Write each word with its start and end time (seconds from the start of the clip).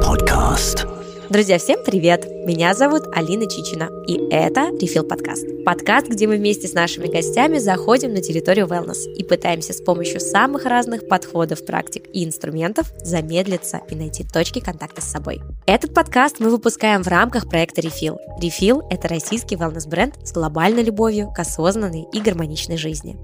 Podcast. 0.00 0.86
Друзья, 1.30 1.58
всем 1.58 1.82
привет! 1.84 2.24
Меня 2.46 2.74
зовут 2.74 3.02
Алина 3.12 3.50
Чичина, 3.50 3.90
и 4.06 4.20
это 4.30 4.68
Refill 4.80 5.02
подкаст. 5.02 5.44
Подкаст, 5.64 6.06
где 6.06 6.28
мы 6.28 6.36
вместе 6.36 6.68
с 6.68 6.74
нашими 6.74 7.08
гостями 7.08 7.58
заходим 7.58 8.14
на 8.14 8.22
территорию 8.22 8.68
wellness 8.68 9.12
и 9.16 9.24
пытаемся 9.24 9.72
с 9.72 9.80
помощью 9.80 10.20
самых 10.20 10.64
разных 10.64 11.08
подходов, 11.08 11.66
практик 11.66 12.04
и 12.12 12.24
инструментов 12.24 12.92
замедлиться 13.02 13.80
и 13.90 13.96
найти 13.96 14.22
точки 14.22 14.60
контакта 14.60 15.02
с 15.02 15.10
собой. 15.10 15.40
Этот 15.66 15.92
подкаст 15.92 16.36
мы 16.38 16.50
выпускаем 16.50 17.02
в 17.02 17.08
рамках 17.08 17.48
проекта 17.48 17.80
Refill. 17.80 18.16
Refill– 18.40 18.82
это 18.90 19.08
российский 19.08 19.56
wellness-бренд 19.56 20.24
с 20.24 20.30
глобальной 20.32 20.84
любовью 20.84 21.32
к 21.34 21.40
осознанной 21.40 22.06
и 22.12 22.20
гармоничной 22.20 22.76
жизни. 22.76 23.18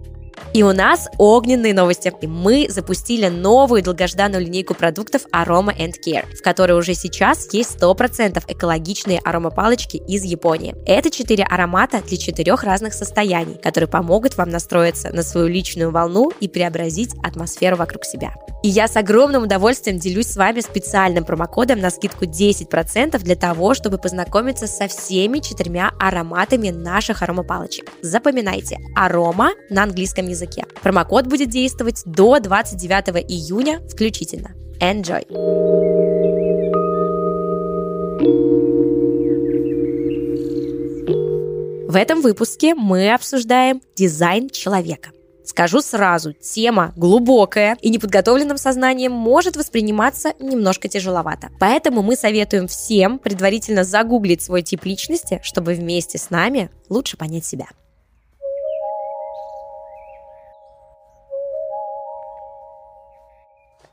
И 0.53 0.63
у 0.63 0.73
нас 0.73 1.09
огненные 1.19 1.75
новости. 1.75 2.13
Мы 2.23 2.67
запустили 2.69 3.29
новую 3.29 3.83
долгожданную 3.83 4.45
линейку 4.45 4.75
продуктов 4.75 5.27
Aroma 5.33 5.77
and 5.77 5.95
Care, 6.05 6.25
в 6.35 6.43
которой 6.43 6.73
уже 6.73 6.95
сейчас 6.95 7.53
есть 7.53 7.77
100% 7.79 8.43
экологичные 8.49 9.21
аромапалочки 9.25 9.97
из 9.97 10.25
Японии. 10.25 10.75
Это 10.87 11.11
четыре 11.11 11.45
аромата 11.45 12.03
для 12.07 12.17
четырех 12.17 12.65
разных 12.65 12.95
состояний, 12.95 13.57
которые 13.63 13.89
помогут 13.89 14.37
вам 14.37 14.51
настроиться 14.51 15.11
на 15.13 15.23
свою 15.23 15.47
личную 15.49 15.91
волну 15.91 16.33
и 16.41 16.49
преобразить 16.49 17.15
атмосферу 17.23 17.77
вокруг 17.77 18.05
себя. 18.05 18.35
И 18.67 18.69
я 18.69 18.89
с 18.89 18.97
огромным 18.97 19.45
удовольствием 19.45 19.97
делюсь 19.97 20.27
с 20.27 20.37
вами 20.37 20.59
специальным 20.59 21.25
промокодом 21.25 21.79
на 21.79 21.89
скидку 21.89 22.25
10% 22.25 23.17
для 23.21 23.37
того, 23.37 23.75
чтобы 23.75 23.97
познакомиться 23.97 24.67
со 24.67 24.89
всеми 24.89 25.39
четырьмя 25.39 25.93
ароматами 26.01 26.71
наших 26.71 27.23
аромапалочек. 27.23 27.89
Запоминайте, 28.03 28.79
арома 28.97 29.53
на 29.71 29.85
английском 29.85 30.27
языке. 30.27 30.65
Промокод 30.83 31.29
будет 31.29 31.49
действовать 31.49 32.03
до 32.07 32.41
29 32.41 33.25
июня 33.31 33.79
включительно. 33.89 34.51
Enjoy! 34.81 35.23
В 41.89 41.95
этом 41.95 42.21
выпуске 42.21 42.75
мы 42.75 43.15
обсуждаем 43.15 43.81
дизайн 43.95 44.51
человека. 44.51 45.11
Скажу 45.47 45.81
сразу, 45.81 46.33
тема 46.33 46.93
глубокая 46.97 47.79
и 47.81 47.89
неподготовленным 47.89 48.59
сознанием 48.59 49.13
может 49.13 49.57
восприниматься 49.57 50.33
немножко 50.41 50.89
тяжеловато. 50.89 51.51
Поэтому 51.61 52.03
мы 52.03 52.17
советуем 52.17 52.67
всем 52.67 53.21
предварительно 53.21 53.85
загуглить 53.85 54.43
свой 54.43 54.63
тип 54.63 54.85
личности, 54.85 55.39
чтобы 55.45 55.75
вместе 55.75 56.19
с 56.19 56.31
нами 56.31 56.69
лучше 56.89 57.17
понять 57.17 57.47
себя. 57.47 57.67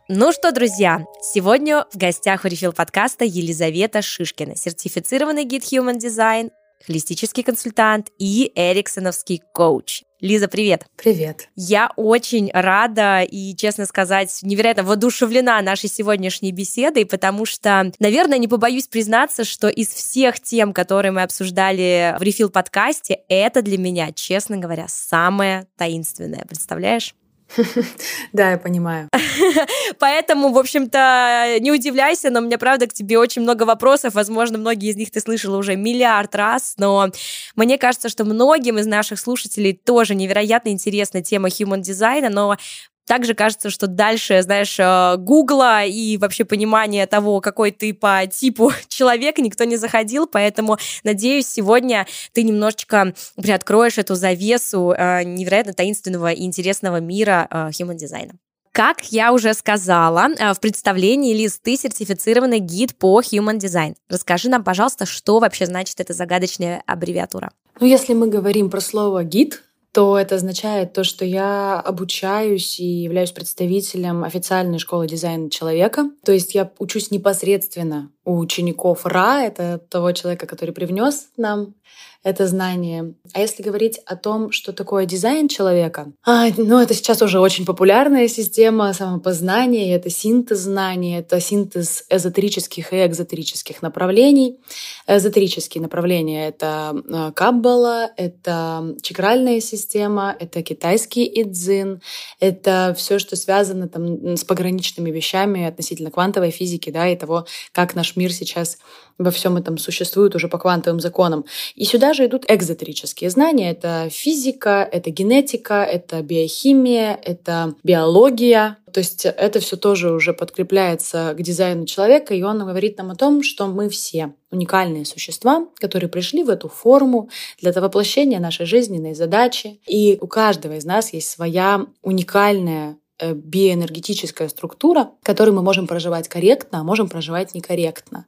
Ну 0.10 0.34
что, 0.34 0.52
друзья, 0.52 1.06
сегодня 1.22 1.86
в 1.92 1.98
гостях 1.98 2.46
у 2.46 2.48
Refill 2.48 2.74
подкаста 2.74 3.26
Елизавета 3.26 4.02
Шишкина, 4.02 4.56
сертифицированный 4.56 5.44
гид 5.46 5.64
Human 5.72 5.98
Design, 5.98 6.52
холистический 6.86 7.44
консультант 7.44 8.10
и 8.18 8.52
эриксоновский 8.56 9.42
коуч. 9.54 10.04
Лиза, 10.20 10.48
привет. 10.48 10.86
Привет. 10.96 11.50
Я 11.56 11.92
очень 11.98 12.50
рада 12.54 13.24
и, 13.24 13.54
честно 13.58 13.86
сказать, 13.86 14.40
невероятно 14.42 14.84
воодушевлена 14.84 15.62
нашей 15.62 15.90
сегодняшней 15.90 16.54
беседой, 16.54 17.06
потому 17.06 17.46
что, 17.46 17.92
наверное, 18.00 18.38
не 18.38 18.48
побоюсь 18.48 18.88
признаться, 18.88 19.44
что 19.44 19.68
из 19.68 19.90
всех 19.90 20.40
тем, 20.40 20.72
которые 20.72 21.12
мы 21.12 21.24
обсуждали 21.24 22.16
в 22.18 22.22
Refill 22.22 22.50
подкасте, 22.50 23.20
это 23.28 23.62
для 23.62 23.78
меня, 23.78 24.14
честно 24.14 24.56
говоря, 24.56 24.86
самое 24.88 25.68
таинственное. 25.76 26.46
Представляешь? 26.48 27.14
Да, 28.34 28.52
я 28.52 28.58
понимаю. 28.58 29.10
Поэтому, 30.00 30.52
в 30.52 30.58
общем-то, 30.58 31.58
не 31.60 31.72
удивляйся, 31.72 32.30
но 32.30 32.40
у 32.40 32.44
меня, 32.44 32.58
правда, 32.58 32.88
к 32.88 32.94
тебе 32.94 33.18
очень 33.18 33.42
много 33.42 33.64
вопросов. 33.64 34.16
Возможно, 34.16 34.58
многие 34.58 34.90
из 34.90 34.96
них 34.96 35.12
ты 35.12 35.20
слышала 35.20 35.58
уже 35.58 35.76
миллиард 35.76 36.36
раз, 36.36 36.76
но 36.78 37.10
мне 37.56 37.78
кажется, 37.78 38.10
что 38.10 38.26
многим 38.26 38.80
из 38.80 38.88
наших 38.88 39.20
слушателей 39.20 39.74
тоже 39.74 40.16
невероятно 40.16 40.70
интересна 40.70 41.22
тема 41.22 41.50
human 41.50 41.82
дизайна, 41.82 42.30
но 42.30 42.58
также 43.06 43.34
кажется, 43.34 43.70
что 43.70 43.88
дальше, 43.88 44.42
знаешь, 44.42 44.78
э, 44.80 45.18
гугла 45.18 45.84
и 45.84 46.18
вообще 46.18 46.46
понимание 46.46 47.06
того, 47.06 47.42
какой 47.42 47.72
ты 47.72 47.94
по 47.94 48.26
типу 48.28 48.72
человека, 48.88 49.42
никто 49.42 49.64
не 49.64 49.78
заходил, 49.78 50.28
поэтому, 50.28 50.78
надеюсь, 51.04 51.48
сегодня 51.48 52.08
ты 52.32 52.44
немножечко 52.44 53.14
приоткроешь 53.36 53.98
эту 53.98 54.16
завесу 54.16 54.94
э, 54.98 55.24
невероятно 55.24 55.74
таинственного 55.74 56.32
и 56.32 56.44
интересного 56.44 57.00
мира 57.00 57.48
э, 57.50 57.70
human 57.70 57.96
дизайна. 57.96 58.34
Как 58.72 59.12
я 59.12 59.34
уже 59.34 59.54
сказала 59.54 60.30
в 60.56 60.60
представлении, 60.60 61.36
Лиз, 61.36 61.60
ты 61.60 61.78
сертифицированный 61.78 62.58
гид 62.58 62.96
по 62.96 63.22
Human 63.22 63.60
Design. 63.60 63.94
Расскажи 64.10 64.50
нам, 64.50 64.64
пожалуйста, 64.64 65.06
что 65.06 65.38
вообще 65.38 65.68
значит 65.68 66.00
эта 66.00 66.14
загадочная 66.14 66.82
аббревиатура. 66.88 67.52
Ну, 67.80 67.86
если 67.86 68.16
мы 68.16 68.30
говорим 68.30 68.72
про 68.72 68.82
слово 68.82 69.24
гид, 69.24 69.62
то 69.94 70.18
это 70.18 70.36
означает 70.36 70.94
то, 70.94 71.04
что 71.04 71.24
я 71.24 71.80
обучаюсь 71.80 72.80
и 72.80 72.84
являюсь 72.84 73.32
представителем 73.32 74.24
официальной 74.24 74.80
школы 74.80 75.08
дизайна 75.08 75.52
человека. 75.52 76.10
То 76.26 76.32
есть 76.32 76.56
я 76.56 76.72
учусь 76.80 77.12
непосредственно 77.12 78.12
у 78.26 78.40
учеников 78.40 79.06
РА, 79.06 79.44
это 79.44 79.78
того 79.78 80.12
человека, 80.12 80.48
который 80.48 80.72
привнес 80.72 81.28
нам 81.38 81.76
это 82.24 82.48
знание. 82.48 83.14
А 83.34 83.42
если 83.42 83.62
говорить 83.62 84.00
о 84.06 84.16
том, 84.16 84.52
что 84.52 84.72
такое 84.72 85.06
дизайн 85.06 85.50
человека, 85.50 86.14
а, 86.26 86.48
ну, 86.56 86.80
это 86.80 86.94
сейчас 86.94 87.22
уже 87.22 87.40
очень 87.40 87.66
популярная 87.66 88.28
система 88.28 88.94
самопознания, 88.94 89.96
это 89.96 90.10
синтез 90.10 90.60
знаний, 90.60 91.18
это 91.18 91.42
синтез 91.42 92.06
эзотерических 92.10 92.94
и 92.94 93.06
экзотерических 93.06 93.82
направлений. 93.82 94.58
Эзотерические 95.06 95.82
направления— 95.82 96.48
это 96.50 96.96
э, 96.96 97.32
каббала, 97.36 98.12
это 98.16 98.96
чакральная 99.02 99.60
система, 99.60 100.36
это 100.40 100.64
китайский 100.64 101.30
идзин, 101.42 102.02
это 102.40 102.96
все, 102.98 103.20
что 103.20 103.36
связано 103.36 103.90
там 103.90 104.38
с 104.38 104.46
пограничными 104.46 105.12
вещами 105.12 105.66
относительно 105.66 106.10
квантовой 106.10 106.52
физики, 106.52 106.90
да, 106.90 107.08
и 107.08 107.18
того, 107.18 107.46
как 107.74 107.96
наш 107.96 108.16
мир 108.16 108.32
сейчас 108.32 108.78
во 109.18 109.32
всем 109.32 109.58
этом 109.58 109.78
существует 109.78 110.36
уже 110.36 110.48
по 110.48 110.58
квантовым 110.58 111.00
законам. 111.00 111.46
И 111.76 111.86
сюда 111.86 112.14
же 112.14 112.26
идут 112.26 112.46
экзотерические 112.48 113.30
знания. 113.30 113.72
Это 113.72 114.10
физика, 114.10 114.88
это 114.92 115.10
генетика, 115.10 115.84
это 115.84 116.22
биохимия, 116.22 117.20
это 117.22 117.76
биология. 117.84 118.78
То 118.92 119.00
есть 119.00 119.26
это 119.26 119.60
все 119.60 119.76
тоже 119.76 120.12
уже 120.12 120.34
подкрепляется 120.34 121.34
к 121.36 121.42
дизайну 121.42 121.86
человека, 121.86 122.36
и 122.36 122.44
он 122.44 122.60
говорит 122.60 122.98
нам 123.00 123.10
о 123.10 123.16
том, 123.16 123.42
что 123.42 123.66
мы 123.66 123.90
все 123.90 124.36
уникальные 124.52 125.06
существа, 125.06 125.66
которые 125.80 126.10
пришли 126.10 126.44
в 126.44 126.50
эту 126.50 126.70
форму 126.70 127.30
для 127.60 127.72
воплощения 127.72 128.40
нашей 128.40 128.68
жизненной 128.68 129.16
задачи. 129.16 129.80
И 129.88 130.20
у 130.22 130.28
каждого 130.28 130.74
из 130.74 130.86
нас 130.86 131.12
есть 131.12 131.30
своя 131.30 131.88
уникальная 132.04 132.98
биоэнергетическая 133.34 134.50
структура, 134.50 135.12
которую 135.24 135.56
мы 135.56 135.62
можем 135.62 135.88
проживать 135.88 136.28
корректно, 136.28 136.80
а 136.80 136.84
можем 136.84 137.08
проживать 137.10 137.54
некорректно. 137.56 138.26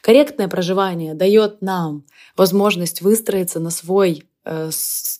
Корректное 0.00 0.48
проживание 0.48 1.14
дает 1.14 1.60
нам 1.60 2.04
возможность 2.36 3.02
выстроиться 3.02 3.60
на 3.60 3.70
свой 3.70 4.27
Э, 4.44 4.70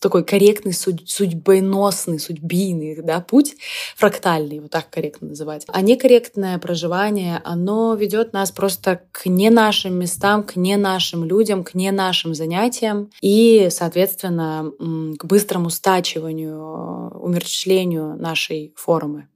такой 0.00 0.24
корректный, 0.24 0.72
судьбоносный, 0.72 2.18
судьбийный 2.18 3.02
да, 3.02 3.20
путь, 3.20 3.56
фрактальный, 3.96 4.60
вот 4.60 4.70
так 4.70 4.88
корректно 4.88 5.28
называть. 5.28 5.66
А 5.68 5.82
некорректное 5.82 6.58
проживание, 6.58 7.42
оно 7.44 7.94
ведет 7.94 8.32
нас 8.32 8.50
просто 8.50 9.02
к 9.12 9.26
не 9.26 9.50
нашим 9.50 9.98
местам, 9.98 10.44
к 10.44 10.56
не 10.56 10.76
нашим 10.76 11.24
людям, 11.24 11.62
к 11.64 11.74
не 11.74 11.90
нашим 11.90 12.34
занятиям 12.34 13.10
и, 13.20 13.68
соответственно, 13.70 14.72
к 15.18 15.24
быстрому 15.24 15.68
стачиванию, 15.68 17.10
умерщвлению 17.20 18.16
нашей 18.16 18.72
формы. 18.76 19.28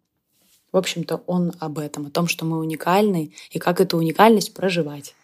В 0.70 0.78
общем-то, 0.78 1.22
он 1.26 1.52
об 1.60 1.78
этом, 1.78 2.06
о 2.06 2.10
том, 2.10 2.28
что 2.28 2.46
мы 2.46 2.58
уникальны 2.58 3.34
и 3.50 3.58
как 3.58 3.80
эту 3.80 3.98
уникальность 3.98 4.54
проживать. 4.54 5.14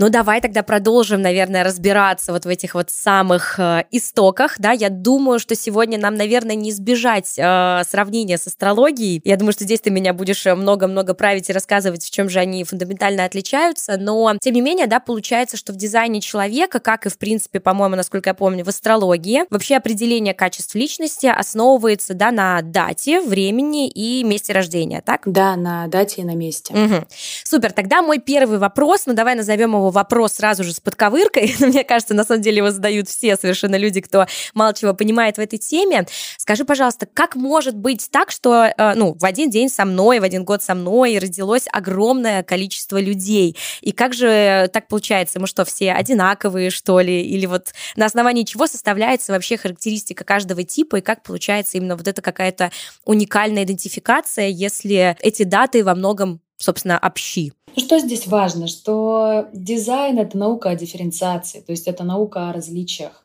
Ну, 0.00 0.08
давай 0.08 0.40
тогда 0.40 0.62
продолжим, 0.62 1.20
наверное, 1.20 1.62
разбираться 1.62 2.32
вот 2.32 2.46
в 2.46 2.48
этих 2.48 2.72
вот 2.72 2.88
самых 2.88 3.58
э, 3.58 3.84
истоках, 3.90 4.54
да, 4.58 4.72
я 4.72 4.88
думаю, 4.88 5.38
что 5.38 5.54
сегодня 5.54 5.98
нам, 5.98 6.14
наверное, 6.14 6.54
не 6.54 6.70
избежать 6.70 7.34
э, 7.36 7.82
сравнения 7.86 8.38
с 8.38 8.46
астрологией, 8.46 9.20
я 9.24 9.36
думаю, 9.36 9.52
что 9.52 9.64
здесь 9.64 9.82
ты 9.82 9.90
меня 9.90 10.14
будешь 10.14 10.46
много-много 10.46 11.12
править 11.12 11.50
и 11.50 11.52
рассказывать, 11.52 12.02
в 12.02 12.10
чем 12.10 12.30
же 12.30 12.38
они 12.38 12.64
фундаментально 12.64 13.26
отличаются, 13.26 13.98
но, 13.98 14.38
тем 14.40 14.54
не 14.54 14.62
менее, 14.62 14.86
да, 14.86 15.00
получается, 15.00 15.58
что 15.58 15.74
в 15.74 15.76
дизайне 15.76 16.22
человека, 16.22 16.80
как 16.80 17.04
и, 17.04 17.10
в 17.10 17.18
принципе, 17.18 17.60
по-моему, 17.60 17.96
насколько 17.96 18.30
я 18.30 18.34
помню, 18.34 18.64
в 18.64 18.68
астрологии, 18.68 19.42
вообще 19.50 19.76
определение 19.76 20.32
качеств 20.32 20.74
личности 20.76 21.26
основывается, 21.26 22.14
да, 22.14 22.30
на 22.30 22.62
дате, 22.62 23.20
времени 23.20 23.90
и 23.90 24.24
месте 24.24 24.54
рождения, 24.54 25.02
так? 25.04 25.24
Да, 25.26 25.56
на 25.56 25.88
дате 25.88 26.22
и 26.22 26.24
на 26.24 26.34
месте. 26.34 26.72
Угу. 26.72 27.04
Супер, 27.44 27.72
тогда 27.72 28.00
мой 28.00 28.18
первый 28.18 28.56
вопрос, 28.56 29.02
ну, 29.04 29.12
давай 29.12 29.34
назовем 29.34 29.72
его 29.72 29.89
вопрос 29.90 30.34
сразу 30.34 30.64
же 30.64 30.72
с 30.72 30.80
подковыркой. 30.80 31.54
Мне 31.60 31.84
кажется, 31.84 32.14
на 32.14 32.24
самом 32.24 32.42
деле 32.42 32.58
его 32.58 32.70
задают 32.70 33.08
все 33.08 33.36
совершенно 33.36 33.76
люди, 33.76 34.00
кто 34.00 34.26
мало 34.54 34.74
чего 34.74 34.94
понимает 34.94 35.36
в 35.36 35.40
этой 35.40 35.58
теме. 35.58 36.06
Скажи, 36.38 36.64
пожалуйста, 36.64 37.06
как 37.06 37.36
может 37.36 37.76
быть 37.76 38.08
так, 38.10 38.30
что 38.30 38.64
э, 38.64 38.94
ну, 38.94 39.14
в 39.18 39.24
один 39.24 39.50
день 39.50 39.68
со 39.68 39.84
мной, 39.84 40.20
в 40.20 40.22
один 40.22 40.44
год 40.44 40.62
со 40.62 40.74
мной 40.74 41.18
родилось 41.18 41.64
огромное 41.72 42.42
количество 42.42 43.00
людей? 43.00 43.56
И 43.80 43.92
как 43.92 44.14
же 44.14 44.68
так 44.72 44.88
получается? 44.88 45.40
Мы 45.40 45.46
что, 45.46 45.64
все 45.64 45.92
одинаковые, 45.92 46.70
что 46.70 47.00
ли? 47.00 47.22
Или 47.22 47.46
вот 47.46 47.72
на 47.96 48.06
основании 48.06 48.44
чего 48.44 48.66
составляется 48.66 49.32
вообще 49.32 49.56
характеристика 49.56 50.24
каждого 50.24 50.62
типа, 50.62 50.96
и 50.96 51.00
как 51.00 51.22
получается 51.22 51.78
именно 51.78 51.96
вот 51.96 52.08
эта 52.08 52.22
какая-то 52.22 52.70
уникальная 53.04 53.64
идентификация, 53.64 54.48
если 54.48 55.16
эти 55.20 55.42
даты 55.42 55.84
во 55.84 55.94
многом 55.94 56.40
собственно, 56.60 56.98
общи. 56.98 57.52
Ну, 57.74 57.82
что 57.82 57.98
здесь 57.98 58.26
важно? 58.26 58.68
Что 58.68 59.48
дизайн— 59.52 60.18
это 60.20 60.38
наука 60.38 60.70
о 60.70 60.76
дифференциации, 60.76 61.60
то 61.60 61.72
есть 61.72 61.88
это 61.88 62.04
наука 62.04 62.48
о 62.48 62.52
различиях. 62.52 63.24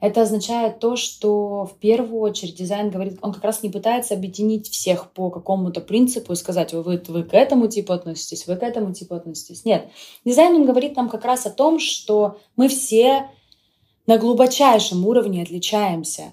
Это 0.00 0.22
означает 0.22 0.78
то, 0.78 0.96
что 0.96 1.66
в 1.66 1.78
первую 1.78 2.22
очередь 2.22 2.54
дизайн 2.54 2.88
говорит, 2.88 3.18
он 3.20 3.34
как 3.34 3.44
раз 3.44 3.62
не 3.62 3.68
пытается 3.68 4.14
объединить 4.14 4.70
всех 4.70 5.10
по 5.10 5.28
какому-то 5.28 5.82
принципу 5.82 6.32
и 6.32 6.36
сказать, 6.36 6.72
вы, 6.72 7.02
вы, 7.06 7.22
к 7.22 7.34
этому 7.34 7.68
типу 7.68 7.92
относитесь, 7.92 8.46
вы 8.46 8.56
к 8.56 8.62
этому 8.62 8.94
типу 8.94 9.14
относитесь. 9.14 9.66
Нет. 9.66 9.88
Дизайн, 10.24 10.54
он 10.54 10.64
говорит 10.64 10.96
нам 10.96 11.10
как 11.10 11.26
раз 11.26 11.44
о 11.44 11.50
том, 11.50 11.78
что 11.78 12.38
мы 12.56 12.68
все 12.68 13.28
на 14.06 14.16
глубочайшем 14.16 15.06
уровне 15.06 15.42
отличаемся. 15.42 16.32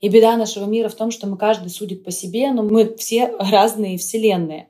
И 0.00 0.10
беда 0.10 0.36
нашего 0.36 0.66
мира 0.66 0.90
в 0.90 0.94
том, 0.94 1.10
что 1.10 1.26
мы 1.26 1.38
каждый 1.38 1.70
судит 1.70 2.04
по 2.04 2.10
себе, 2.10 2.52
но 2.52 2.62
мы 2.62 2.94
все 2.96 3.34
разные 3.38 3.96
вселенные. 3.96 4.68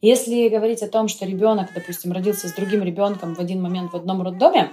Если 0.00 0.48
говорить 0.48 0.82
о 0.82 0.88
том, 0.88 1.08
что 1.08 1.26
ребенок, 1.26 1.70
допустим, 1.74 2.12
родился 2.12 2.48
с 2.48 2.52
другим 2.52 2.82
ребенком 2.82 3.34
в 3.34 3.40
один 3.40 3.62
момент 3.62 3.92
в 3.92 3.96
одном 3.96 4.22
роддоме, 4.22 4.72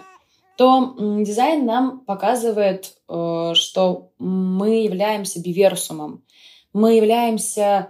то 0.57 0.95
дизайн 0.97 1.65
нам 1.65 2.01
показывает, 2.01 2.93
э, 3.09 3.53
что 3.55 4.11
мы 4.19 4.83
являемся 4.83 5.41
биверсумом, 5.41 6.23
мы 6.73 6.95
являемся 6.95 7.89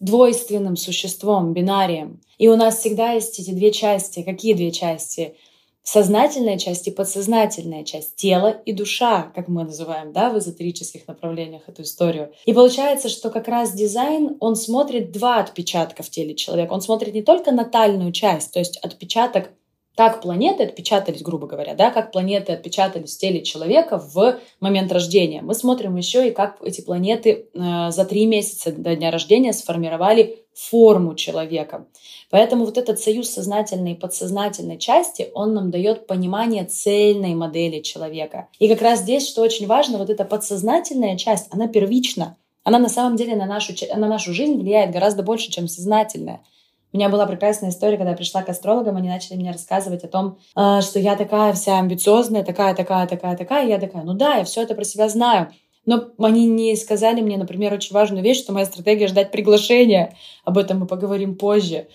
двойственным 0.00 0.76
существом, 0.76 1.52
бинарием. 1.52 2.20
И 2.38 2.48
у 2.48 2.56
нас 2.56 2.78
всегда 2.78 3.12
есть 3.12 3.38
эти 3.38 3.50
две 3.50 3.72
части. 3.72 4.22
Какие 4.22 4.54
две 4.54 4.70
части? 4.70 5.36
Сознательная 5.86 6.58
часть 6.58 6.88
и 6.88 6.90
подсознательная 6.90 7.84
часть, 7.84 8.16
тело 8.16 8.48
и 8.66 8.72
душа, 8.72 9.30
как 9.36 9.46
мы 9.46 9.62
называем, 9.62 10.12
да, 10.12 10.30
в 10.30 10.38
эзотерических 10.38 11.06
направлениях 11.06 11.62
эту 11.68 11.82
историю. 11.82 12.32
И 12.44 12.52
получается, 12.52 13.08
что 13.08 13.30
как 13.30 13.46
раз 13.46 13.72
дизайн, 13.72 14.36
он 14.40 14.56
смотрит 14.56 15.12
два 15.12 15.38
отпечатка 15.38 16.02
в 16.02 16.10
теле 16.10 16.34
человека. 16.34 16.72
Он 16.72 16.80
смотрит 16.80 17.14
не 17.14 17.22
только 17.22 17.52
натальную 17.52 18.10
часть, 18.10 18.52
то 18.52 18.58
есть 18.58 18.78
отпечаток 18.78 19.50
как 19.96 20.20
планеты 20.20 20.64
отпечатались, 20.64 21.22
грубо 21.22 21.46
говоря, 21.46 21.74
да, 21.74 21.90
как 21.90 22.12
планеты 22.12 22.52
отпечатались 22.52 23.16
в 23.16 23.18
теле 23.18 23.42
человека 23.42 23.98
в 23.98 24.38
момент 24.60 24.92
рождения. 24.92 25.40
Мы 25.40 25.54
смотрим 25.54 25.96
еще 25.96 26.28
и 26.28 26.32
как 26.32 26.58
эти 26.62 26.82
планеты 26.82 27.48
э, 27.54 27.90
за 27.90 28.04
три 28.04 28.26
месяца 28.26 28.72
до 28.72 28.94
дня 28.94 29.10
рождения 29.10 29.54
сформировали 29.54 30.44
форму 30.54 31.14
человека. 31.14 31.86
Поэтому 32.30 32.66
вот 32.66 32.76
этот 32.76 33.00
союз 33.00 33.30
сознательной 33.30 33.92
и 33.92 33.96
подсознательной 33.96 34.78
части, 34.78 35.30
он 35.34 35.54
нам 35.54 35.70
дает 35.70 36.06
понимание 36.06 36.64
цельной 36.66 37.34
модели 37.34 37.80
человека. 37.80 38.48
И 38.58 38.68
как 38.68 38.82
раз 38.82 39.00
здесь, 39.00 39.26
что 39.26 39.40
очень 39.40 39.66
важно, 39.66 39.96
вот 39.96 40.10
эта 40.10 40.24
подсознательная 40.24 41.16
часть, 41.16 41.46
она 41.50 41.68
первична. 41.68 42.36
Она 42.64 42.78
на 42.78 42.88
самом 42.88 43.16
деле 43.16 43.34
на 43.36 43.46
нашу, 43.46 43.72
на 43.94 44.08
нашу 44.08 44.34
жизнь 44.34 44.58
влияет 44.58 44.90
гораздо 44.90 45.22
больше, 45.22 45.50
чем 45.50 45.68
сознательная. 45.68 46.42
У 46.96 46.98
меня 46.98 47.10
была 47.10 47.26
прекрасная 47.26 47.68
история, 47.68 47.98
когда 47.98 48.12
я 48.12 48.16
пришла 48.16 48.40
к 48.42 48.48
астрологам, 48.48 48.96
они 48.96 49.10
начали 49.10 49.36
мне 49.36 49.50
рассказывать 49.50 50.02
о 50.04 50.08
том, 50.08 50.38
э, 50.56 50.80
что 50.80 50.98
я 50.98 51.14
такая 51.14 51.52
вся 51.52 51.78
амбициозная, 51.78 52.42
такая, 52.42 52.74
такая, 52.74 53.06
такая, 53.06 53.36
такая. 53.36 53.66
И 53.66 53.68
я 53.68 53.78
такая, 53.78 54.02
ну 54.02 54.14
да, 54.14 54.36
я 54.36 54.44
все 54.44 54.62
это 54.62 54.74
про 54.74 54.82
себя 54.82 55.10
знаю. 55.10 55.52
Но 55.84 56.06
они 56.18 56.46
не 56.46 56.74
сказали 56.74 57.20
мне, 57.20 57.36
например, 57.36 57.74
очень 57.74 57.92
важную 57.92 58.24
вещь, 58.24 58.38
что 58.38 58.54
моя 58.54 58.64
стратегия 58.64 59.08
ждать 59.08 59.30
приглашения. 59.30 60.16
Об 60.46 60.56
этом 60.56 60.78
мы 60.78 60.86
поговорим 60.86 61.36
позже. 61.36 61.86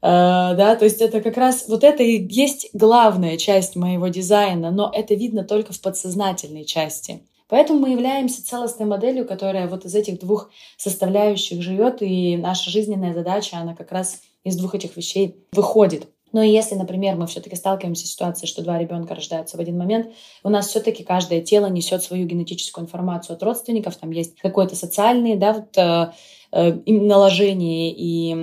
Uh, 0.00 0.54
да, 0.54 0.74
то 0.76 0.86
есть 0.86 1.02
это 1.02 1.20
как 1.20 1.36
раз 1.36 1.66
вот 1.68 1.84
это 1.84 2.02
и 2.02 2.26
есть 2.26 2.68
главная 2.72 3.36
часть 3.36 3.76
моего 3.76 4.08
дизайна, 4.08 4.70
но 4.70 4.90
это 4.94 5.14
видно 5.14 5.42
только 5.44 5.74
в 5.74 5.80
подсознательной 5.82 6.64
части. 6.64 7.20
Поэтому 7.48 7.80
мы 7.80 7.90
являемся 7.90 8.44
целостной 8.44 8.86
моделью, 8.86 9.26
которая 9.26 9.68
вот 9.68 9.84
из 9.84 9.94
этих 9.94 10.18
двух 10.18 10.50
составляющих 10.76 11.62
живет, 11.62 12.02
и 12.02 12.36
наша 12.36 12.70
жизненная 12.70 13.14
задача, 13.14 13.58
она 13.58 13.74
как 13.74 13.92
раз 13.92 14.20
из 14.46 14.56
двух 14.56 14.74
этих 14.74 14.96
вещей 14.96 15.36
выходит. 15.52 16.08
Но 16.32 16.42
если, 16.42 16.74
например, 16.74 17.16
мы 17.16 17.26
все-таки 17.26 17.56
сталкиваемся 17.56 18.06
с 18.06 18.10
ситуацией, 18.10 18.48
что 18.48 18.62
два 18.62 18.78
ребенка 18.78 19.14
рождаются 19.14 19.56
в 19.56 19.60
один 19.60 19.78
момент, 19.78 20.12
у 20.42 20.48
нас 20.48 20.68
все-таки 20.68 21.02
каждое 21.02 21.40
тело 21.40 21.66
несет 21.66 22.02
свою 22.02 22.26
генетическую 22.26 22.84
информацию 22.84 23.34
от 23.34 23.42
родственников, 23.42 23.96
там 23.96 24.10
есть 24.10 24.36
какой-то 24.36 24.76
социальный, 24.76 25.36
да, 25.36 25.52
вот, 25.54 25.78
э, 25.78 26.12
Э, 26.52 26.72
наложения 26.86 27.92
и 27.92 28.34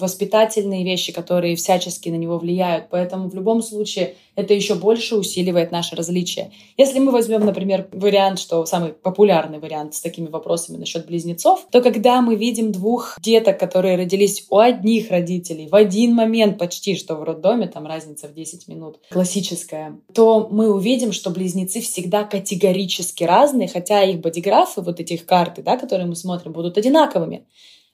воспитательные 0.00 0.84
вещи, 0.84 1.12
которые 1.12 1.56
всячески 1.56 2.08
на 2.08 2.14
него 2.14 2.38
влияют. 2.38 2.86
Поэтому 2.90 3.28
в 3.28 3.34
любом 3.34 3.60
случае 3.60 4.14
это 4.38 4.54
еще 4.54 4.76
больше 4.76 5.16
усиливает 5.16 5.72
наше 5.72 5.96
различие. 5.96 6.52
Если 6.76 7.00
мы 7.00 7.10
возьмем, 7.10 7.44
например, 7.44 7.88
вариант, 7.92 8.38
что 8.38 8.64
самый 8.66 8.92
популярный 8.92 9.58
вариант 9.58 9.96
с 9.96 10.00
такими 10.00 10.28
вопросами 10.28 10.76
насчет 10.76 11.06
близнецов, 11.06 11.66
то 11.72 11.82
когда 11.82 12.22
мы 12.22 12.36
видим 12.36 12.70
двух 12.70 13.18
деток, 13.20 13.58
которые 13.58 13.96
родились 13.96 14.46
у 14.48 14.58
одних 14.58 15.10
родителей 15.10 15.66
в 15.66 15.74
один 15.74 16.14
момент 16.14 16.56
почти, 16.56 16.94
что 16.94 17.16
в 17.16 17.24
роддоме, 17.24 17.66
там 17.66 17.84
разница 17.84 18.28
в 18.28 18.32
10 18.32 18.68
минут, 18.68 19.00
классическая, 19.10 19.98
то 20.14 20.48
мы 20.52 20.72
увидим, 20.72 21.10
что 21.10 21.30
близнецы 21.30 21.80
всегда 21.80 22.22
категорически 22.22 23.24
разные, 23.24 23.66
хотя 23.66 24.04
их 24.04 24.20
бодиграфы, 24.20 24.82
вот 24.82 25.00
этих 25.00 25.26
карты, 25.26 25.62
да, 25.62 25.76
которые 25.76 26.06
мы 26.06 26.14
смотрим, 26.14 26.52
будут 26.52 26.78
одинаковыми. 26.78 27.44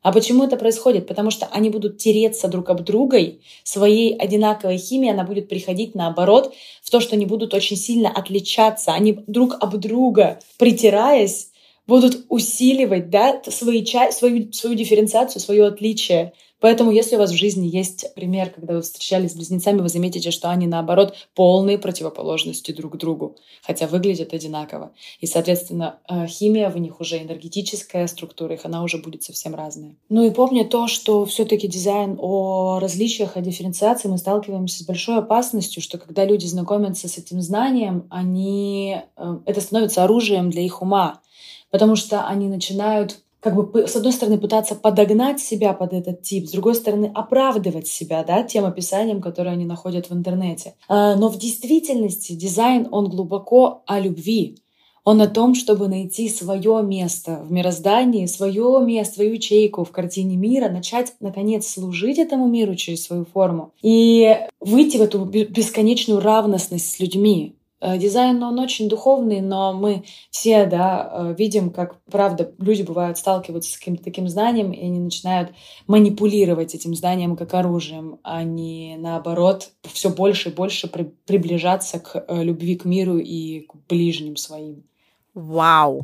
А 0.04 0.12
почему 0.12 0.44
это 0.44 0.58
происходит? 0.58 1.06
Потому 1.06 1.30
что 1.30 1.46
они 1.46 1.70
будут 1.70 1.96
тереться 1.96 2.46
друг 2.48 2.68
об 2.68 2.84
другой, 2.84 3.40
своей 3.62 4.14
одинаковой 4.14 4.76
химией 4.76 5.14
она 5.14 5.24
будет 5.24 5.48
приходить 5.48 5.94
наоборот 5.94 6.52
в 6.82 6.90
то, 6.90 7.00
что 7.00 7.16
они 7.16 7.24
будут 7.24 7.54
очень 7.54 7.78
сильно 7.78 8.10
отличаться. 8.10 8.92
Они 8.92 9.18
друг 9.26 9.56
об 9.60 9.78
друга, 9.78 10.40
притираясь, 10.58 11.48
будут 11.86 12.26
усиливать 12.28 13.08
да, 13.08 13.40
свои, 13.48 13.82
свою, 14.10 14.52
свою 14.52 14.76
дифференциацию, 14.76 15.40
свое 15.40 15.64
отличие. 15.68 16.34
Поэтому, 16.64 16.90
если 16.93 17.16
у 17.16 17.19
вас 17.19 17.31
в 17.31 17.37
жизни 17.37 17.66
есть 17.66 18.14
пример, 18.14 18.49
когда 18.49 18.72
вы 18.72 18.81
встречались 18.81 19.32
с 19.32 19.34
близнецами, 19.34 19.82
вы 19.82 19.90
заметите, 19.90 20.31
что 20.31 20.49
они, 20.49 20.66
наоборот, 20.66 21.14
полные 21.34 21.76
противоположности 21.76 22.72
друг 22.72 22.96
другу, 22.96 23.37
хотя 23.62 23.87
выглядят 23.87 24.32
одинаково. 24.32 24.93
И, 25.20 25.26
соответственно, 25.26 25.99
э, 26.08 26.26
химия 26.26 26.70
в 26.70 26.78
них 26.78 27.02
уже 27.02 27.19
энергетическая 27.19 28.06
структура 28.06 28.55
их, 28.55 28.65
она 28.65 28.82
уже 28.82 28.96
будет 28.96 29.22
совсем 29.22 29.55
разная. 29.55 29.96
Ну 30.08 30.24
и 30.27 30.31
помня 30.31 30.65
то, 30.65 30.88
что 30.88 31.27
все-таки 31.27 31.69
дизайн 31.69 32.17
о 32.19 32.79
различиях, 32.81 33.36
о 33.36 33.43
дифференциации, 33.43 34.08
мы 34.08 34.17
сталкиваемся 34.17 34.84
с 34.84 34.86
большой 34.86 35.19
опасностью, 35.19 35.82
что 35.82 35.98
когда 35.98 36.24
люди 36.24 36.46
знакомятся 36.46 37.08
с 37.08 37.19
этим 37.19 37.43
знанием, 37.43 38.06
они... 38.08 39.03
Э, 39.19 39.36
это 39.44 39.60
становится 39.60 40.03
оружием 40.03 40.48
для 40.48 40.62
их 40.62 40.81
ума, 40.81 41.20
потому 41.70 41.94
что 41.94 42.27
они 42.27 42.48
начинают 42.48 43.19
как 43.44 43.55
бы, 43.56 43.86
с 43.86 43.94
одной 43.94 44.15
стороны, 44.15 44.39
пытаться 44.39 44.74
подогнать 44.74 45.39
себя 45.39 45.74
под 45.74 45.93
этот 45.93 46.22
тип, 46.22 46.48
с 46.48 46.53
другой 46.53 46.74
стороны, 46.74 47.13
оправдывать 47.15 47.86
себя, 47.86 48.24
да, 48.24 48.43
тем 48.43 48.65
описанием, 48.65 49.20
которое 49.20 49.51
они 49.51 49.67
находят 49.67 50.08
в 50.08 50.15
интернете. 50.15 50.77
А, 50.89 51.15
но 51.15 51.29
в 51.29 51.36
действительности 51.39 52.32
дизайн, 52.32 52.89
он 52.91 53.10
глубоко 53.10 53.82
о 53.86 54.01
любви. 54.01 54.56
Он 55.05 55.20
о 55.20 55.27
том, 55.27 55.55
чтобы 55.55 55.89
найти 55.89 56.31
свое 56.31 56.82
место 56.82 57.43
в 57.46 57.53
мироздании, 57.53 58.24
свое 58.24 58.81
место, 58.82 59.17
свою 59.17 59.34
ячейку 59.34 59.84
в 59.84 59.91
картине 59.91 60.36
мира, 60.36 60.70
начать, 60.70 61.13
наконец, 61.20 61.67
служить 61.67 62.19
этому 62.19 62.48
миру 62.48 62.74
через 62.77 63.05
свою 63.05 63.27
форму 63.27 63.72
и 63.82 64.39
выйти 64.60 64.96
в 64.96 65.03
эту 65.03 65.22
бесконечную 65.27 66.20
равностность 66.20 66.91
с 66.91 66.98
людьми, 66.98 67.56
дизайн, 67.98 68.43
он 68.43 68.58
очень 68.58 68.88
духовный, 68.88 69.41
но 69.41 69.72
мы 69.72 70.05
все, 70.31 70.67
да, 70.67 71.10
э, 71.12 71.34
видим, 71.38 71.70
как, 71.70 72.03
правда, 72.05 72.53
люди 72.58 72.82
бывают 72.82 73.19
сталкиваются 73.19 73.72
с 73.72 73.79
каким-то 73.79 74.05
таким 74.05 74.29
знанием, 74.29 74.72
и 74.72 74.84
они 74.84 74.98
начинают 74.98 75.50
манипулировать 75.86 76.74
этим 76.74 76.94
знанием 76.94 77.36
как 77.36 77.55
оружием, 77.55 78.19
а 78.22 78.43
не, 78.43 78.96
наоборот, 78.98 79.70
все 79.82 80.10
больше 80.10 80.48
и 80.48 80.53
больше 80.53 80.88
при, 80.88 81.05
приближаться 81.26 82.00
к 82.00 82.24
э, 82.26 82.43
любви 82.43 82.76
к 82.76 82.84
миру 82.84 83.19
и 83.19 83.60
к 83.60 83.74
ближним 83.88 84.36
своим. 84.36 84.84
Вау, 85.34 86.03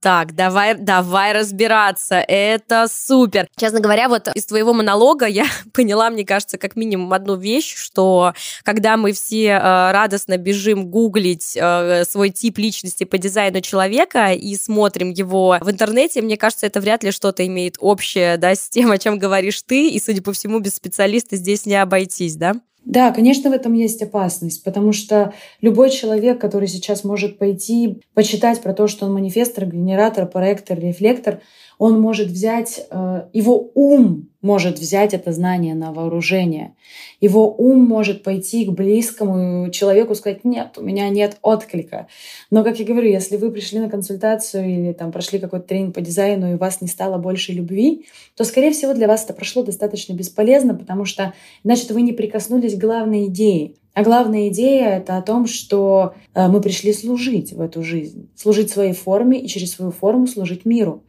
так, 0.00 0.34
давай, 0.34 0.74
давай 0.74 1.32
разбираться. 1.32 2.16
Это 2.16 2.86
супер. 2.90 3.48
Честно 3.56 3.80
говоря, 3.80 4.08
вот 4.08 4.28
из 4.34 4.46
твоего 4.46 4.72
монолога 4.72 5.26
я 5.26 5.44
поняла, 5.74 6.08
мне 6.08 6.24
кажется, 6.24 6.56
как 6.56 6.74
минимум 6.74 7.12
одну 7.12 7.36
вещь, 7.36 7.74
что 7.76 8.32
когда 8.64 8.96
мы 8.96 9.12
все 9.12 9.46
э, 9.46 9.58
радостно 9.92 10.38
бежим 10.38 10.86
гуглить 10.86 11.54
э, 11.54 12.04
свой 12.04 12.30
тип 12.30 12.58
личности 12.58 13.04
по 13.04 13.18
дизайну 13.18 13.60
человека 13.60 14.32
и 14.32 14.56
смотрим 14.56 15.10
его 15.10 15.58
в 15.60 15.70
интернете, 15.70 16.22
мне 16.22 16.38
кажется, 16.38 16.66
это 16.66 16.80
вряд 16.80 17.04
ли 17.04 17.10
что-то 17.10 17.46
имеет 17.46 17.76
общее, 17.78 18.38
да, 18.38 18.54
с 18.54 18.68
тем, 18.70 18.90
о 18.90 18.98
чем 18.98 19.18
говоришь 19.18 19.60
ты, 19.62 19.90
и, 19.90 20.00
судя 20.00 20.22
по 20.22 20.32
всему, 20.32 20.60
без 20.60 20.76
специалиста 20.76 21.36
здесь 21.36 21.66
не 21.66 21.76
обойтись, 21.76 22.36
да? 22.36 22.54
Да, 22.84 23.12
конечно, 23.12 23.50
в 23.50 23.52
этом 23.52 23.74
есть 23.74 24.02
опасность, 24.02 24.64
потому 24.64 24.92
что 24.92 25.34
любой 25.60 25.90
человек, 25.90 26.40
который 26.40 26.66
сейчас 26.66 27.04
может 27.04 27.38
пойти 27.38 28.00
почитать 28.14 28.62
про 28.62 28.72
то, 28.72 28.88
что 28.88 29.06
он 29.06 29.12
манифестор, 29.12 29.66
генератор, 29.66 30.26
проектор, 30.26 30.78
рефлектор, 30.78 31.40
он 31.78 32.00
может 32.00 32.28
взять, 32.28 32.86
э, 32.90 33.22
его 33.32 33.70
ум 33.74 34.29
может 34.42 34.78
взять 34.78 35.12
это 35.12 35.32
знание 35.32 35.74
на 35.74 35.92
вооружение. 35.92 36.74
Его 37.20 37.52
ум 37.52 37.84
может 37.84 38.22
пойти 38.22 38.64
к 38.64 38.70
близкому 38.70 39.70
человеку 39.70 40.12
и 40.12 40.16
сказать, 40.16 40.44
нет, 40.44 40.78
у 40.78 40.82
меня 40.82 41.08
нет 41.10 41.36
отклика. 41.42 42.06
Но, 42.50 42.64
как 42.64 42.78
я 42.78 42.86
говорю, 42.86 43.10
если 43.10 43.36
вы 43.36 43.50
пришли 43.50 43.80
на 43.80 43.90
консультацию 43.90 44.68
или 44.68 44.92
там 44.92 45.12
прошли 45.12 45.38
какой-то 45.38 45.66
тренинг 45.66 45.94
по 45.94 46.00
дизайну 46.00 46.52
и 46.52 46.54
у 46.54 46.58
вас 46.58 46.80
не 46.80 46.88
стало 46.88 47.18
больше 47.18 47.52
любви, 47.52 48.06
то, 48.36 48.44
скорее 48.44 48.72
всего, 48.72 48.94
для 48.94 49.08
вас 49.08 49.24
это 49.24 49.34
прошло 49.34 49.62
достаточно 49.62 50.14
бесполезно, 50.14 50.74
потому 50.74 51.04
что, 51.04 51.34
значит, 51.62 51.90
вы 51.90 52.02
не 52.02 52.12
прикоснулись 52.12 52.74
к 52.74 52.80
главной 52.80 53.26
идее. 53.26 53.72
А 53.92 54.02
главная 54.02 54.48
идея— 54.48 54.88
это 54.98 55.16
о 55.16 55.22
том, 55.22 55.46
что 55.46 56.14
э, 56.34 56.46
мы 56.46 56.60
пришли 56.60 56.92
служить 56.92 57.52
в 57.52 57.60
эту 57.60 57.82
жизнь, 57.82 58.30
служить 58.36 58.70
своей 58.70 58.92
форме 58.92 59.40
и 59.40 59.48
через 59.48 59.72
свою 59.72 59.90
форму 59.90 60.26
служить 60.26 60.64
миру. 60.64 61.02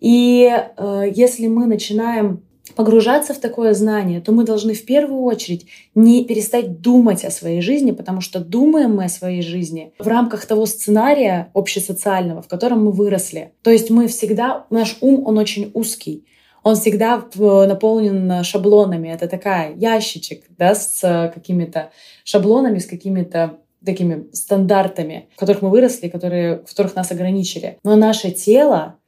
И 0.00 0.48
э, 0.50 1.12
если 1.14 1.48
мы 1.48 1.66
начинаем 1.66 2.42
погружаться 2.76 3.34
в 3.34 3.38
такое 3.38 3.74
знание, 3.74 4.20
то 4.20 4.32
мы 4.32 4.44
должны 4.44 4.74
в 4.74 4.84
первую 4.84 5.22
очередь 5.22 5.66
не 5.94 6.24
перестать 6.24 6.80
думать 6.80 7.24
о 7.24 7.30
своей 7.30 7.60
жизни, 7.60 7.90
потому 7.90 8.20
что 8.20 8.40
думаем 8.40 8.94
мы 8.96 9.04
о 9.06 9.08
своей 9.08 9.42
жизни 9.42 9.92
в 9.98 10.06
рамках 10.06 10.46
того 10.46 10.66
сценария 10.66 11.50
общесоциального, 11.54 12.40
в 12.42 12.48
котором 12.48 12.84
мы 12.84 12.92
выросли. 12.92 13.52
То 13.62 13.70
есть 13.70 13.90
мы 13.90 14.06
всегда, 14.06 14.66
наш 14.70 14.96
ум, 15.00 15.26
он 15.26 15.38
очень 15.38 15.70
узкий. 15.74 16.26
Он 16.62 16.76
всегда 16.76 17.24
наполнен 17.34 18.44
шаблонами. 18.44 19.08
Это 19.08 19.26
такая 19.26 19.74
ящичек 19.74 20.44
да, 20.56 20.76
с 20.76 21.32
какими-то 21.34 21.90
шаблонами, 22.24 22.78
с 22.78 22.86
какими-то 22.86 23.58
такими 23.84 24.28
стандартами, 24.32 25.28
в 25.34 25.40
которых 25.40 25.62
мы 25.62 25.70
выросли, 25.70 26.08
которые, 26.08 26.58
в 26.58 26.68
которых 26.68 26.94
нас 26.94 27.10
ограничили. 27.10 27.78
Но 27.82 27.96
наше 27.96 28.30
тело, 28.30 28.98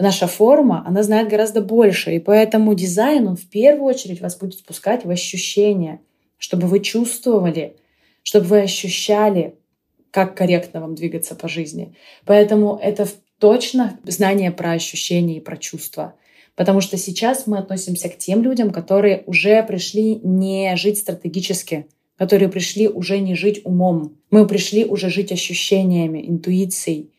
наша 0.00 0.26
форма, 0.26 0.84
она 0.86 1.02
знает 1.02 1.28
гораздо 1.28 1.60
больше. 1.60 2.14
И 2.14 2.18
поэтому 2.18 2.74
дизайн, 2.74 3.28
он 3.28 3.36
в 3.36 3.48
первую 3.48 3.84
очередь 3.84 4.20
вас 4.20 4.36
будет 4.36 4.58
спускать 4.58 5.04
в 5.04 5.10
ощущения, 5.10 6.00
чтобы 6.38 6.66
вы 6.66 6.80
чувствовали, 6.80 7.76
чтобы 8.22 8.46
вы 8.46 8.60
ощущали, 8.60 9.54
как 10.10 10.34
корректно 10.34 10.80
вам 10.80 10.94
двигаться 10.94 11.34
по 11.34 11.48
жизни. 11.48 11.94
Поэтому 12.24 12.78
это 12.82 13.06
точно 13.38 13.98
знание 14.04 14.50
про 14.50 14.72
ощущения 14.72 15.36
и 15.36 15.40
про 15.40 15.56
чувства. 15.56 16.14
Потому 16.56 16.80
что 16.80 16.96
сейчас 16.96 17.46
мы 17.46 17.58
относимся 17.58 18.08
к 18.08 18.18
тем 18.18 18.42
людям, 18.42 18.70
которые 18.70 19.22
уже 19.26 19.62
пришли 19.62 20.16
не 20.16 20.76
жить 20.76 20.98
стратегически, 20.98 21.86
которые 22.16 22.48
пришли 22.48 22.88
уже 22.88 23.18
не 23.18 23.34
жить 23.34 23.62
умом. 23.64 24.18
Мы 24.30 24.46
пришли 24.46 24.84
уже 24.84 25.08
жить 25.08 25.32
ощущениями, 25.32 26.22
интуицией. 26.28 27.09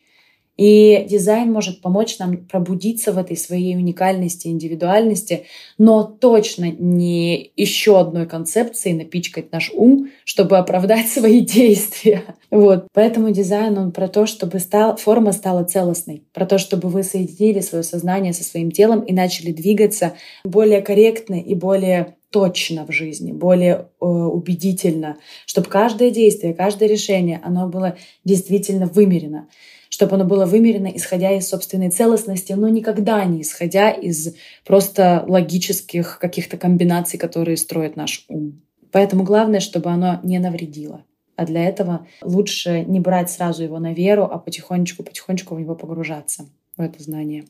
И 0.58 1.06
дизайн 1.08 1.50
может 1.50 1.80
помочь 1.80 2.18
нам 2.18 2.36
пробудиться 2.36 3.12
в 3.12 3.18
этой 3.18 3.36
своей 3.36 3.74
уникальности, 3.74 4.48
индивидуальности, 4.48 5.46
но 5.78 6.02
точно 6.02 6.70
не 6.70 7.52
еще 7.56 7.98
одной 7.98 8.26
концепцией 8.26 8.94
напичкать 8.94 9.50
наш 9.50 9.70
ум, 9.74 10.10
чтобы 10.24 10.58
оправдать 10.58 11.08
свои 11.08 11.40
действия. 11.40 12.22
Вот. 12.50 12.86
Поэтому 12.92 13.30
дизайн, 13.30 13.78
он 13.78 13.92
про 13.92 14.08
то, 14.08 14.26
чтобы 14.26 14.58
стал, 14.58 14.96
форма 14.96 15.32
стала 15.32 15.64
целостной, 15.64 16.24
про 16.34 16.44
то, 16.44 16.58
чтобы 16.58 16.88
вы 16.88 17.02
соединили 17.02 17.60
свое 17.60 17.82
сознание 17.82 18.34
со 18.34 18.44
своим 18.44 18.70
телом 18.70 19.00
и 19.00 19.12
начали 19.14 19.52
двигаться 19.52 20.14
более 20.44 20.82
корректно 20.82 21.40
и 21.40 21.54
более 21.54 22.16
точно 22.32 22.86
в 22.86 22.92
жизни, 22.92 23.30
более 23.30 23.88
э, 24.00 24.04
убедительно, 24.04 25.18
чтобы 25.46 25.68
каждое 25.68 26.10
действие, 26.10 26.54
каждое 26.54 26.88
решение, 26.88 27.40
оно 27.44 27.68
было 27.68 27.96
действительно 28.24 28.86
вымерено 28.86 29.48
чтобы 29.92 30.14
оно 30.14 30.24
было 30.24 30.46
вымерено, 30.46 30.86
исходя 30.86 31.32
из 31.32 31.46
собственной 31.46 31.90
целостности, 31.90 32.54
но 32.54 32.66
никогда 32.68 33.22
не 33.26 33.42
исходя 33.42 33.90
из 33.90 34.34
просто 34.64 35.22
логических 35.28 36.18
каких-то 36.18 36.56
комбинаций, 36.56 37.18
которые 37.18 37.58
строит 37.58 37.94
наш 37.94 38.24
ум. 38.28 38.62
Поэтому 38.90 39.22
главное, 39.22 39.60
чтобы 39.60 39.90
оно 39.90 40.18
не 40.22 40.38
навредило. 40.38 41.04
А 41.36 41.44
для 41.44 41.64
этого 41.64 42.06
лучше 42.22 42.86
не 42.86 43.00
брать 43.00 43.30
сразу 43.30 43.64
его 43.64 43.78
на 43.78 43.92
веру, 43.92 44.24
а 44.24 44.38
потихонечку-потихонечку 44.38 45.54
в 45.54 45.60
него 45.60 45.74
погружаться, 45.74 46.46
в 46.78 46.80
это 46.80 47.02
знание. 47.02 47.44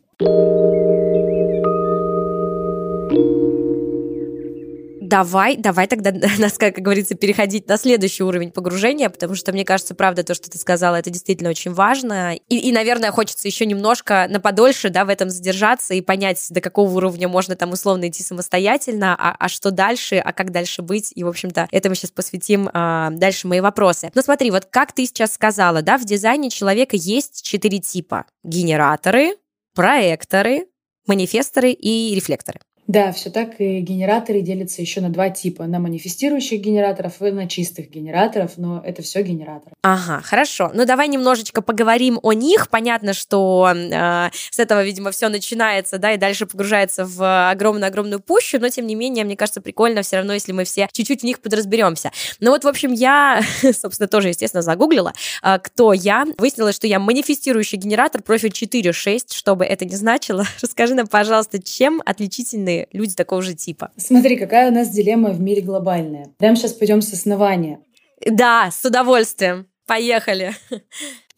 Давай, 5.12 5.57
давай 5.57 5.87
тогда, 5.87 6.11
нас, 6.38 6.57
как 6.57 6.76
говорится, 6.76 7.14
переходить 7.14 7.69
на 7.69 7.76
следующий 7.76 8.23
уровень 8.23 8.50
погружения, 8.50 9.11
потому 9.11 9.35
что, 9.35 9.52
мне 9.52 9.64
кажется, 9.64 9.95
правда, 9.95 10.25
то, 10.25 10.35
что 10.35 10.50
ты 10.50 10.57
сказала, 10.59 10.97
это 10.97 11.11
действительно 11.11 11.50
очень 11.50 11.73
важно. 11.75 12.35
И, 12.49 12.57
и 12.57 12.73
наверное, 12.73 13.12
хочется 13.12 13.47
еще 13.47 13.66
немножко 13.66 14.26
на 14.31 14.40
подольше, 14.40 14.88
да, 14.88 15.04
в 15.04 15.11
этом 15.11 15.28
задержаться 15.28 15.92
и 15.92 16.00
понять, 16.00 16.45
до 16.49 16.62
какого 16.62 16.90
уровня 16.97 17.28
можно 17.28 17.57
там 17.57 17.73
условно 17.73 18.09
идти 18.09 18.23
самостоятельно, 18.23 19.14
а, 19.19 19.37
а 19.38 19.49
что 19.49 19.71
дальше, 19.71 20.16
а 20.16 20.33
как 20.33 20.50
дальше 20.50 20.81
быть. 20.81 21.12
И, 21.14 21.25
в 21.25 21.28
общем-то, 21.28 21.69
этому 21.71 21.95
сейчас 21.95 22.11
посвятим 22.11 22.71
а, 22.73 23.11
дальше 23.11 23.47
мои 23.47 23.61
вопросы. 23.61 24.11
Но 24.14 24.23
смотри, 24.23 24.50
вот 24.50 24.64
как 24.64 24.92
ты 24.92 25.04
сейчас 25.04 25.35
сказала, 25.35 25.83
да, 25.83 25.99
в 25.99 26.07
дизайне 26.07 26.49
человека 26.49 26.97
есть 26.97 27.42
четыре 27.42 27.81
типа. 27.81 28.25
Генераторы, 28.42 29.37
проекторы, 29.75 30.69
манифесторы 31.07 31.73
и 31.73 32.14
рефлекторы. 32.14 32.61
Да, 32.89 33.12
все 33.12 33.31
так. 33.31 33.61
И 33.61 33.81
генераторы 33.81 34.41
делятся 34.41 34.83
еще 34.83 35.01
на 35.01 35.09
два 35.09 35.31
типа. 35.31 35.67
На 35.67 35.79
манифестирующих 35.79 36.61
генераторов 36.61 37.23
и 37.23 37.31
на 37.31 37.49
чистых 37.49 37.89
генераторов, 37.89 38.53
но 38.57 38.83
это 38.85 39.03
все 39.03 39.23
генераторы. 39.23 39.75
Ага, 39.83 40.21
хорошо. 40.23 40.71
Ну 40.75 40.85
давай 40.85 41.07
немножечко 41.07 41.62
поговорим 41.62 42.19
о 42.23 42.33
них. 42.33 42.69
Понятно, 42.71 43.12
что 43.12 43.73
э, 43.73 44.31
с 44.51 44.59
этого, 44.59 44.83
видимо, 44.83 45.12
все 45.12 45.29
начинается, 45.29 45.99
да, 45.99 46.12
и 46.12 46.17
дальше 46.17 46.47
погружается 46.47 47.05
в 47.05 47.51
огромную-огромную 47.51 48.19
пущу, 48.19 48.59
но 48.59 48.69
тем 48.69 48.87
не 48.89 48.97
менее, 48.97 49.25
мне 49.25 49.37
кажется, 49.37 49.61
прикольно 49.61 50.03
все 50.03 50.17
равно, 50.17 50.33
если 50.33 50.51
мы 50.51 50.65
все 50.65 50.89
чуть-чуть 50.93 51.21
в 51.21 51.25
них 51.25 51.41
подразберемся. 51.41 52.11
Ну 52.41 52.51
вот, 52.51 52.65
в 52.65 52.69
общем, 52.69 52.93
я, 52.93 53.43
собственно, 53.81 54.09
тоже, 54.09 54.29
естественно, 54.29 54.62
загуглила, 54.62 55.12
э, 55.43 55.59
кто 55.62 55.93
я. 55.93 56.25
Выяснилось, 56.37 56.75
что 56.75 56.89
я 56.89 56.99
манифестирующий 56.99 57.79
генератор 57.79 58.23
профиль 58.23 58.51
4.6, 58.51 59.35
что 59.35 59.55
бы 59.55 59.65
это 59.65 59.85
ни 59.85 59.95
значило. 59.95 60.45
Расскажи 60.61 60.95
нам, 60.95 61.07
пожалуйста, 61.07 61.62
чем 61.62 62.03
отличительны 62.05 62.72
разные 62.73 62.88
люди 62.93 63.14
такого 63.14 63.43
же 63.43 63.55
типа. 63.55 63.91
Смотри, 63.97 64.37
какая 64.37 64.71
у 64.71 64.75
нас 64.75 64.88
дилемма 64.88 65.31
в 65.31 65.41
мире 65.41 65.62
глобальная. 65.62 66.29
Прямо 66.38 66.57
сейчас 66.57 66.73
пойдем 66.73 67.02
с 67.02 67.12
основания. 67.12 67.81
Да, 68.25 68.71
с 68.71 68.85
удовольствием. 68.85 69.67
Поехали. 69.87 70.52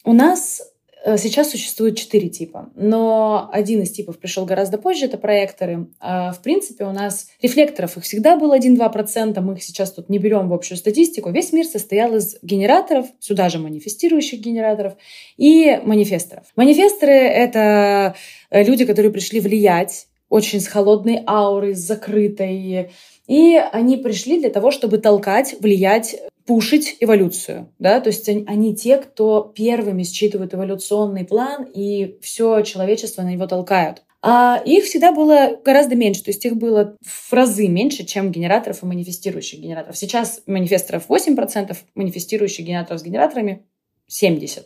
У 0.03 0.13
нас 0.13 0.61
э, 1.03 1.17
Сейчас 1.17 1.49
существует 1.49 1.97
четыре 1.97 2.29
типа, 2.29 2.69
но 2.75 3.49
один 3.51 3.81
из 3.81 3.91
типов 3.91 4.19
пришел 4.19 4.45
гораздо 4.45 4.77
позже, 4.77 5.05
это 5.05 5.17
проекторы. 5.17 5.87
А 5.99 6.31
в 6.31 6.41
принципе, 6.43 6.85
у 6.85 6.91
нас 6.91 7.27
рефлекторов 7.41 7.97
их 7.97 8.03
всегда 8.03 8.35
было 8.35 8.57
1-2%, 8.57 9.39
мы 9.41 9.55
их 9.55 9.63
сейчас 9.63 9.91
тут 9.91 10.09
не 10.09 10.19
берем 10.19 10.47
в 10.47 10.53
общую 10.53 10.77
статистику. 10.77 11.31
Весь 11.31 11.53
мир 11.53 11.65
состоял 11.65 12.15
из 12.15 12.37
генераторов, 12.43 13.07
сюда 13.19 13.49
же 13.49 13.57
манифестирующих 13.57 14.39
генераторов 14.39 14.93
и 15.37 15.79
манифесторов. 15.83 16.45
Манифесторы— 16.55 17.13
это 17.13 18.15
э, 18.51 18.63
люди, 18.63 18.85
которые 18.85 19.11
пришли 19.11 19.39
влиять 19.39 20.07
очень 20.35 20.59
с 20.59 20.67
холодной 20.67 21.23
аурой, 21.25 21.73
с 21.75 21.79
закрытой. 21.79 22.91
И 23.25 23.55
они 23.71 23.95
пришли 23.95 24.37
для 24.37 24.49
того, 24.49 24.69
чтобы 24.69 24.97
толкать, 24.97 25.55
влиять, 25.61 26.17
пушить 26.45 26.97
эволюцию. 26.99 27.73
Да? 27.79 28.01
То 28.01 28.09
есть 28.09 28.27
они, 28.27 28.75
те, 28.75 28.97
кто 28.97 29.53
первыми 29.55 30.03
считывают 30.03 30.53
эволюционный 30.53 31.23
план, 31.23 31.65
и 31.73 32.17
все 32.21 32.61
человечество 32.63 33.21
на 33.21 33.31
него 33.31 33.47
толкают. 33.47 34.03
А 34.21 34.61
их 34.65 34.83
всегда 34.83 35.13
было 35.13 35.57
гораздо 35.63 35.95
меньше, 35.95 36.23
то 36.23 36.31
есть 36.31 36.43
их 36.45 36.57
было 36.57 36.97
в 37.01 37.31
разы 37.31 37.67
меньше, 37.67 38.03
чем 38.05 38.31
генераторов 38.31 38.81
и 38.81 38.85
манифестирующих 38.87 39.59
генераторов. 39.59 39.95
Сейчас 39.97 40.41
манифесторов 40.47 41.05
8%, 41.07 41.77
манифестирующих 41.93 42.65
генераторов 42.65 42.99
с 42.99 43.03
генераторами 43.03 43.63
70%. 44.09 44.65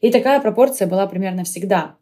И 0.00 0.10
такая 0.10 0.40
пропорция 0.40 0.88
была 0.88 1.06
примерно 1.06 1.44
всегда. 1.44 1.96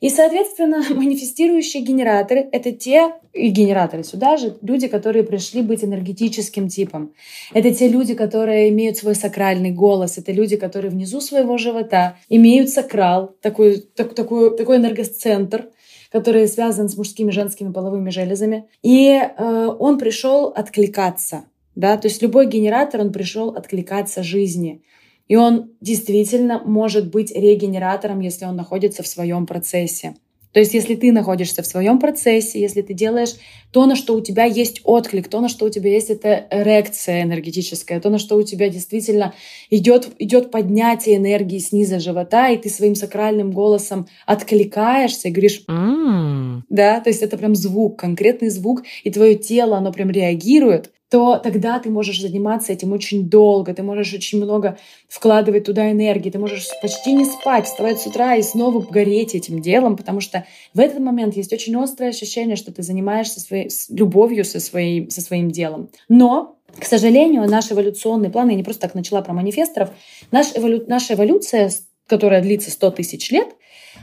И, 0.00 0.10
соответственно, 0.10 0.82
манифестирующие 0.90 1.82
генераторы— 1.82 2.48
это 2.52 2.72
те, 2.72 3.14
и 3.32 3.48
генераторы 3.48 4.04
сюда 4.04 4.36
же, 4.36 4.56
люди, 4.62 4.88
которые 4.88 5.24
пришли 5.24 5.62
быть 5.62 5.84
энергетическим 5.84 6.68
типом. 6.68 7.12
Это 7.52 7.72
те 7.74 7.88
люди, 7.88 8.14
которые 8.14 8.68
имеют 8.70 8.96
свой 8.96 9.14
сакральный 9.14 9.70
голос. 9.70 10.18
Это 10.18 10.32
люди, 10.32 10.56
которые 10.56 10.90
внизу 10.90 11.20
своего 11.20 11.58
живота 11.58 12.16
имеют 12.28 12.70
сакрал, 12.70 13.34
такой, 13.40 13.78
так, 13.94 14.14
такой, 14.14 14.56
такой 14.56 14.76
энергоцентр, 14.78 15.70
который 16.10 16.48
связан 16.48 16.88
с 16.88 16.96
мужскими 16.96 17.30
женскими 17.30 17.72
половыми 17.72 18.10
железами. 18.10 18.68
И 18.82 19.08
э, 19.08 19.76
он 19.78 19.98
пришел 19.98 20.46
откликаться. 20.46 21.44
Да? 21.74 21.96
То 21.98 22.08
есть 22.08 22.22
любой 22.22 22.46
генератор, 22.46 23.00
он 23.00 23.12
пришел 23.12 23.50
откликаться 23.50 24.22
жизни. 24.22 24.82
И 25.28 25.36
он 25.36 25.70
действительно 25.80 26.62
может 26.64 27.10
быть 27.10 27.32
регенератором, 27.32 28.20
если 28.20 28.44
он 28.44 28.56
находится 28.56 29.02
в 29.02 29.06
своем 29.06 29.46
процессе. 29.46 30.14
То 30.56 30.60
есть, 30.60 30.72
если 30.72 30.94
ты 30.94 31.12
находишься 31.12 31.62
в 31.62 31.66
своем 31.66 31.98
процессе, 31.98 32.58
если 32.58 32.80
ты 32.80 32.94
делаешь 32.94 33.34
то, 33.72 33.84
на 33.84 33.94
что 33.94 34.14
у 34.14 34.22
тебя 34.22 34.44
есть 34.44 34.80
отклик, 34.84 35.28
то, 35.28 35.42
на 35.42 35.50
что 35.50 35.66
у 35.66 35.68
тебя 35.68 35.90
есть 35.90 36.08
эта 36.08 36.46
эрекция 36.50 37.24
энергетическая, 37.24 38.00
то, 38.00 38.08
на 38.08 38.18
что 38.18 38.36
у 38.36 38.42
тебя 38.42 38.70
действительно 38.70 39.34
идет, 39.68 40.08
идет 40.18 40.50
поднятие 40.50 41.16
энергии 41.16 41.58
снизу 41.58 42.00
живота, 42.00 42.48
и 42.48 42.56
ты 42.56 42.70
своим 42.70 42.94
сакральным 42.94 43.50
голосом 43.52 44.06
откликаешься 44.24 45.28
и 45.28 45.30
говоришь 45.30 45.62
mm. 45.68 46.62
да, 46.70 47.00
то 47.00 47.10
есть 47.10 47.20
это 47.20 47.36
прям 47.36 47.54
звук, 47.54 47.98
конкретный 47.98 48.48
звук, 48.48 48.82
и 49.04 49.10
твое 49.10 49.34
тело, 49.34 49.76
оно 49.76 49.92
прям 49.92 50.10
реагирует, 50.10 50.90
то 51.10 51.38
тогда 51.38 51.78
ты 51.78 51.88
можешь 51.88 52.20
заниматься 52.20 52.72
этим 52.72 52.92
очень 52.92 53.28
долго, 53.28 53.72
ты 53.72 53.82
можешь 53.82 54.12
очень 54.12 54.42
много 54.42 54.76
вкладывать 55.08 55.64
туда 55.64 55.90
энергии, 55.90 56.30
ты 56.30 56.38
можешь 56.38 56.66
почти 56.82 57.12
не 57.12 57.24
спать, 57.24 57.66
вставать 57.66 58.00
с 58.00 58.06
утра 58.06 58.34
и 58.34 58.42
снова 58.42 58.80
гореть 58.80 59.34
этим 59.34 59.60
делом, 59.60 59.96
потому 59.96 60.20
что 60.20 60.44
в 60.74 60.80
этот 60.80 60.98
момент 60.98 61.36
есть 61.36 61.52
очень 61.52 61.76
острое 61.76 62.10
ощущение, 62.10 62.56
что 62.56 62.72
ты 62.72 62.82
занимаешься 62.82 63.40
своей 63.40 63.70
любовью 63.90 64.44
со, 64.44 64.58
своей, 64.58 65.08
со 65.10 65.20
своим 65.20 65.50
делом. 65.50 65.90
Но 66.08 66.56
к 66.78 66.84
сожалению, 66.84 67.48
наш 67.48 67.72
эволюционный 67.72 68.28
план, 68.28 68.50
я 68.50 68.56
не 68.56 68.62
просто 68.62 68.82
так 68.82 68.94
начала 68.94 69.22
про 69.22 69.32
манифесторов, 69.32 69.90
наш 70.30 70.48
эволю, 70.54 70.84
наша 70.88 71.14
эволюция, 71.14 71.70
которая 72.06 72.42
длится 72.42 72.70
100 72.70 72.90
тысяч 72.90 73.30
лет, 73.30 73.48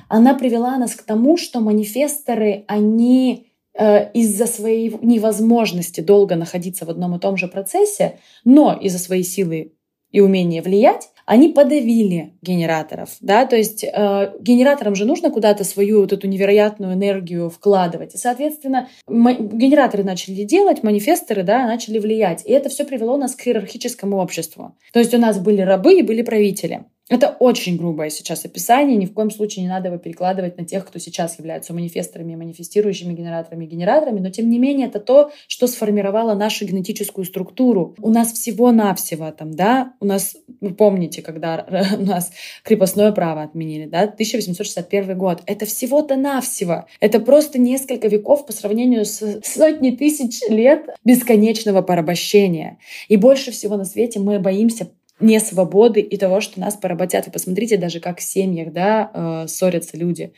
она 0.10 0.33
привела 0.33 0.77
нас 0.77 0.95
к 0.95 1.03
тому, 1.03 1.38
что 1.38 1.60
манифесторы, 1.60 2.63
они 2.67 3.52
из-за 3.75 4.45
своей 4.45 4.95
невозможности 5.01 6.01
долго 6.01 6.35
находиться 6.35 6.85
в 6.85 6.89
одном 6.89 7.15
и 7.15 7.19
том 7.19 7.37
же 7.37 7.47
процессе, 7.47 8.19
но 8.45 8.73
из-за 8.73 8.99
своей 8.99 9.23
силы 9.23 9.73
и 10.11 10.21
умения 10.21 10.61
влиять, 10.61 11.09
они 11.25 11.49
подавили 11.49 12.33
генераторов, 12.41 13.15
да, 13.21 13.45
то 13.45 13.55
есть 13.55 13.83
э, 13.83 14.33
генераторам 14.39 14.93
же 14.93 15.05
нужно 15.05 15.31
куда-то 15.31 15.63
свою 15.63 16.01
вот 16.01 16.11
эту 16.11 16.27
невероятную 16.27 16.93
энергию 16.93 17.49
вкладывать, 17.49 18.13
и, 18.13 18.17
соответственно, 18.17 18.89
генераторы 19.07 20.03
начали 20.03 20.43
делать, 20.43 20.83
манифесторы, 20.83 21.43
да, 21.43 21.65
начали 21.65 21.99
влиять, 21.99 22.45
и 22.45 22.51
это 22.51 22.69
все 22.69 22.83
привело 22.83 23.17
нас 23.17 23.35
к 23.35 23.47
иерархическому 23.47 24.17
обществу. 24.17 24.75
То 24.91 24.99
есть 24.99 25.13
у 25.13 25.17
нас 25.17 25.39
были 25.39 25.61
рабы 25.61 25.97
и 25.97 26.03
были 26.03 26.21
правители. 26.21 26.85
Это 27.13 27.29
очень 27.39 27.77
грубое 27.77 28.10
сейчас 28.10 28.43
описание, 28.43 28.98
ни 28.98 29.05
в 29.05 29.13
коем 29.13 29.29
случае 29.29 29.62
не 29.62 29.70
надо 29.70 29.89
его 29.89 30.00
перекладывать 30.00 30.58
на 30.58 30.65
тех, 30.65 30.84
кто 30.84 30.98
сейчас 30.98 31.38
являются 31.38 31.72
манифесторами, 31.72 32.34
манифестирующими 32.36 33.13
генераторами 33.13 33.67
генераторами, 33.67 34.20
но 34.20 34.32
тем 34.32 34.50
не 34.50 34.58
менее 34.58 34.88
это 34.88 35.00
то, 35.00 35.29
что 35.48 35.67
сформировало 35.67 36.34
нашу 36.34 36.65
генетическую 36.65 37.25
структуру. 37.25 37.96
У 38.01 38.10
нас 38.10 38.34
всего-навсего 38.34 39.29
там, 39.29 39.53
да, 39.53 39.93
у 40.00 40.05
нас, 40.05 40.36
вы 40.60 40.74
помните, 40.74 41.22
когда 41.22 41.67
у 42.00 42.01
нас 42.01 42.32
крепостное 42.63 43.12
право 43.12 43.43
отменили, 43.43 43.86
да, 43.86 44.05
1861 44.05 45.15
год, 45.15 45.43
это 45.46 45.67
всего-то 45.67 46.15
навсего, 46.15 46.88
это 47.00 47.20
просто 47.20 47.60
несколько 47.60 48.08
веков 48.08 48.48
по 48.48 48.53
сравнению 48.53 49.05
с 49.05 49.39
сотней 49.43 49.96
тысяч 49.96 50.41
лет 50.50 50.88
бесконечного 51.05 51.84
порабощения. 51.84 52.79
И 53.08 53.17
больше 53.17 53.51
всего 53.51 53.77
на 53.77 53.86
свете 53.86 54.20
мы 54.20 54.39
боимся 54.39 54.88
не 55.20 55.39
свободы 55.39 56.01
и 56.01 56.17
того, 56.17 56.41
что 56.41 56.60
нас 56.60 56.75
поработят. 56.75 57.25
Вы 57.25 57.32
посмотрите 57.32 57.77
даже, 57.77 58.00
как 58.00 58.20
в 58.20 58.24
семьях 58.24 58.74
да, 58.74 59.12
э, 59.13 59.48
ссорятся 59.48 59.98
люди. 59.98 60.34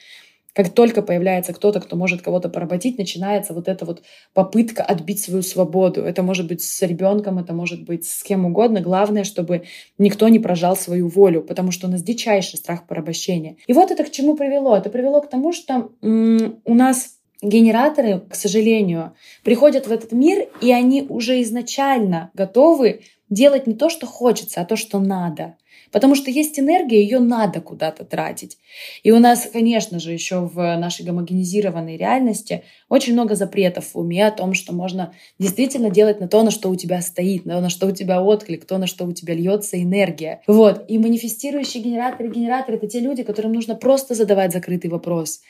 Как 0.55 0.69
только 0.69 1.01
появляется 1.01 1.51
кто-то, 1.51 1.81
кто 1.81 1.97
может 1.97 2.21
кого-то 2.21 2.47
поработить, 2.47 2.97
начинается 2.97 3.53
вот 3.53 3.67
эта 3.67 3.83
вот 3.83 4.03
попытка 4.33 4.83
отбить 4.83 5.21
свою 5.21 5.41
свободу. 5.41 6.01
Это 6.01 6.23
может 6.23 6.47
быть 6.47 6.63
с 6.63 6.81
ребенком, 6.81 7.39
это 7.39 7.51
может 7.51 7.83
быть 7.83 8.07
с 8.07 8.23
кем 8.23 8.45
угодно. 8.45 8.79
Главное, 8.79 9.25
чтобы 9.25 9.63
никто 9.97 10.29
не 10.29 10.39
прожал 10.39 10.77
свою 10.77 11.09
волю, 11.09 11.41
потому 11.41 11.71
что 11.71 11.87
у 11.87 11.91
нас 11.91 12.01
дичайший 12.03 12.57
страх 12.57 12.87
порабощения. 12.87 13.57
И 13.67 13.73
вот 13.73 13.91
это 13.91 14.05
к 14.05 14.11
чему 14.11 14.37
привело? 14.37 14.77
Это 14.77 14.89
привело 14.89 15.19
к 15.19 15.29
тому, 15.29 15.51
что 15.51 15.89
м- 16.01 16.61
у 16.63 16.73
нас 16.73 17.14
генераторы, 17.41 18.21
к 18.29 18.35
сожалению, 18.35 19.13
приходят 19.43 19.87
в 19.87 19.91
этот 19.91 20.11
мир, 20.11 20.47
и 20.61 20.71
они 20.71 21.03
уже 21.03 21.41
изначально 21.41 22.31
готовы 22.33 23.01
делать 23.29 23.67
не 23.67 23.73
то, 23.73 23.89
что 23.89 24.05
хочется, 24.05 24.61
а 24.61 24.65
то, 24.65 24.75
что 24.75 24.99
надо. 24.99 25.55
Потому 25.91 26.15
что 26.15 26.29
есть 26.29 26.59
энергия, 26.59 27.01
ее 27.01 27.19
надо 27.19 27.61
куда-то 27.61 28.03
тратить. 28.03 28.57
И 29.03 29.11
у 29.11 29.19
нас, 29.19 29.47
конечно 29.51 29.99
же, 29.99 30.11
еще 30.11 30.41
в 30.41 30.57
нашей 30.75 31.05
гомогенизированной 31.05 31.95
реальности 31.95 32.63
очень 32.89 33.13
много 33.13 33.35
запретов 33.35 33.93
в 33.93 33.97
уме 33.97 34.27
о 34.27 34.31
том, 34.31 34.53
что 34.53 34.73
можно 34.73 35.13
действительно 35.39 35.89
делать 35.89 36.19
на 36.19 36.27
то, 36.27 36.43
на 36.43 36.51
что 36.51 36.69
у 36.69 36.75
тебя 36.75 37.01
стоит, 37.01 37.45
на, 37.45 37.61
на 37.61 37.69
что 37.69 37.87
у 37.87 37.91
тебя 37.91 38.21
отклик, 38.21 38.65
то, 38.65 38.77
на 38.77 38.87
что 38.87 39.05
у 39.05 39.13
тебя 39.13 39.35
льется 39.35 39.81
энергия. 39.81 40.41
Вот. 40.47 40.83
И 40.89 40.97
манифестирующие 40.97 41.81
генераторы, 41.81 42.29
генераторы— 42.29 42.77
это 42.79 42.87
те 42.87 42.99
люди, 42.99 43.23
которым 43.23 43.53
нужно 43.53 43.75
просто 43.75 44.15
задавать 44.15 44.51
закрытый 44.51 44.89
вопрос. 44.89 45.41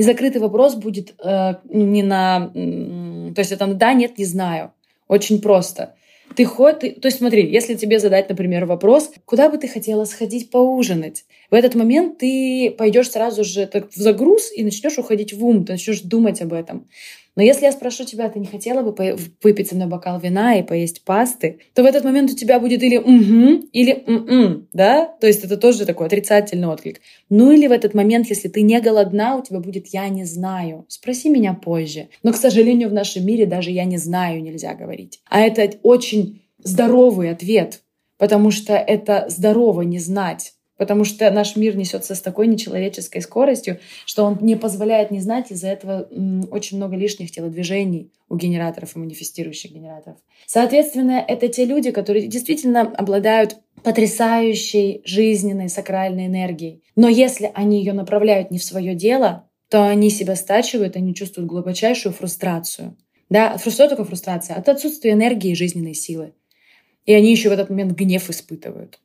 И 0.00 0.02
закрытый 0.02 0.40
вопрос 0.40 0.76
будет 0.76 1.12
э, 1.22 1.56
не 1.68 2.02
на... 2.02 2.50
Э, 2.54 3.34
то 3.34 3.40
есть 3.40 3.52
это 3.52 3.66
да, 3.66 3.92
нет, 3.92 4.16
не 4.16 4.24
знаю. 4.24 4.72
Очень 5.08 5.42
просто. 5.42 5.94
Ты 6.34 6.46
ходишь, 6.46 6.94
то 7.02 7.08
есть 7.08 7.18
смотри, 7.18 7.46
если 7.52 7.74
тебе 7.74 7.98
задать, 7.98 8.30
например, 8.30 8.64
вопрос, 8.64 9.10
куда 9.26 9.50
бы 9.50 9.58
ты 9.58 9.68
хотела 9.68 10.06
сходить 10.06 10.50
поужинать, 10.50 11.26
в 11.50 11.54
этот 11.54 11.74
момент 11.74 12.16
ты 12.16 12.74
пойдешь 12.78 13.10
сразу 13.10 13.44
же 13.44 13.66
так 13.66 13.90
в 13.90 13.94
загруз 13.94 14.50
и 14.56 14.64
начнешь 14.64 14.96
уходить 14.96 15.34
в 15.34 15.44
ум, 15.44 15.66
ты 15.66 15.72
начнешь 15.72 16.00
думать 16.00 16.40
об 16.40 16.54
этом. 16.54 16.88
Но 17.36 17.42
если 17.42 17.64
я 17.64 17.72
спрошу 17.72 18.04
тебя, 18.04 18.28
ты 18.28 18.38
не 18.38 18.46
хотела 18.46 18.82
бы 18.82 19.16
выпить 19.42 19.68
со 19.68 19.74
мной 19.74 19.86
бокал 19.86 20.18
вина 20.18 20.58
и 20.58 20.62
поесть 20.62 21.04
пасты, 21.04 21.60
то 21.74 21.82
в 21.82 21.86
этот 21.86 22.04
момент 22.04 22.30
у 22.30 22.36
тебя 22.36 22.58
будет 22.58 22.82
или 22.82 22.98
угу, 22.98 23.66
или 23.72 24.04
м 24.06 24.68
да? 24.72 25.06
То 25.20 25.26
есть 25.26 25.44
это 25.44 25.56
тоже 25.56 25.86
такой 25.86 26.06
отрицательный 26.06 26.68
отклик. 26.68 27.00
Ну 27.28 27.52
или 27.52 27.66
в 27.66 27.72
этот 27.72 27.94
момент, 27.94 28.28
если 28.28 28.48
ты 28.48 28.62
не 28.62 28.80
голодна, 28.80 29.36
у 29.36 29.42
тебя 29.42 29.60
будет 29.60 29.86
я 29.88 30.08
не 30.08 30.24
знаю. 30.24 30.84
Спроси 30.88 31.30
меня 31.30 31.54
позже. 31.54 32.08
Но, 32.22 32.32
к 32.32 32.36
сожалению, 32.36 32.88
в 32.88 32.92
нашем 32.92 33.24
мире 33.24 33.46
даже 33.46 33.70
я 33.70 33.84
не 33.84 33.96
знаю 33.96 34.42
нельзя 34.42 34.74
говорить. 34.74 35.20
А 35.28 35.40
это 35.40 35.70
очень 35.82 36.42
здоровый 36.58 37.30
ответ, 37.30 37.82
потому 38.18 38.50
что 38.50 38.74
это 38.74 39.26
здорово 39.28 39.82
не 39.82 39.98
знать 39.98 40.54
потому 40.80 41.04
что 41.04 41.30
наш 41.30 41.56
мир 41.56 41.76
несется 41.76 42.14
с 42.14 42.22
такой 42.22 42.46
нечеловеческой 42.46 43.20
скоростью, 43.20 43.80
что 44.06 44.24
он 44.24 44.38
не 44.40 44.56
позволяет 44.56 45.10
не 45.10 45.20
знать, 45.20 45.50
из-за 45.50 45.68
этого 45.68 46.08
очень 46.50 46.78
много 46.78 46.96
лишних 46.96 47.30
телодвижений 47.30 48.10
у 48.30 48.36
генераторов 48.36 48.96
и 48.96 48.98
манифестирующих 48.98 49.72
генераторов. 49.72 50.16
Соответственно, 50.46 51.22
это 51.28 51.48
те 51.48 51.66
люди, 51.66 51.90
которые 51.90 52.28
действительно 52.28 52.80
обладают 52.80 53.58
потрясающей 53.82 55.02
жизненной 55.04 55.68
сакральной 55.68 56.28
энергией. 56.28 56.82
Но 56.96 57.08
если 57.08 57.52
они 57.52 57.80
ее 57.80 57.92
направляют 57.92 58.50
не 58.50 58.58
в 58.58 58.64
свое 58.64 58.94
дело, 58.94 59.50
то 59.68 59.86
они 59.86 60.08
себя 60.08 60.34
стачивают, 60.34 60.96
они 60.96 61.14
чувствуют 61.14 61.46
глубочайшую 61.46 62.14
фрустрацию. 62.14 62.96
Да, 63.28 63.58
что 63.58 63.86
такое 63.86 64.06
фрустрация? 64.06 64.56
От 64.56 64.70
отсутствия 64.70 65.12
энергии 65.12 65.50
и 65.50 65.54
жизненной 65.54 65.94
силы. 65.94 66.32
И 67.10 67.12
они 67.12 67.32
еще 67.32 67.48
в 67.48 67.52
этот 67.52 67.70
момент 67.70 67.98
гнев 67.98 68.30
испытывают. 68.30 69.00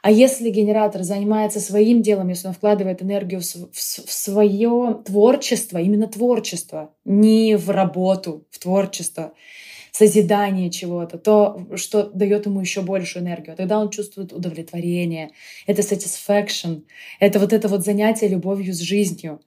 А 0.00 0.10
если 0.10 0.48
генератор 0.48 1.02
занимается 1.02 1.60
своим 1.60 2.00
делом, 2.00 2.30
если 2.30 2.48
он 2.48 2.54
вкладывает 2.54 3.02
энергию 3.02 3.42
в, 3.42 3.44
свое 3.74 5.02
творчество, 5.04 5.76
именно 5.76 6.06
творчество, 6.06 6.94
не 7.04 7.58
в 7.58 7.68
работу, 7.68 8.46
в 8.50 8.58
творчество, 8.58 9.34
созидание 9.92 10.70
чего-то, 10.70 11.18
то, 11.18 11.66
что 11.76 12.04
дает 12.04 12.46
ему 12.46 12.62
еще 12.62 12.80
большую 12.80 13.24
энергию. 13.24 13.54
Тогда 13.56 13.78
он 13.78 13.90
чувствует 13.90 14.32
удовлетворение, 14.32 15.32
это 15.66 15.82
satisfaction, 15.82 16.84
это 17.18 17.38
вот 17.38 17.52
это 17.52 17.68
вот 17.68 17.84
занятие 17.84 18.28
любовью 18.28 18.72
с 18.72 18.78
жизнью. 18.78 19.38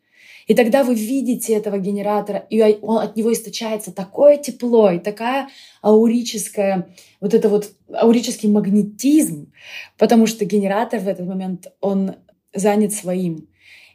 И 0.47 0.55
тогда 0.55 0.83
вы 0.83 0.95
видите 0.95 1.53
этого 1.53 1.77
генератора, 1.77 2.45
и 2.49 2.61
он, 2.81 2.99
от 2.99 3.15
него 3.15 3.31
источается 3.31 3.91
такое 3.91 4.37
тепло 4.37 4.91
и 4.91 4.99
такая 4.99 5.49
аурическая, 5.81 6.89
вот 7.21 7.33
это 7.33 7.49
вот 7.49 7.71
аурический 7.93 8.49
магнетизм, 8.49 9.51
потому 9.97 10.27
что 10.27 10.45
генератор 10.45 10.99
в 10.99 11.07
этот 11.07 11.27
момент, 11.27 11.67
он 11.79 12.15
занят 12.53 12.93
своим. 12.93 13.47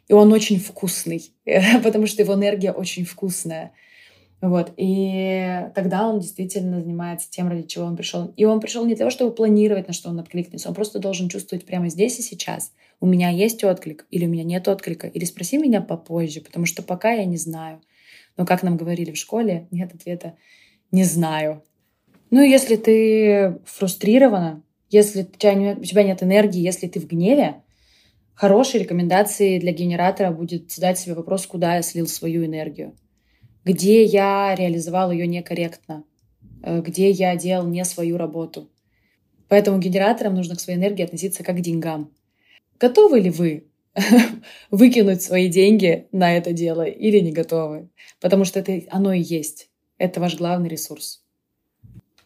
И 0.07 0.13
он 0.13 0.33
очень 0.33 0.59
вкусный, 0.59 1.31
потому 1.83 2.07
что 2.07 2.23
его 2.23 2.33
энергия 2.33 2.71
очень 2.71 3.05
вкусная. 3.05 3.73
Вот. 4.41 4.71
И 4.77 5.67
тогда 5.75 6.07
он 6.07 6.19
действительно 6.19 6.79
занимается 6.79 7.29
тем, 7.29 7.49
ради 7.49 7.67
чего 7.67 7.85
он 7.85 7.97
пришел. 7.97 8.33
И 8.37 8.45
он 8.45 8.59
пришел 8.59 8.83
не 8.83 8.89
для 8.89 8.97
того, 8.97 9.11
чтобы 9.11 9.35
планировать, 9.35 9.87
на 9.87 9.93
что 9.93 10.09
он 10.09 10.19
откликнется. 10.19 10.69
Он 10.69 10.75
просто 10.75 10.99
должен 10.99 11.29
чувствовать 11.29 11.65
прямо 11.65 11.89
здесь 11.89 12.19
и 12.19 12.21
сейчас— 12.21 12.71
у 13.01 13.05
меня 13.05 13.29
есть 13.29 13.63
отклик 13.63 14.05
или 14.11 14.25
у 14.25 14.29
меня 14.29 14.43
нет 14.43 14.67
отклика, 14.67 15.07
или 15.07 15.23
спроси 15.23 15.57
меня 15.57 15.81
попозже, 15.81 16.41
потому 16.41 16.65
что 16.65 16.83
пока 16.83 17.11
я 17.11 17.25
не 17.25 17.37
знаю. 17.37 17.81
Но 18.37 18.45
как 18.45 18.61
нам 18.61 18.77
говорили 18.77 19.11
в 19.11 19.17
школе, 19.17 19.67
нет 19.71 19.93
ответа 19.93 20.35
«не 20.91 21.03
знаю». 21.03 21.63
Ну, 22.29 22.41
если 22.41 22.75
ты 22.75 23.59
фрустрирована, 23.65 24.61
если 24.89 25.21
у 25.21 25.25
тебя, 25.25 25.53
нет, 25.53 25.79
у 25.79 25.83
тебя 25.83 26.03
нет 26.03 26.21
энергии, 26.21 26.61
если 26.61 26.87
ты 26.87 26.99
в 26.99 27.07
гневе, 27.07 27.63
хорошей 28.35 28.81
рекомендацией 28.81 29.59
для 29.59 29.71
генератора 29.71 30.31
будет 30.31 30.71
задать 30.71 30.99
себе 30.99 31.15
вопрос, 31.15 31.47
куда 31.47 31.75
я 31.75 31.81
слил 31.81 32.07
свою 32.07 32.45
энергию, 32.45 32.95
где 33.69 34.03
я 34.03 34.55
реализовал 34.55 35.11
ее 35.11 35.27
некорректно, 35.27 36.03
э, 36.63 36.81
где 36.81 37.11
я 37.11 37.35
делал 37.35 37.67
не 37.67 37.85
свою 37.85 38.17
работу. 38.17 38.67
Поэтому 39.47 39.77
генераторам 39.77 40.33
нужно 40.33 40.55
к 40.55 40.59
своей 40.59 40.79
энергии 40.79 41.03
относиться 41.03 41.43
как 41.43 41.57
к 41.57 41.61
деньгам. 41.61 42.11
Готовы 42.79 43.19
ли 43.19 43.29
вы 43.29 43.67
выкинуть 44.71 45.21
свои 45.21 45.49
деньги 45.49 46.07
на 46.11 46.35
это 46.35 46.51
дело 46.51 46.81
или 46.81 47.19
не 47.19 47.31
готовы. 47.31 47.89
Потому 48.19 48.43
что 48.43 48.59
это 48.59 48.81
оно 48.89 49.13
и 49.13 49.21
есть. 49.21 49.69
Это 49.99 50.19
ваш 50.19 50.35
главный 50.35 50.69
ресурс. 50.69 51.23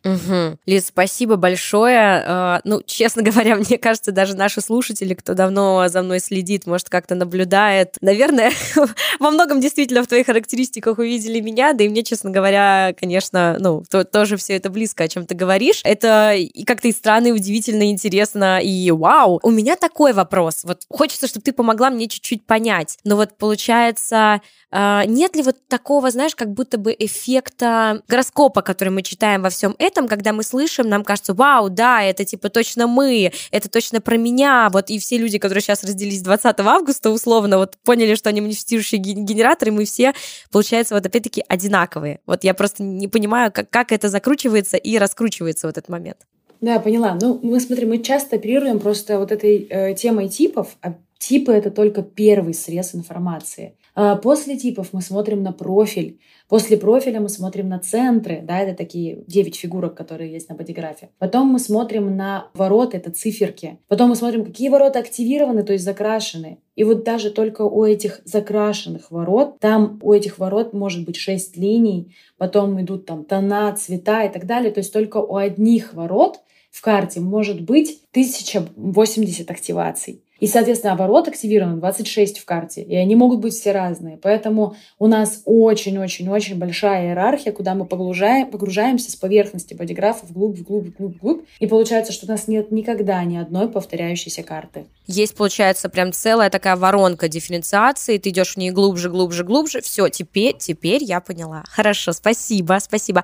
Угу. 0.04 0.58
Лиз, 0.66 0.88
спасибо 0.88 1.38
большое. 1.38 2.24
А, 2.26 2.62
ну, 2.64 2.82
честно 2.86 3.22
говоря, 3.24 3.56
мне 3.56 3.78
кажется, 3.78 4.12
даже 4.12 4.36
наши 4.36 4.62
слушатели, 4.62 5.14
кто 5.14 5.34
давно 5.34 5.88
за 5.88 6.02
мной 6.02 6.20
следит, 6.20 6.68
может, 6.68 6.90
как-то 6.90 7.16
наблюдает, 7.16 7.98
наверное, 8.02 8.52
во 9.20 9.32
многом 9.32 9.62
действительно 9.62 10.04
в 10.04 10.08
твоих 10.08 10.26
характеристиках 10.26 10.98
увидели 10.98 11.40
меня, 11.40 11.74
да 11.74 11.84
и 11.84 11.90
мне, 11.90 12.04
честно 12.04 12.32
говоря, 12.32 12.94
конечно, 13.00 13.58
ну, 13.60 13.84
то, 13.90 14.04
тоже 14.04 14.38
все 14.38 14.56
это 14.56 14.70
близко, 14.70 15.06
о 15.06 15.08
чем 15.08 15.26
ты 15.26 15.36
говоришь. 15.36 15.82
Это 15.84 16.34
и 16.34 16.64
как-то 16.64 16.88
и 16.88 16.92
странно, 16.92 17.28
и 17.28 17.32
удивительно, 17.32 17.84
и 17.84 17.92
интересно, 17.92 18.60
и 18.62 18.92
вау. 18.92 19.40
У 19.44 19.52
меня 19.52 19.76
такой 19.76 20.14
вопрос. 20.14 20.64
Вот 20.64 20.82
хочется, 20.90 21.28
чтобы 21.28 21.44
ты 21.44 21.54
помогла 21.54 21.90
мне 21.90 22.08
чуть-чуть 22.08 22.46
понять. 22.46 22.98
Но 23.04 23.16
вот 23.16 23.38
получается, 23.38 24.42
а, 24.76 25.06
нет 25.06 25.36
ли 25.36 25.44
вот 25.44 25.58
такого, 25.68 26.10
знаешь, 26.10 26.36
как 26.36 26.52
будто 26.52 26.80
бы 26.80 26.96
эффекта 26.98 28.02
гороскопа, 28.08 28.64
который 28.64 28.90
мы 28.90 29.04
читаем 29.04 29.44
во 29.44 29.52
всем 29.52 29.76
этом, 29.78 29.93
когда 30.08 30.34
мы 30.34 30.44
слышим, 30.44 30.88
нам 30.90 31.04
кажется, 31.04 31.34
вау, 31.34 31.70
да, 31.70 32.04
это 32.04 32.26
типа 32.26 32.50
точно 32.50 32.88
мы, 32.88 33.32
это 33.52 33.70
точно 33.70 34.02
про 34.02 34.18
меня, 34.18 34.70
вот 34.72 34.90
и 34.90 35.00
все 35.00 35.18
люди, 35.18 35.38
которые 35.38 35.62
сейчас 35.62 35.84
разделились 35.84 36.22
20 36.22 36.60
августа, 36.60 37.10
условно, 37.10 37.58
вот 37.58 37.78
поняли, 37.84 38.16
что 38.16 38.30
они 38.30 38.42
манифестирующие 38.42 39.00
генераторы, 39.00 39.72
мы 39.72 39.86
все, 39.86 40.14
получается, 40.52 40.96
вот 40.96 41.06
опять-таки 41.06 41.44
одинаковые. 41.48 42.20
Вот 42.26 42.44
я 42.44 42.54
просто 42.54 42.84
не 42.84 43.08
понимаю, 43.08 43.52
как, 43.52 43.70
как 43.70 43.92
это 43.92 44.10
закручивается 44.10 44.78
и 44.78 44.98
раскручивается 44.98 45.68
в 45.68 45.70
этот 45.70 45.90
момент. 45.90 46.18
Да, 46.62 46.80
поняла. 46.80 47.18
Ну, 47.22 47.40
мы 47.44 47.60
смотрим, 47.60 47.90
мы 47.90 47.98
часто 47.98 48.38
оперируем 48.38 48.80
просто 48.80 49.20
вот 49.20 49.32
этой 49.34 49.68
э, 49.70 49.96
темой 49.96 50.30
типов, 50.30 50.78
а 50.82 50.94
типы— 51.18 51.52
это 51.54 51.72
только 51.72 52.04
первый 52.04 52.54
срез 52.54 52.96
информации. 52.96 53.76
А, 53.96 54.16
после 54.16 54.58
типов 54.58 54.90
мы 54.92 55.02
смотрим 55.02 55.44
на 55.44 55.52
профиль. 55.52 56.20
После 56.50 56.78
профиля 56.78 57.20
мы 57.20 57.30
смотрим 57.30 57.70
на 57.70 57.80
центры, 57.80 58.42
да, 58.44 58.60
это 58.60 58.76
такие 58.76 59.24
9 59.28 59.56
фигурок, 59.56 59.96
которые 59.96 60.32
есть 60.32 60.50
на 60.50 60.56
бодиграфе. 60.56 61.10
Потом 61.20 61.48
мы 61.48 61.60
смотрим 61.60 62.16
на 62.16 62.48
ворота, 62.54 62.98
это 62.98 63.12
циферки. 63.12 63.80
Потом 63.88 64.10
мы 64.10 64.16
смотрим, 64.16 64.46
какие 64.46 64.70
ворота 64.70 65.00
активированы, 65.00 65.64
то 65.64 65.74
есть 65.74 65.86
закрашены. 65.86 66.60
И 66.76 66.84
вот 66.84 67.04
даже 67.04 67.30
только 67.30 67.62
у 67.62 67.84
этих 67.84 68.22
закрашенных 68.26 69.12
ворот, 69.12 69.60
там 69.60 70.00
у 70.02 70.12
этих 70.12 70.40
ворот 70.40 70.74
может 70.74 71.06
быть 71.06 71.16
6 71.16 71.56
линий, 71.58 72.16
потом 72.38 72.82
идут 72.82 73.06
там 73.06 73.24
тона, 73.24 73.74
цвета 73.76 74.24
и 74.24 74.32
так 74.32 74.46
далее. 74.46 74.72
То 74.72 74.80
есть 74.80 74.92
только 74.92 75.18
у 75.18 75.36
одних 75.36 75.94
ворот 75.94 76.40
в 76.72 76.82
карте 76.82 77.20
может 77.20 77.62
быть 77.62 78.02
1080 78.12 79.52
активаций. 79.52 80.23
И, 80.44 80.48
соответственно, 80.48 80.92
оборот 80.92 81.30
активирован 81.30 81.80
26 81.80 82.40
в 82.40 82.44
карте, 82.44 82.82
и 82.82 82.98
они 82.98 83.16
могут 83.16 83.40
быть 83.40 83.54
все 83.54 83.72
разные. 83.72 84.18
Поэтому 84.18 84.76
у 85.00 85.08
нас 85.08 85.42
очень-очень-очень 85.46 86.60
большая 86.60 87.08
иерархия, 87.08 87.54
куда 87.54 87.76
мы 87.76 87.86
погружаем, 87.86 88.52
погружаемся 88.52 89.10
с 89.10 89.16
поверхности 89.16 89.74
бодиграфа 89.74 90.26
вглубь, 90.26 90.58
вглубь, 90.58 90.88
вглубь, 90.88 91.16
вглубь. 91.16 91.46
И 91.60 91.66
получается, 91.66 92.12
что 92.12 92.26
у 92.26 92.30
нас 92.30 92.50
нет 92.50 92.74
никогда 92.74 93.24
ни 93.24 93.38
одной 93.38 93.70
повторяющейся 93.70 94.44
карты. 94.44 94.84
Есть, 95.08 95.34
получается, 95.38 95.88
прям 95.88 96.12
целая 96.12 96.50
такая 96.50 96.76
воронка 96.76 97.30
дифференциации, 97.30 98.18
ты 98.18 98.28
идешь 98.28 98.56
в 98.56 98.58
ней 98.58 98.72
глубже, 98.72 99.10
глубже, 99.10 99.46
глубже. 99.46 99.80
Все, 99.80 100.10
теперь, 100.10 100.58
теперь 100.58 101.06
я 101.06 101.22
поняла. 101.22 101.64
Хорошо, 101.70 102.12
спасибо, 102.12 102.80
спасибо. 102.82 103.24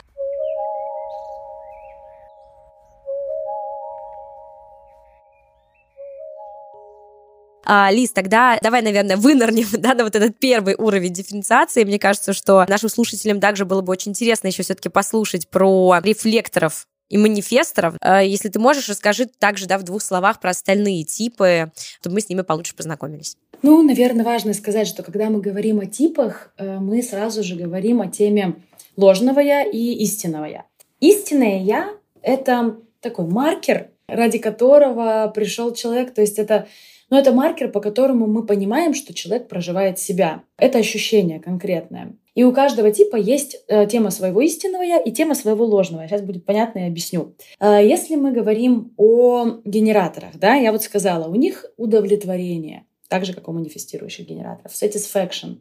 А, 7.71 7.91
Лиз, 7.91 8.11
тогда 8.11 8.57
давай, 8.63 8.81
наверное, 8.81 9.15
вынырнем 9.15 9.67
да, 9.73 9.93
на 9.93 10.03
вот 10.03 10.15
этот 10.15 10.39
первый 10.39 10.73
уровень 10.75 11.13
дифференциации. 11.13 11.83
Мне 11.83 11.99
кажется, 11.99 12.33
что 12.33 12.65
нашим 12.67 12.89
слушателям 12.89 13.39
также 13.39 13.63
было 13.63 13.81
бы 13.81 13.91
очень 13.91 14.09
интересно 14.09 14.47
еще 14.47 14.63
все-таки 14.63 14.89
послушать 14.89 15.47
про 15.49 15.99
рефлекторов 16.03 16.87
и 17.09 17.19
манифесторов. 17.19 17.93
А, 18.01 18.23
если 18.23 18.49
ты 18.49 18.57
можешь, 18.57 18.89
расскажи 18.89 19.27
также 19.27 19.67
да, 19.67 19.77
в 19.77 19.83
двух 19.83 20.01
словах 20.01 20.39
про 20.39 20.49
остальные 20.49 21.03
типы, 21.03 21.71
чтобы 22.01 22.15
мы 22.15 22.21
с 22.21 22.29
ними 22.29 22.41
получше 22.41 22.75
познакомились. 22.75 23.37
Ну, 23.61 23.83
наверное, 23.83 24.25
важно 24.25 24.55
сказать, 24.55 24.87
что 24.87 25.03
когда 25.03 25.29
мы 25.29 25.39
говорим 25.39 25.79
о 25.79 25.85
типах, 25.85 26.51
э, 26.57 26.79
мы 26.79 27.03
сразу 27.03 27.43
же 27.43 27.55
говорим 27.55 28.01
о 28.01 28.07
теме 28.07 28.55
ложного 28.97 29.41
я 29.41 29.61
и 29.61 29.93
истинного 29.93 30.45
я. 30.45 30.65
Истинное 31.01 31.61
я— 31.61 31.91
это 32.23 32.77
такой 32.99 33.27
маркер, 33.27 33.91
ради 34.07 34.39
которого 34.39 35.31
пришел 35.35 35.71
человек, 35.71 36.15
то 36.15 36.21
есть 36.21 36.39
это 36.39 36.67
но 37.09 37.17
это 37.17 37.31
маркер, 37.31 37.71
по 37.71 37.79
которому 37.79 38.27
мы 38.27 38.45
понимаем, 38.45 38.93
что 38.93 39.13
человек 39.13 39.47
проживает 39.47 39.99
себя. 39.99 40.43
Это 40.57 40.77
ощущение 40.77 41.39
конкретное. 41.39 42.15
И 42.35 42.43
у 42.43 42.53
каждого 42.53 42.91
типа 42.91 43.15
есть 43.15 43.57
э, 43.67 43.85
тема 43.87 44.11
своего 44.11 44.41
истинного 44.41 44.83
я 44.83 44.97
и 44.97 45.11
тема 45.11 45.35
своего 45.35 45.65
ложного. 45.65 46.07
Сейчас 46.07 46.21
будет 46.21 46.45
понятно, 46.45 46.79
я 46.79 46.87
объясню. 46.87 47.35
Э, 47.59 47.79
если 47.85 48.15
мы 48.15 48.31
говорим 48.31 48.93
о 48.97 49.59
генераторах, 49.65 50.37
да, 50.37 50.55
я 50.55 50.71
вот 50.71 50.83
сказала, 50.83 51.27
у 51.27 51.35
них 51.35 51.65
удовлетворение, 51.77 52.85
так 53.09 53.25
же, 53.25 53.33
как 53.33 53.49
у 53.49 53.51
манифестирующих 53.53 54.27
генераторов, 54.27 54.71
satisfaction. 54.71 55.57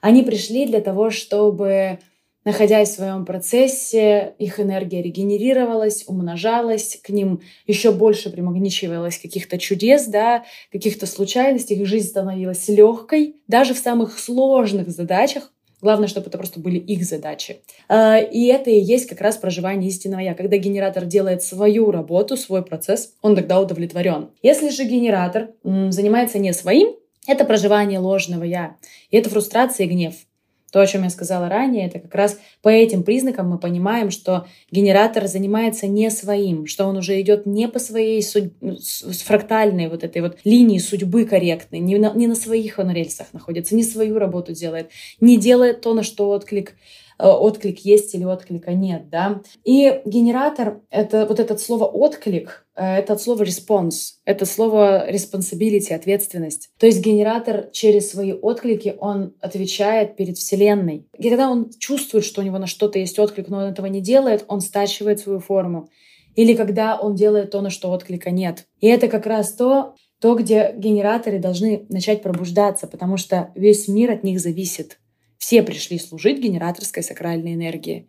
Они 0.00 0.22
пришли 0.22 0.66
для 0.66 0.80
того, 0.80 1.10
чтобы 1.10 1.98
находясь 2.46 2.90
в 2.90 2.94
своем 2.94 3.26
процессе, 3.26 4.34
их 4.38 4.60
энергия 4.60 5.02
регенерировалась, 5.02 6.04
умножалась, 6.06 6.98
к 7.02 7.10
ним 7.10 7.40
еще 7.66 7.92
больше 7.92 8.30
примагничивалось 8.30 9.18
каких-то 9.18 9.58
чудес, 9.58 10.06
да, 10.06 10.44
каких-то 10.72 11.06
случайностей, 11.06 11.74
их 11.74 11.86
жизнь 11.86 12.08
становилась 12.08 12.68
легкой, 12.68 13.34
даже 13.48 13.74
в 13.74 13.78
самых 13.78 14.18
сложных 14.18 14.88
задачах. 14.90 15.52
Главное, 15.82 16.08
чтобы 16.08 16.28
это 16.28 16.38
просто 16.38 16.60
были 16.60 16.78
их 16.78 17.04
задачи. 17.04 17.58
А, 17.88 18.18
и 18.18 18.46
это 18.46 18.70
и 18.70 18.80
есть 18.80 19.08
как 19.08 19.20
раз 19.20 19.36
проживание 19.36 19.90
истинного 19.90 20.20
я. 20.20 20.34
Когда 20.34 20.56
генератор 20.56 21.04
делает 21.04 21.42
свою 21.42 21.90
работу, 21.90 22.36
свой 22.36 22.64
процесс, 22.64 23.12
он 23.22 23.34
тогда 23.36 23.60
удовлетворен. 23.60 24.30
Если 24.42 24.70
же 24.70 24.84
генератор 24.84 25.50
занимается 25.64 26.38
не 26.38 26.52
своим, 26.54 26.94
это 27.26 27.44
проживание 27.44 27.98
ложного 27.98 28.44
я. 28.44 28.76
И 29.10 29.16
это 29.16 29.28
фрустрация 29.28 29.86
и 29.86 29.88
гнев. 29.90 30.14
То, 30.76 30.82
о 30.82 30.86
чем 30.86 31.04
я 31.04 31.08
сказала 31.08 31.48
ранее, 31.48 31.86
это 31.86 32.00
как 32.00 32.14
раз 32.14 32.38
по 32.60 32.68
этим 32.68 33.02
признакам 33.02 33.48
мы 33.48 33.56
понимаем, 33.56 34.10
что 34.10 34.46
генератор 34.70 35.26
занимается 35.26 35.86
не 35.86 36.10
своим, 36.10 36.66
что 36.66 36.84
он 36.84 36.98
уже 36.98 37.18
идет 37.18 37.46
не 37.46 37.66
по 37.66 37.78
своей 37.78 38.22
судь... 38.22 38.52
фрактальной 39.24 39.88
вот 39.88 40.04
этой 40.04 40.20
вот 40.20 40.36
линии 40.44 40.78
судьбы 40.78 41.24
корректной, 41.24 41.78
не 41.78 41.96
на, 41.96 42.12
не 42.12 42.26
на 42.26 42.34
своих 42.34 42.78
он 42.78 42.90
рельсах 42.90 43.28
находится, 43.32 43.74
не 43.74 43.84
свою 43.84 44.18
работу 44.18 44.52
делает, 44.52 44.90
не 45.18 45.38
делает 45.38 45.80
то, 45.80 45.94
на 45.94 46.02
что 46.02 46.28
отклик 46.28 46.74
отклик 47.18 47.80
есть 47.80 48.14
или 48.14 48.24
отклика 48.24 48.72
нет, 48.72 49.08
да. 49.08 49.42
И 49.64 50.02
генератор— 50.04 50.80
это 50.90 51.26
вот 51.26 51.40
это 51.40 51.56
слово 51.56 51.84
«отклик», 51.84 52.66
э, 52.74 52.98
это 52.98 53.14
от 53.14 53.22
слова 53.22 53.42
response, 53.42 54.14
это 54.24 54.44
слово 54.44 55.10
responsibility, 55.10 55.92
ответственность. 55.94 56.70
То 56.78 56.86
есть 56.86 57.00
генератор 57.00 57.68
через 57.72 58.10
свои 58.10 58.32
отклики, 58.32 58.96
он 58.98 59.34
отвечает 59.40 60.16
перед 60.16 60.36
Вселенной. 60.36 61.06
И 61.16 61.28
когда 61.28 61.50
он 61.50 61.70
чувствует, 61.78 62.24
что 62.24 62.42
у 62.42 62.44
него 62.44 62.58
на 62.58 62.66
что-то 62.66 62.98
есть 62.98 63.18
отклик, 63.18 63.48
но 63.48 63.58
он 63.58 63.64
этого 63.64 63.86
не 63.86 64.00
делает, 64.00 64.44
он 64.48 64.60
стачивает 64.60 65.20
свою 65.20 65.40
форму. 65.40 65.88
Или 66.34 66.54
когда 66.54 66.96
он 66.96 67.14
делает 67.14 67.50
то, 67.50 67.62
на 67.62 67.70
что 67.70 67.90
отклика 67.90 68.30
нет. 68.30 68.66
И 68.80 68.86
это 68.86 69.08
как 69.08 69.24
раз 69.24 69.52
то, 69.52 69.94
то, 70.20 70.34
где 70.34 70.74
генераторы 70.76 71.38
должны 71.38 71.86
начать 71.88 72.22
пробуждаться, 72.22 72.86
потому 72.86 73.16
что 73.16 73.50
весь 73.54 73.88
мир 73.88 74.10
от 74.12 74.22
них 74.22 74.40
зависит. 74.40 74.98
Все 75.46 75.62
пришли 75.62 75.96
служить 76.00 76.40
генераторской 76.40 77.04
сакральной 77.04 77.54
энергии. 77.54 78.08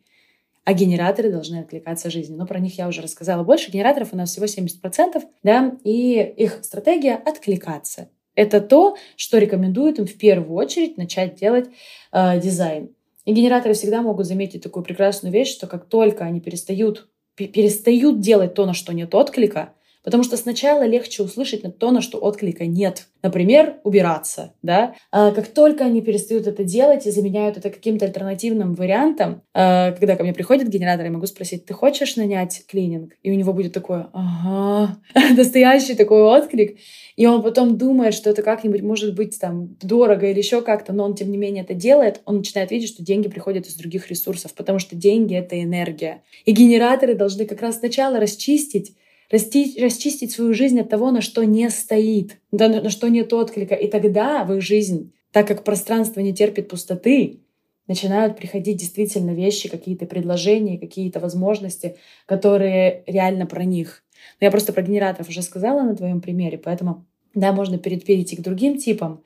А 0.63 0.73
генераторы 0.73 1.31
должны 1.31 1.57
откликаться 1.57 2.09
жизнью. 2.09 2.39
Но 2.39 2.47
про 2.47 2.57
них 2.57 2.79
я 2.79 2.87
уже 2.87 3.03
рассказала 3.03 3.43
больше. 3.43 3.69
Генераторов 3.69 4.11
у 4.11 4.17
нас 4.17 4.31
всего 4.31 4.47
70%, 4.47 5.21
да, 5.43 5.77
и 5.83 6.33
их 6.35 6.61
стратегия— 6.63 7.13
откликаться. 7.27 8.09
Это 8.33 8.59
то, 8.59 8.97
что 9.15 9.37
рекомендует 9.37 9.99
им 9.99 10.07
в 10.07 10.17
первую 10.17 10.55
очередь 10.55 10.97
начать 10.97 11.35
делать 11.35 11.69
э, 12.11 12.41
дизайн. 12.41 12.89
И 13.25 13.33
генераторы 13.33 13.75
всегда 13.75 14.01
могут 14.01 14.25
заметить 14.25 14.63
такую 14.63 14.83
прекрасную 14.83 15.31
вещь, 15.31 15.51
что 15.51 15.67
как 15.67 15.85
только 15.85 16.23
они 16.23 16.41
перестают, 16.41 17.07
перестают 17.35 18.19
делать 18.19 18.55
то, 18.55 18.65
на 18.65 18.73
что 18.73 18.95
нет 18.95 19.13
отклика, 19.13 19.75
Потому 20.07 20.23
что 20.23 20.37
сначала 20.37 20.85
легче 20.85 21.21
услышать 21.21 21.63
то, 21.79 21.91
на 21.91 21.99
что 21.99 22.19
отклика 22.19 22.65
нет. 22.65 23.07
Например, 23.23 23.75
убираться. 23.83 24.53
Да? 24.61 24.95
А 25.11 25.31
как 25.31 25.47
только 25.49 25.83
они 25.83 25.99
перестают 25.99 26.47
это 26.47 26.63
делать 26.63 27.05
и 27.05 27.11
заменяют 27.11 27.57
это 27.57 27.69
каким-то 27.69 28.05
альтернативным 28.05 28.73
вариантом, 28.73 29.41
а, 29.53 29.91
когда 29.91 30.15
ко 30.15 30.23
мне 30.23 30.31
приходит 30.31 30.69
генератор, 30.69 31.03
я 31.03 31.11
могу 31.11 31.25
спросить, 31.25 31.65
ты 31.65 31.73
хочешь 31.73 32.15
нанять 32.15 32.63
клининг? 32.69 33.15
И 33.21 33.29
у 33.29 33.33
него 33.33 33.51
будет 33.51 33.73
такое, 33.73 34.07
ага, 34.13 34.97
настоящий 35.35 35.93
такой 35.93 36.21
отклик. 36.21 36.77
И 37.17 37.25
он 37.27 37.43
потом 37.43 37.77
думает, 37.77 38.13
что 38.13 38.29
это 38.29 38.43
как-нибудь 38.43 38.83
может 38.83 39.13
быть 39.13 39.37
там 39.37 39.75
дорого 39.81 40.25
или 40.27 40.37
еще 40.37 40.61
как-то, 40.61 40.93
но 40.93 41.03
он 41.03 41.15
тем 41.15 41.29
не 41.29 41.37
менее 41.37 41.65
это 41.65 41.73
делает, 41.73 42.21
он 42.23 42.37
начинает 42.37 42.71
видеть, 42.71 42.87
что 42.87 43.03
деньги 43.03 43.27
приходят 43.27 43.67
из 43.67 43.75
других 43.75 44.09
ресурсов, 44.09 44.53
потому 44.53 44.79
что 44.79 44.95
деньги— 44.95 45.35
это 45.35 45.61
энергия. 45.61 46.23
И 46.45 46.53
генераторы 46.53 47.13
должны 47.13 47.45
как 47.45 47.61
раз 47.61 47.79
сначала 47.79 48.21
расчистить 48.21 48.93
расти, 49.29 49.75
расчистить 49.79 50.31
свою 50.31 50.53
жизнь 50.53 50.79
от 50.79 50.89
того, 50.89 51.11
на 51.11 51.21
что 51.21 51.43
не 51.43 51.69
стоит, 51.69 52.37
да, 52.51 52.67
на 52.67 52.89
что 52.89 53.07
нет 53.09 53.31
отклика. 53.33 53.75
И 53.75 53.87
тогда 53.87 54.43
в 54.43 54.53
их 54.53 54.61
жизнь, 54.61 55.13
так 55.31 55.47
как 55.47 55.63
пространство 55.63 56.19
не 56.19 56.33
терпит 56.33 56.69
пустоты, 56.69 57.39
начинают 57.87 58.37
приходить 58.37 58.77
действительно 58.77 59.31
вещи, 59.31 59.69
какие-то 59.69 60.05
предложения, 60.05 60.77
какие-то 60.77 61.19
возможности, 61.19 61.95
которые 62.25 63.03
реально 63.07 63.45
про 63.45 63.63
них. 63.63 64.03
Но 64.39 64.45
я 64.45 64.51
просто 64.51 64.73
про 64.73 64.81
генераторов 64.81 65.29
уже 65.29 65.41
сказала 65.41 65.81
на 65.83 65.95
твоем 65.95 66.21
примере, 66.21 66.57
поэтому 66.57 67.05
да, 67.33 67.53
можно 67.53 67.77
перейти 67.77 68.35
к 68.35 68.41
другим 68.41 68.77
типам. 68.77 69.23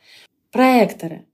Проекторы. 0.52 1.26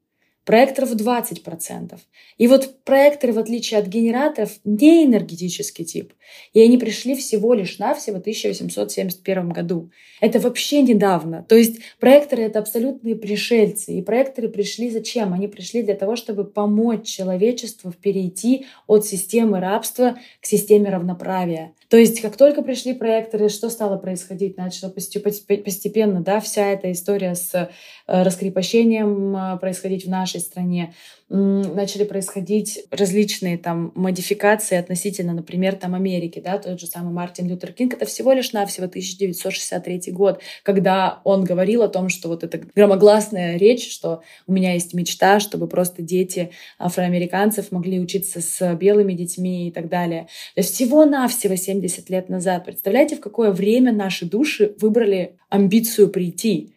Проекторов 0.48 0.96
20%. 0.96 2.00
И 2.38 2.48
вот 2.48 2.82
проекторы, 2.86 3.34
в 3.34 3.38
отличие 3.38 3.82
от 3.82 3.88
генераторов, 3.88 4.52
не 4.64 5.04
энергетический 5.04 5.84
тип. 5.84 6.14
И 6.54 6.62
они 6.62 6.78
пришли 6.78 7.18
всего 7.18 7.54
лишь 7.54 7.80
навсего 7.80 8.16
в 8.16 8.20
1871 8.22 9.50
году. 9.50 9.92
Это 10.22 10.40
вообще 10.40 10.84
недавно. 10.84 11.46
То 11.50 11.56
есть 11.56 11.80
проекторы— 12.00 12.44
это 12.44 12.60
абсолютные 12.60 13.18
пришельцы. 13.18 13.92
И 13.92 14.02
проекторы 14.02 14.48
пришли 14.48 14.90
зачем? 14.90 15.34
Они 15.34 15.50
пришли 15.50 15.84
для 15.84 15.96
того, 15.96 16.16
чтобы 16.16 16.46
помочь 16.46 17.06
человечеству 17.06 17.92
перейти 17.92 18.68
от 18.88 19.06
системы 19.06 19.60
рабства 19.60 20.18
к 20.40 20.46
системе 20.46 20.92
равноправия. 20.92 21.74
То 21.90 21.96
есть, 21.96 22.22
как 22.22 22.36
только 22.36 22.64
пришли 22.64 22.94
проекторы, 22.94 23.48
что 23.48 23.70
стало 23.70 23.98
происходить? 23.98 24.58
Начала 24.58 24.90
постепенно, 24.90 26.22
да, 26.22 26.42
вся 26.42 26.68
эта 26.68 26.92
история 26.92 27.34
с 27.34 27.54
э, 27.54 27.70
раскрепощением 28.08 29.36
э, 29.36 29.58
происходить 29.58 30.06
в 30.06 30.10
нашей 30.10 30.42
стране 30.42 30.94
начали 31.30 32.06
происходить 32.06 32.86
различные 32.90 33.58
там 33.58 33.92
модификации 33.96 34.78
относительно, 34.78 35.34
например, 35.34 35.76
там 35.76 35.94
Америки, 35.94 36.42
да, 36.44 36.58
тот 36.58 36.80
же 36.80 36.88
самый 36.88 37.12
Мартин 37.12 37.50
Лютер 37.50 37.74
Кинг, 37.74 37.94
это 37.94 38.06
всего 38.06 38.32
лишь 38.32 38.54
навсего 38.54 38.86
1963 38.86 40.12
год, 40.12 40.42
когда 40.64 41.20
он 41.26 41.44
говорил 41.44 41.84
о 41.84 41.90
том, 41.90 42.08
что 42.08 42.30
вот 42.30 42.46
эта 42.46 42.62
громогласная 42.74 43.58
речь, 43.58 43.92
что 43.92 44.22
у 44.48 44.54
меня 44.54 44.74
есть 44.74 44.94
мечта, 44.94 45.42
чтобы 45.42 45.68
просто 45.68 46.02
дети 46.02 46.52
афроамериканцев 46.80 47.72
могли 47.72 48.00
учиться 48.00 48.40
с 48.40 48.76
белыми 48.76 49.14
детьми 49.14 49.68
и 49.68 49.72
так 49.72 49.90
далее. 49.90 50.28
То 50.56 50.62
есть 50.62 50.74
всего-навсего 50.74 51.56
70 51.58 52.10
лет 52.10 52.30
назад. 52.30 52.64
Представляете, 52.64 53.18
в 53.18 53.20
какое 53.20 53.52
время 53.52 53.92
наши 53.92 54.26
души 54.26 54.76
выбрали 54.80 55.36
амбицию 55.50 56.10
прийти? 56.10 56.74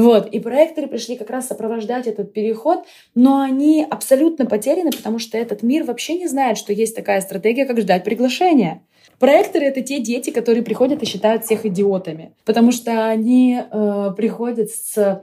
Вот. 0.00 0.28
И 0.28 0.40
проекторы 0.40 0.86
пришли 0.86 1.16
как 1.16 1.28
раз 1.28 1.46
сопровождать 1.46 2.06
этот 2.06 2.32
переход, 2.32 2.84
но 3.14 3.40
они 3.40 3.86
абсолютно 3.88 4.46
потеряны, 4.46 4.92
потому 4.92 5.18
что 5.18 5.36
этот 5.36 5.62
мир 5.62 5.84
вообще 5.84 6.14
не 6.14 6.26
знает, 6.26 6.56
что 6.56 6.72
есть 6.72 6.96
такая 6.96 7.20
стратегия, 7.20 7.66
как 7.66 7.78
ждать 7.80 8.02
приглашения. 8.02 8.82
Проекторы— 9.18 9.64
это 9.66 9.82
те 9.82 10.00
дети, 10.00 10.30
которые 10.30 10.62
приходят 10.62 11.02
и 11.02 11.06
считают 11.06 11.44
всех 11.44 11.66
идиотами, 11.66 12.32
потому 12.46 12.72
что 12.72 13.08
они 13.08 13.60
э, 13.60 14.10
приходят 14.16 14.70
с 14.70 15.22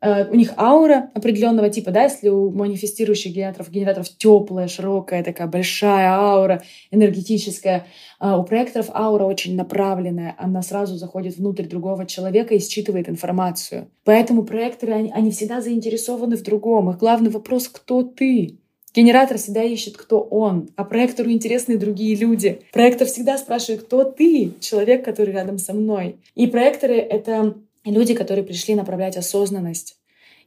у 0.00 0.34
них 0.34 0.52
аура 0.56 1.10
определенного 1.14 1.70
типа, 1.70 1.90
да, 1.90 2.04
если 2.04 2.28
у 2.28 2.50
манифестирующих 2.50 3.32
генераторов, 3.32 3.70
генераторов 3.70 4.08
теплая, 4.16 4.68
широкая, 4.68 5.24
такая 5.24 5.48
большая 5.48 6.10
аура, 6.12 6.62
энергетическая, 6.90 7.86
а 8.20 8.38
у 8.38 8.44
проекторов 8.44 8.90
аура 8.94 9.24
очень 9.24 9.56
направленная, 9.56 10.36
она 10.38 10.62
сразу 10.62 10.96
заходит 10.96 11.36
внутрь 11.36 11.64
другого 11.64 12.06
человека 12.06 12.54
и 12.54 12.60
считывает 12.60 13.08
информацию. 13.08 13.88
Поэтому 14.04 14.44
проекторы, 14.44 14.92
они, 14.92 15.12
они 15.12 15.30
всегда 15.30 15.60
заинтересованы 15.60 16.36
в 16.36 16.42
другом. 16.42 16.90
Их 16.90 16.98
главный 16.98 17.30
вопрос— 17.30 17.68
кто 17.72 18.02
ты? 18.02 18.58
Генератор 18.94 19.36
всегда 19.36 19.62
ищет, 19.62 19.96
кто 19.96 20.20
он, 20.20 20.70
а 20.76 20.84
проектору 20.84 21.30
интересны 21.30 21.76
другие 21.76 22.16
люди. 22.16 22.62
Проектор 22.72 23.06
всегда 23.06 23.36
спрашивает, 23.36 23.82
кто 23.82 24.04
ты, 24.04 24.54
человек, 24.60 25.04
который 25.04 25.34
рядом 25.34 25.58
со 25.58 25.72
мной. 25.72 26.16
И 26.34 26.46
проекторы— 26.46 26.94
это 26.96 27.54
люди, 27.90 28.14
которые 28.14 28.44
пришли 28.44 28.74
направлять 28.74 29.16
осознанность. 29.16 29.96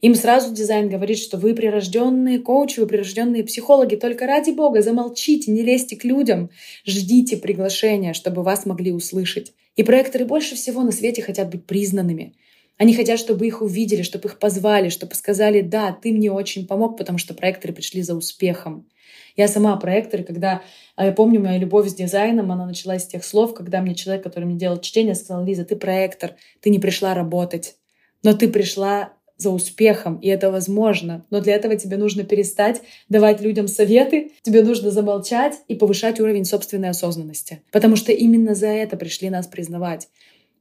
Им 0.02 0.16
сразу 0.16 0.54
дизайн 0.54 0.90
говорит, 0.90 1.20
что 1.20 1.38
вы 1.38 1.54
прирожденные 1.54 2.40
коучи, 2.40 2.80
вы 2.80 2.88
прирожденные 2.88 3.44
психологи. 3.44 3.96
Только 3.96 4.26
ради 4.26 4.50
бога 4.50 4.82
замолчите, 4.82 5.52
не 5.52 5.62
лезьте 5.62 5.96
к 5.96 6.04
людям. 6.04 6.50
Ждите 6.86 7.38
приглашения, 7.38 8.14
чтобы 8.14 8.42
вас 8.42 8.66
могли 8.66 8.92
услышать. 8.92 9.54
И 9.76 9.84
проекторы 9.84 10.26
больше 10.26 10.56
всего 10.56 10.82
на 10.82 10.92
свете 10.92 11.22
хотят 11.22 11.52
быть 11.52 11.68
признанными. 11.68 12.34
Они 12.78 12.96
хотят, 12.96 13.20
чтобы 13.20 13.46
их 13.46 13.62
увидели, 13.62 14.02
чтобы 14.02 14.28
их 14.28 14.40
позвали, 14.40 14.90
чтобы 14.90 15.14
сказали, 15.14 15.62
да, 15.62 15.92
ты 15.92 16.12
мне 16.12 16.32
очень 16.32 16.66
помог, 16.66 16.98
потому 16.98 17.20
что 17.20 17.36
проекторы 17.36 17.72
пришли 17.72 18.02
за 18.02 18.16
успехом. 18.16 18.88
Я 19.36 19.48
сама 19.48 19.76
проектор, 19.78 20.24
когда 20.24 20.62
а, 20.96 21.06
я 21.06 21.12
помню 21.12 21.41
мою 21.41 21.60
любовь 21.60 21.89
с 21.89 21.94
дизайном, 21.94 22.52
она 22.52 22.65
началась 22.65 23.04
с 23.04 23.08
тех 23.08 23.24
слов, 23.24 23.54
когда 23.54 23.82
мне 23.82 23.96
человек, 23.96 24.24
который 24.24 24.46
мне 24.46 24.58
делал 24.58 24.80
чтение, 24.80 25.15
сказал, 25.15 25.44
Лиза, 25.44 25.65
ты 25.65 25.76
проектор, 25.76 26.36
ты 26.60 26.70
не 26.70 26.80
пришла 26.80 27.13
работать, 27.13 27.76
но 28.24 28.34
ты 28.34 28.48
пришла 28.48 29.13
за 29.38 29.50
успехом, 29.50 30.17
и 30.17 30.28
это 30.28 30.52
возможно. 30.52 31.26
Но 31.32 31.41
для 31.41 31.56
этого 31.56 31.76
тебе 31.76 31.98
нужно 31.98 32.24
перестать 32.24 32.82
давать 33.10 33.41
людям 33.41 33.67
советы, 33.67 34.32
тебе 34.44 34.62
нужно 34.62 34.91
замолчать 34.91 35.56
и 35.67 35.76
повышать 35.76 36.20
уровень 36.20 36.46
собственной 36.46 36.89
осознанности. 36.89 37.63
Потому 37.72 37.96
что 37.96 38.12
именно 38.12 38.54
за 38.54 38.67
это 38.67 38.98
пришли 38.98 39.30
нас 39.30 39.48
признавать. 39.48 40.10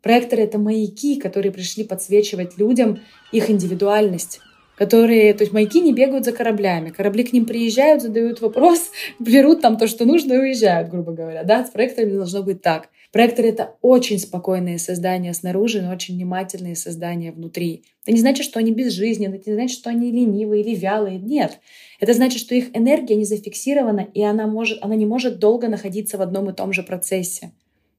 Проекторы— 0.03 0.43
это 0.45 0.59
маяки, 0.59 1.21
которые 1.21 1.53
пришли 1.53 1.85
подсвечивать 1.85 2.57
людям 2.57 3.01
их 3.33 3.51
индивидуальность, 3.51 4.41
которые, 4.81 5.35
то 5.35 5.43
есть 5.43 5.53
маяки 5.53 5.79
не 5.79 5.93
бегают 5.93 6.25
за 6.25 6.33
кораблями. 6.33 6.89
Корабли 6.89 7.23
к 7.23 7.35
ним 7.35 7.45
приезжают, 7.45 8.01
задают 8.01 8.41
вопрос, 8.41 8.91
берут 9.19 9.61
там 9.61 9.77
то, 9.77 9.87
что 9.87 10.07
нужно 10.07 10.33
и 10.33 10.39
уезжают, 10.39 10.89
грубо 10.89 11.13
говоря. 11.13 11.45
Да, 11.45 11.67
с 11.67 11.69
проекторами 11.69 12.13
должно 12.13 12.43
быть 12.43 12.63
так. 12.63 12.89
Проекторы— 13.13 13.49
это 13.51 13.75
очень 13.83 14.19
спокойные 14.19 14.79
создания 14.79 15.35
снаружи, 15.35 15.83
но 15.83 15.93
очень 15.93 16.15
внимательные 16.15 16.77
создания 16.77 17.31
внутри. 17.31 17.85
Это 18.05 18.13
не 18.13 18.21
значит, 18.21 18.47
что 18.47 18.59
они 18.59 18.73
безжизненные, 18.73 19.39
это 19.39 19.51
не 19.51 19.57
значит, 19.57 19.77
что 19.77 19.91
они 19.91 20.11
ленивые 20.11 20.63
или 20.63 20.75
вялые. 20.75 21.19
Нет. 21.19 21.61
Это 22.01 22.15
значит, 22.15 22.41
что 22.41 22.55
их 22.55 22.75
энергия 22.75 23.17
не 23.17 23.27
зафиксирована, 23.27 24.09
и 24.15 24.23
она, 24.23 24.47
может, 24.47 24.79
она 24.81 24.95
не 24.95 25.05
может 25.05 25.39
долго 25.39 25.69
находиться 25.69 26.17
в 26.17 26.23
одном 26.23 26.49
и 26.49 26.55
том 26.55 26.73
же 26.73 26.83
процессе. 26.83 27.53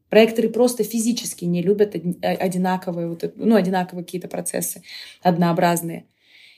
Проекторы 0.10 0.50
просто 0.50 0.84
физически 0.84 1.46
не 1.46 1.62
любят 1.62 1.96
одинаковые, 2.24 3.15
ну, 3.36 3.56
одинаковые 3.56 4.04
какие-то 4.04 4.28
процессы, 4.28 4.82
однообразные. 5.22 6.08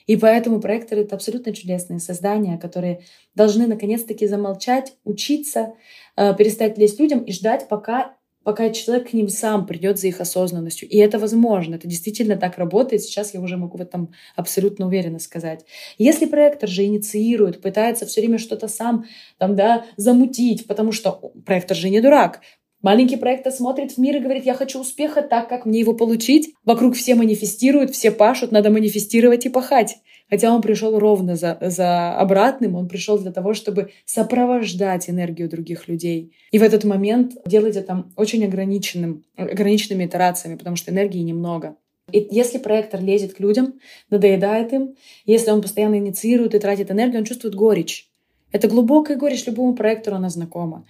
И 0.08 0.16
поэтому 0.18 0.60
проекторы— 0.60 1.02
это 1.04 1.16
абсолютно 1.16 1.54
чудесные 1.54 2.00
создания, 2.00 2.58
которые 2.58 3.02
должны 3.36 3.68
наконец-таки 3.68 4.28
замолчать, 4.28 4.94
учиться, 5.04 5.74
э, 6.16 6.36
перестать 6.36 6.78
лезть 6.78 7.00
людям 7.00 7.20
и 7.20 7.32
ждать, 7.32 7.68
пока 7.70 8.16
пока 8.44 8.70
человек 8.72 9.10
к 9.10 9.14
ним 9.14 9.30
сам 9.30 9.66
придет 9.66 10.00
за 10.00 10.08
их 10.08 10.20
осознанностью. 10.22 10.88
И 10.90 10.98
это 10.98 11.18
возможно, 11.18 11.76
это 11.76 11.88
действительно 11.88 12.36
так 12.36 12.58
работает. 12.58 13.02
Сейчас 13.02 13.34
я 13.34 13.40
уже 13.40 13.58
могу 13.58 13.78
в 13.78 13.82
этом 13.82 14.12
абсолютно 14.36 14.86
уверенно 14.88 15.20
сказать. 15.20 15.66
Если 15.98 16.26
проектор 16.26 16.70
же 16.70 16.84
инициирует, 16.84 17.62
пытается 17.62 18.06
все 18.06 18.22
время 18.22 18.38
что-то 18.38 18.68
сам 18.68 19.06
там, 19.38 19.56
да, 19.56 19.86
замутить, 19.98 20.68
потому 20.68 20.92
что 20.92 21.32
проектор 21.46 21.76
же 21.76 21.90
не 21.90 22.02
дурак, 22.02 22.42
Маленький 22.84 23.16
проект 23.16 23.50
смотрит 23.54 23.94
в 23.94 23.98
мир 23.98 24.18
и 24.18 24.20
говорит, 24.20 24.46
я 24.46 24.54
хочу 24.54 24.82
успеха 24.82 25.22
так, 25.22 25.48
как 25.48 25.66
мне 25.66 25.80
его 25.80 25.94
получить. 25.94 26.54
Вокруг 26.66 26.96
все 26.96 27.16
манифестируют, 27.16 27.92
все 27.92 28.12
пашут, 28.12 28.52
надо 28.52 28.70
манифестировать 28.70 29.46
и 29.46 29.50
пахать. 29.50 29.96
Хотя 30.30 30.54
он 30.54 30.62
пришел 30.62 31.00
ровно 31.00 31.38
за, 31.38 31.58
за 31.62 32.14
обратным, 32.18 32.76
он 32.76 32.90
пришел 32.90 33.18
для 33.18 33.32
того, 33.32 33.54
чтобы 33.54 33.92
сопровождать 34.04 35.10
энергию 35.10 35.50
других 35.50 35.88
людей. 35.88 36.34
И 36.52 36.60
в 36.60 36.64
этот 36.64 36.84
момент 36.84 37.38
делать 37.46 37.78
это 37.78 38.06
очень 38.18 38.44
ограниченным, 38.44 39.24
ограниченными 39.38 40.06
итерациями, 40.06 40.58
потому 40.58 40.76
что 40.76 40.92
энергии 40.92 41.20
немного. 41.20 41.78
И 42.12 42.28
если 42.32 42.58
проектор 42.58 43.02
лезет 43.02 43.34
к 43.34 43.40
людям, 43.40 43.76
надоедает 44.10 44.74
им, 44.74 44.96
если 45.26 45.52
он 45.52 45.62
постоянно 45.62 46.00
инициирует 46.00 46.54
и 46.54 46.60
тратит 46.60 46.92
энергию, 46.92 47.20
он 47.20 47.26
чувствует 47.26 47.56
горечь. 47.56 48.10
Это 48.52 48.68
глубокая 48.68 49.16
горечь 49.16 49.46
любому 49.46 49.74
проектору, 49.74 50.18
она 50.18 50.30
знакома. 50.30 50.86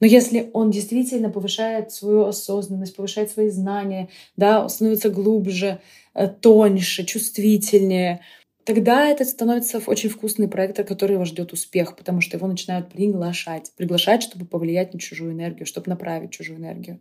Но 0.00 0.06
если 0.06 0.50
он 0.54 0.70
действительно 0.70 1.30
повышает 1.30 1.92
свою 1.92 2.24
осознанность, 2.24 2.96
повышает 2.96 3.30
свои 3.30 3.50
знания, 3.50 4.08
да, 4.36 4.68
становится 4.68 5.10
глубже, 5.10 5.80
э, 6.14 6.28
тоньше, 6.28 7.04
чувствительнее, 7.04 8.20
тогда 8.64 9.08
это 9.08 9.24
становится 9.24 9.80
очень 9.86 10.08
вкусный 10.08 10.48
проект, 10.48 10.76
который 10.88 11.12
его 11.12 11.24
ждет 11.26 11.52
успех, 11.52 11.96
потому 11.96 12.22
что 12.22 12.36
его 12.38 12.46
начинают 12.46 12.90
приглашать. 12.90 13.72
Приглашать, 13.76 14.22
чтобы 14.22 14.46
повлиять 14.46 14.94
на 14.94 15.00
чужую 15.00 15.32
энергию, 15.32 15.66
чтобы 15.66 15.90
направить 15.90 16.30
чужую 16.30 16.58
энергию. 16.58 17.00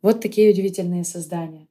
Вот 0.00 0.20
такие 0.20 0.50
удивительные 0.50 1.04
создания. 1.04 1.68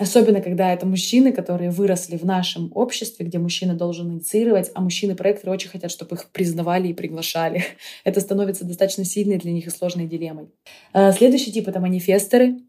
Особенно, 0.00 0.40
когда 0.40 0.72
это 0.72 0.86
мужчины, 0.86 1.30
которые 1.30 1.70
выросли 1.70 2.16
в 2.16 2.24
нашем 2.24 2.72
обществе, 2.74 3.26
где 3.26 3.38
мужчина 3.38 3.74
должен 3.74 4.10
инициировать, 4.10 4.70
а 4.72 4.80
мужчины-проекторы 4.80 5.52
очень 5.52 5.68
хотят, 5.68 5.90
чтобы 5.90 6.16
их 6.16 6.30
признавали 6.30 6.88
и 6.88 6.94
приглашали. 6.94 7.64
Это 8.04 8.20
становится 8.20 8.64
достаточно 8.64 9.04
сильной 9.04 9.36
для 9.36 9.52
них 9.52 9.66
и 9.66 9.70
сложной 9.70 10.06
дилеммой. 10.06 10.48
А, 10.94 11.12
следующий 11.12 11.52
тип— 11.52 11.68
это 11.68 11.80
манифесторы. 11.80 12.60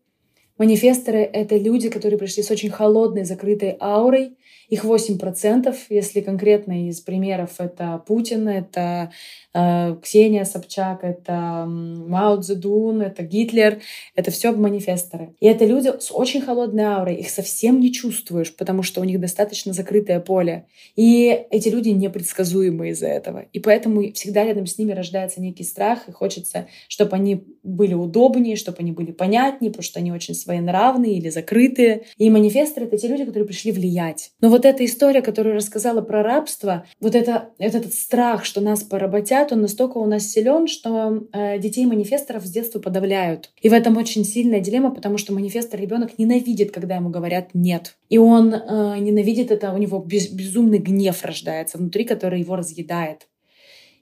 Манифесторы— 0.58 1.20
это 1.34 1.56
люди, 1.56 1.89
которые 1.89 2.20
пришли 2.20 2.44
с 2.44 2.52
очень 2.52 2.70
холодной, 2.70 3.24
закрытой 3.24 3.78
аурой, 3.80 4.36
их 4.72 4.86
8%, 4.86 5.76
если 5.90 6.22
конкретно 6.22 6.88
из 6.88 7.02
примеров 7.02 7.56
это 7.60 8.02
Путин, 8.08 8.48
это 8.48 9.12
э, 9.54 9.98
Ксения 10.02 10.46
Собчак, 10.46 11.04
это 11.04 11.66
Мао 11.68 12.38
Цзэдун, 12.38 13.02
это 13.02 13.22
Гитлер, 13.24 13.82
это 14.16 14.32
все 14.32 14.54
манифесторы. 14.54 15.36
И 15.42 15.46
это 15.46 15.66
люди 15.66 15.92
с 16.00 16.10
очень 16.10 16.40
холодной 16.40 16.86
аурой, 16.86 17.16
их 17.16 17.30
совсем 17.30 17.82
не 17.82 17.92
чувствуешь, 17.92 18.56
потому 18.56 18.82
что 18.82 19.02
у 19.02 19.04
них 19.04 19.20
достаточно 19.20 19.74
закрытое 19.74 20.22
поле. 20.22 20.68
И 20.96 21.46
эти 21.50 21.68
люди 21.68 21.90
непредсказуемы 21.90 22.92
из-за 22.92 23.08
этого. 23.08 23.48
И 23.52 23.60
поэтому 23.60 24.14
всегда 24.14 24.46
рядом 24.46 24.68
с 24.68 24.78
ними 24.78 24.94
рождается 24.94 25.42
некий 25.42 25.66
страх, 25.66 26.08
и 26.08 26.14
хочется, 26.14 26.68
чтобы 26.88 27.18
они 27.18 27.44
были 27.64 27.94
удобнее, 27.94 28.56
чтобы 28.56 28.78
они 28.80 28.94
были 28.94 29.12
понятнее, 29.12 29.70
потому 29.70 29.84
что 29.84 30.00
они 30.00 30.14
очень 30.14 30.34
своенравные 30.34 31.18
или 31.18 31.28
закрытые. 31.28 32.04
И 32.18 32.30
манифесторы— 32.30 32.86
это 32.88 32.98
те 32.98 33.10
люди, 33.10 33.26
которые 33.26 33.48
пришли 33.48 33.74
влиять. 33.74 34.32
Но 34.40 34.50
вот 34.50 34.61
эта 34.65 34.86
история, 34.86 35.21
которую 35.21 35.56
рассказала 35.56 36.02
про 36.02 36.24
рабство, 36.24 36.86
вот 37.00 37.15
это, 37.15 37.50
этот 37.58 37.93
страх, 37.93 38.45
что 38.45 38.62
нас 38.62 38.84
поработят, 38.84 39.52
он 39.52 39.62
настолько 39.62 39.97
у 39.97 40.06
нас 40.06 40.28
силен, 40.28 40.67
что 40.67 41.28
э, 41.34 41.60
детей 41.60 41.86
манифесторов 41.86 42.45
с 42.45 42.52
детства 42.52 42.80
подавляют. 42.80 43.52
И 43.62 43.69
в 43.69 43.74
этом 43.74 43.97
очень 43.97 44.26
сильная 44.26 44.60
дилемма, 44.60 44.91
потому 44.91 45.17
что 45.17 45.34
манифестор 45.34 45.80
ребенок 45.80 46.17
ненавидит, 46.17 46.71
когда 46.71 46.95
ему 46.95 47.10
говорят 47.10 47.50
«нет». 47.54 47.97
И 48.10 48.17
он 48.17 48.54
э, 48.54 48.97
ненавидит 49.00 49.52
это, 49.52 49.71
у 49.74 49.78
него 49.78 50.00
без, 50.00 50.30
безумный 50.30 50.80
гнев 50.80 51.24
рождается 51.24 51.78
внутри, 51.78 52.04
который 52.04 52.39
его 52.39 52.56
разъедает. 52.56 53.28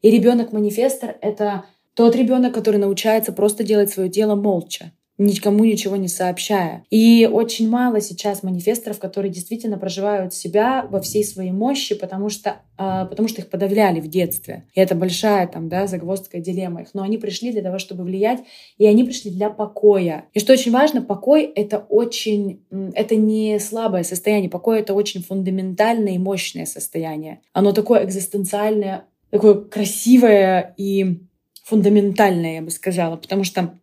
И 0.02 0.10
ребенок-манифестор— 0.10 1.18
это 1.22 1.66
тот 1.94 2.16
ребенок, 2.16 2.54
который 2.54 2.78
научается 2.78 3.34
просто 3.34 3.64
делать 3.64 3.90
свое 3.90 4.10
дело 4.10 4.36
молча 4.36 4.94
никому 5.20 5.66
ничего 5.66 5.98
не 5.98 6.08
сообщая. 6.08 6.86
И 6.90 7.30
очень 7.32 7.70
мало 7.70 8.00
сейчас 8.02 8.42
манифесторов, 8.42 9.00
которые 9.00 9.32
действительно 9.32 9.78
проживают 9.78 10.34
себя 10.34 10.88
во 10.90 11.02
всей 11.02 11.26
своей 11.26 11.52
мощи, 11.52 11.94
потому 11.94 12.30
что, 12.30 12.62
э, 12.78 13.06
потому 13.10 13.28
что 13.28 13.42
их 13.42 13.50
подавляли 13.50 14.00
в 14.00 14.08
детстве. 14.08 14.66
И 14.74 14.80
это 14.80 14.96
большая 14.96 15.46
там, 15.48 15.68
да, 15.68 15.88
загвоздка, 15.88 16.40
дилемма 16.40 16.84
их. 16.84 16.94
Но 16.94 17.04
они 17.04 17.18
пришли 17.18 17.52
для 17.52 17.62
того, 17.62 17.80
чтобы 17.80 18.06
влиять, 18.06 18.40
и 18.78 18.86
они 18.86 19.04
пришли 19.04 19.30
для 19.30 19.50
покоя. 19.50 20.26
И 20.34 20.40
что 20.40 20.54
очень 20.54 20.72
важно, 20.72 21.02
покой— 21.02 21.44
это 21.56 21.80
очень, 21.90 22.64
это 22.94 23.16
не 23.16 23.60
слабое 23.60 24.04
состояние. 24.04 24.50
Покой— 24.50 24.80
это 24.82 24.94
очень 24.94 25.22
фундаментальное 25.22 26.14
и 26.14 26.18
мощное 26.18 26.66
состояние. 26.66 27.42
Оно 27.52 27.74
такое 27.74 28.06
экзистенциальное, 28.06 29.04
такое 29.32 29.56
красивое 29.56 30.74
и 30.78 31.20
фундаментальное, 31.66 32.56
я 32.56 32.62
бы 32.62 32.72
сказала, 32.72 33.16
потому 33.16 33.44
что 33.44 33.79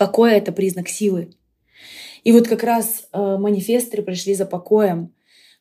покой— 0.00 0.32
это 0.32 0.50
признак 0.50 0.88
силы. 0.88 1.28
И 2.24 2.32
вот 2.32 2.48
как 2.48 2.62
раз 2.62 3.06
э, 3.12 3.36
манифесторы 3.36 4.02
пришли 4.02 4.34
за 4.34 4.46
покоем. 4.46 5.12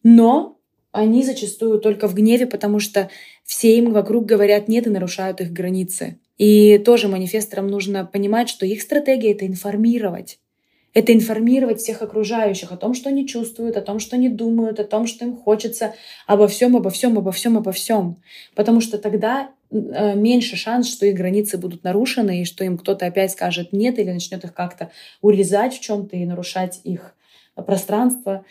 Но 0.02 0.58
они 0.94 1.26
зачастую 1.26 1.82
только 1.82 2.08
в 2.08 2.16
гневе, 2.16 2.48
потому 2.48 2.80
что 2.80 3.10
все 3.44 3.78
им 3.78 3.92
вокруг 3.92 4.26
говорят 4.26 4.70
нет 4.70 4.88
и 4.88 4.90
нарушают 4.90 5.42
их 5.42 5.52
границы. 5.52 6.20
И 6.38 6.78
тоже 6.78 7.10
манифесторам 7.10 7.68
нужно 7.68 8.06
понимать, 8.06 8.48
что 8.48 8.66
их 8.66 8.82
стратегия— 8.82 9.32
это 9.34 9.46
информировать. 9.46 10.40
Это 10.94 11.14
информировать 11.14 11.82
всех 11.82 12.02
окружающих 12.02 12.72
о 12.72 12.78
том, 12.78 12.94
что 12.94 13.10
они 13.10 13.28
чувствуют, 13.28 13.76
о 13.76 13.82
том, 13.82 14.00
что 14.00 14.16
они 14.16 14.30
думают, 14.30 14.80
о 14.80 14.86
том, 14.86 15.06
что 15.06 15.26
им 15.26 15.36
хочется, 15.36 15.96
обо 16.28 16.48
всем, 16.48 16.78
обо 16.78 16.90
всем, 16.90 17.18
обо 17.18 17.34
всем, 17.34 17.58
обо 17.58 17.74
всем. 17.74 18.22
Потому 18.56 18.80
что 18.80 18.98
тогда 18.98 19.52
меньше 19.72 20.56
шанс, 20.56 20.90
что 20.90 21.06
их 21.06 21.16
границы 21.16 21.58
будут 21.58 21.84
нарушены, 21.84 22.42
и 22.42 22.46
что 22.46 22.64
им 22.64 22.78
кто-то 22.78 23.06
опять 23.06 23.32
скажет 23.32 23.72
нет 23.72 24.00
или 24.00 24.12
начнет 24.12 24.44
их 24.44 24.54
как-то 24.54 24.92
урезать 25.22 25.76
в 25.76 25.82
чем-то 25.82 26.16
и 26.16 26.26
нарушать 26.26 26.82
их 26.84 27.16
пространство. 27.56 28.46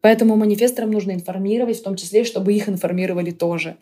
Поэтому 0.00 0.34
манифесторам 0.36 0.90
нужно 0.90 1.12
информировать, 1.12 1.78
в 1.78 1.82
том 1.84 1.94
числе, 1.96 2.24
чтобы 2.24 2.52
их 2.52 2.68
информировали 2.68 3.30
тоже. 3.30 3.76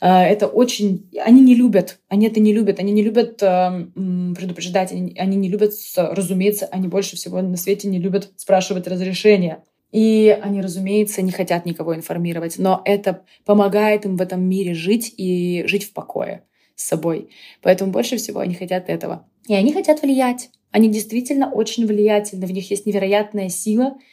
Э, 0.00 0.22
это 0.22 0.46
очень... 0.46 1.08
Они 1.18 1.40
не 1.40 1.54
любят, 1.54 1.98
они 2.08 2.26
это 2.26 2.40
не 2.40 2.52
любят, 2.52 2.78
они 2.78 2.92
не 2.92 3.02
любят 3.02 3.38
предупреждать, 3.38 4.92
они 4.92 5.36
не 5.36 5.48
любят, 5.48 5.72
разумеется, 5.96 6.66
они 6.66 6.88
больше 6.88 7.16
всего 7.16 7.40
на 7.40 7.56
свете 7.56 7.88
не 7.88 7.98
любят 7.98 8.32
спрашивать 8.36 8.86
разрешения. 8.86 9.64
И 9.92 10.36
они, 10.42 10.60
разумеется, 10.60 11.22
не 11.22 11.30
хотят 11.30 11.66
никого 11.66 11.94
информировать, 11.94 12.58
но 12.58 12.82
это 12.84 13.22
помогает 13.44 14.04
им 14.04 14.16
в 14.16 14.22
этом 14.22 14.42
мире 14.42 14.74
жить 14.74 15.14
и 15.16 15.64
жить 15.66 15.84
в 15.84 15.92
покое 15.92 16.44
с 16.74 16.84
собой. 16.84 17.28
Поэтому 17.60 17.92
больше 17.92 18.16
всего 18.16 18.40
они 18.40 18.54
хотят 18.54 18.88
этого. 18.88 19.28
И 19.46 19.54
они 19.54 19.72
хотят 19.72 20.02
влиять. 20.02 20.50
Они 20.70 20.88
действительно 20.88 21.50
очень 21.50 21.86
влиятельны, 21.86 22.46
в 22.46 22.52
них 22.52 22.70
есть 22.70 22.86
невероятная 22.86 23.50
сила— 23.50 23.98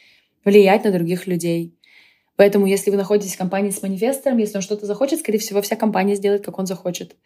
влиять 0.44 0.84
на 0.84 0.92
других 0.92 1.26
людей. 1.26 1.74
Поэтому, 2.36 2.66
если 2.66 2.90
вы 2.90 2.96
находитесь 2.96 3.34
в 3.34 3.38
компании 3.38 3.70
с 3.70 3.82
манифестором, 3.82 4.38
если 4.38 4.56
он 4.56 4.62
что-то 4.62 4.86
захочет, 4.86 5.20
скорее 5.20 5.38
всего, 5.38 5.60
вся 5.60 5.76
компания 5.76 6.14
сделает, 6.14 6.44
как 6.44 6.58
он 6.58 6.66
захочет. 6.66 7.16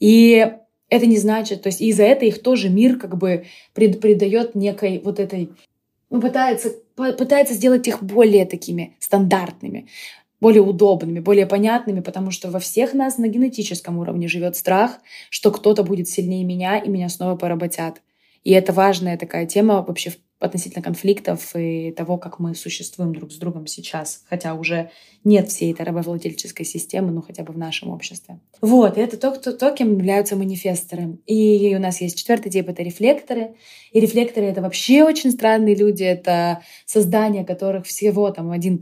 И 0.00 0.52
это 0.88 1.06
не 1.06 1.18
значит, 1.18 1.62
то 1.62 1.68
есть 1.68 1.80
из-за 1.80 2.04
этого 2.04 2.28
их 2.28 2.42
тоже 2.42 2.70
мир 2.70 2.98
как 2.98 3.16
бы 3.18 3.44
пред, 3.74 4.00
придает 4.00 4.54
некой 4.54 5.00
вот 5.04 5.20
этой, 5.20 5.50
ну, 6.14 6.20
пытается, 6.20 6.70
пытается 6.94 7.54
сделать 7.54 7.88
их 7.88 8.00
более 8.00 8.46
такими 8.46 8.96
стандартными, 9.00 9.88
более 10.40 10.62
удобными, 10.62 11.18
более 11.18 11.44
понятными, 11.44 12.02
потому 12.02 12.30
что 12.30 12.52
во 12.52 12.60
всех 12.60 12.94
нас 12.94 13.18
на 13.18 13.26
генетическом 13.26 13.98
уровне 13.98 14.28
живет 14.28 14.54
страх, 14.54 15.00
что 15.28 15.50
кто-то 15.50 15.82
будет 15.82 16.08
сильнее 16.08 16.44
меня 16.44 16.78
и 16.78 16.88
меня 16.88 17.08
снова 17.08 17.34
поработят. 17.34 18.00
И 18.44 18.52
это 18.52 18.72
важная 18.72 19.18
такая 19.18 19.46
тема 19.46 19.82
вообще 19.82 20.12
относительно 20.44 20.82
конфликтов 20.82 21.54
и 21.56 21.92
того, 21.92 22.18
как 22.18 22.38
мы 22.38 22.54
существуем 22.54 23.14
друг 23.14 23.32
с 23.32 23.36
другом 23.36 23.66
сейчас, 23.66 24.24
хотя 24.28 24.54
уже 24.54 24.90
нет 25.24 25.48
всей 25.48 25.72
этой 25.72 25.86
рабовладельческой 25.86 26.66
системы, 26.66 27.10
ну 27.10 27.22
хотя 27.22 27.42
бы 27.42 27.52
в 27.52 27.58
нашем 27.58 27.90
обществе. 27.90 28.38
Вот, 28.60 28.98
и 28.98 29.00
это 29.00 29.16
то, 29.16 29.30
кто, 29.30 29.52
то, 29.52 29.70
кем 29.70 29.96
являются 29.96 30.36
манифесторы. 30.36 31.18
И 31.26 31.74
у 31.74 31.80
нас 31.80 32.00
есть 32.00 32.18
четвертый 32.18 32.50
тип— 32.50 32.68
это 32.70 32.82
рефлекторы. 32.82 33.54
И 33.92 34.00
рефлекторы— 34.00 34.46
это 34.48 34.60
вообще 34.60 35.02
очень 35.02 35.30
странные 35.30 35.74
люди. 35.74 36.02
Это 36.02 36.62
создания 36.84 37.44
которых 37.44 37.86
всего 37.86 38.30
там 38.30 38.52
1%, 38.52 38.78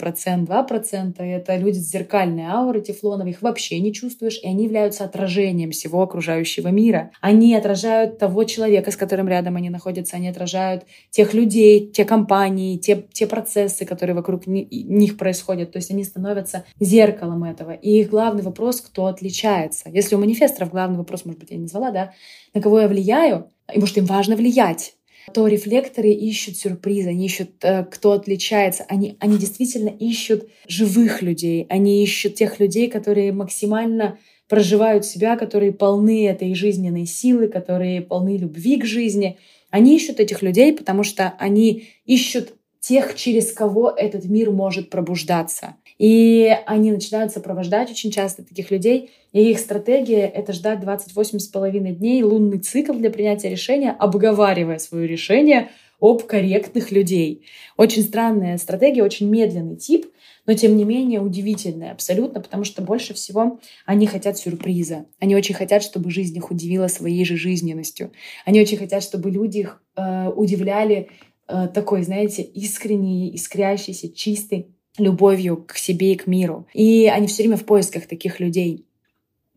2%. 0.46 1.27
И 1.27 1.29
это 1.29 1.57
люди 1.57 1.79
с 1.79 1.90
зеркальной 1.90 2.44
аурой 2.44 2.83
тефлоновой. 2.83 3.33
Их 3.33 3.42
вообще 3.42 3.79
не 3.79 3.92
чувствуешь. 3.92 4.40
И 4.42 4.46
они 4.46 4.64
являются 4.64 5.05
отражением 5.05 5.70
всего 5.70 6.03
окружающего 6.03 6.68
мира. 6.68 7.11
Они 7.20 7.55
отражают 7.55 8.18
того 8.18 8.44
человека, 8.44 8.90
с 8.90 8.96
которым 8.96 9.29
рядом 9.29 9.57
они 9.57 9.70
находятся. 9.70 10.16
Они 10.16 10.29
отражают 10.29 10.85
тех 11.11 11.35
людей, 11.35 11.51
те 11.52 12.04
компании, 12.04 12.78
те, 12.78 13.04
те 13.12 13.26
процессы, 13.26 13.84
которые 13.84 14.14
вокруг 14.14 14.46
них 14.46 15.16
происходят. 15.16 15.72
То 15.72 15.78
есть 15.78 15.90
они 15.90 16.04
становятся 16.04 16.64
зеркалом 16.80 17.44
этого. 17.44 17.72
И 17.72 18.00
их 18.00 18.10
главный 18.10 18.42
вопрос— 18.42 18.80
кто 18.82 19.06
отличается. 19.06 19.88
Если 19.90 20.14
у 20.14 20.18
манифесторов 20.18 20.70
главный 20.70 20.98
вопрос, 20.98 21.24
может 21.24 21.40
быть, 21.40 21.50
я 21.50 21.56
не 21.56 21.62
назвала, 21.62 21.90
да, 21.90 22.12
на 22.54 22.60
кого 22.60 22.80
я 22.80 22.88
влияю, 22.88 23.50
и 23.72 23.78
может 23.78 23.98
им 23.98 24.06
важно 24.06 24.36
влиять, 24.36 24.94
то 25.32 25.46
рефлекторы 25.46 26.10
ищут 26.10 26.56
сюрпризы, 26.56 27.10
они 27.10 27.26
ищут, 27.26 27.50
э, 27.62 27.84
кто 27.84 28.12
отличается, 28.12 28.84
они, 28.88 29.16
они 29.20 29.38
действительно 29.38 29.88
ищут 29.88 30.48
живых 30.66 31.22
людей, 31.22 31.66
они 31.68 32.02
ищут 32.02 32.34
тех 32.34 32.58
людей, 32.58 32.90
которые 32.90 33.32
максимально 33.32 34.18
проживают 34.48 35.06
себя, 35.06 35.36
которые 35.36 35.72
полны 35.72 36.26
этой 36.26 36.54
жизненной 36.54 37.06
силы, 37.06 37.48
которые 37.48 38.02
полны 38.02 38.36
любви 38.36 38.78
к 38.78 38.84
жизни. 38.84 39.38
Они 39.72 39.96
ищут 39.96 40.20
этих 40.20 40.42
людей, 40.42 40.72
потому 40.74 41.02
что 41.02 41.35
они 41.38 41.88
ищут 42.04 42.52
тех, 42.78 43.14
через 43.16 43.52
кого 43.52 43.90
этот 43.90 44.26
мир 44.26 44.50
может 44.50 44.90
пробуждаться. 44.90 45.76
И 45.98 46.54
они 46.66 46.92
начинают 46.92 47.32
сопровождать 47.32 47.90
очень 47.90 48.11
часто 48.11 48.44
таких 48.44 48.70
людей. 48.70 49.11
И 49.32 49.50
их 49.50 49.58
стратегия— 49.58 50.26
это 50.35 50.52
ждать 50.52 50.80
28,5 50.80 51.92
дней, 51.94 52.22
лунный 52.22 52.58
цикл 52.58 52.92
для 52.92 53.08
принятия 53.08 53.48
решения, 53.48 53.96
обговаривая 53.98 54.78
свое 54.78 55.06
решение 55.08 55.70
об 56.00 56.22
корректных 56.24 56.92
людей. 56.92 57.46
Очень 57.78 58.02
странная 58.02 58.58
стратегия, 58.58 59.02
очень 59.02 59.30
медленный 59.30 59.76
тип, 59.76 60.12
но 60.46 60.55
тем 60.55 60.76
не 60.76 60.85
менее 60.85 61.20
удивительная 61.20 61.92
абсолютно, 61.92 62.40
потому 62.40 62.64
что 62.64 62.83
больше 62.83 63.14
всего 63.14 63.61
они 63.87 64.07
хотят 64.07 64.38
сюрприза. 64.38 65.07
Они 65.20 65.37
очень 65.37 65.55
хотят, 65.55 65.83
чтобы 65.83 66.11
жизнь 66.11 66.37
их 66.37 66.50
удивила 66.50 66.88
своей 66.88 67.24
же 67.24 67.37
жизненностью. 67.37 68.12
Они 68.44 68.61
очень 68.61 68.78
хотят, 68.78 69.02
чтобы 69.02 69.31
люди 69.31 69.59
их 69.59 69.83
э, 69.96 70.28
удивляли 70.28 71.09
э, 71.48 71.68
такой, 71.72 72.02
знаете, 72.02 72.42
искренней, 72.42 73.35
искрящейся, 73.35 74.12
чистой 74.12 74.68
любовью 74.98 75.64
к 75.66 75.76
себе 75.76 76.12
и 76.12 76.16
к 76.16 76.26
миру. 76.26 76.66
И 76.74 77.07
они 77.07 77.26
все 77.26 77.42
время 77.42 77.57
в 77.57 77.64
поисках 77.64 78.07
таких 78.07 78.40
людей. 78.40 78.87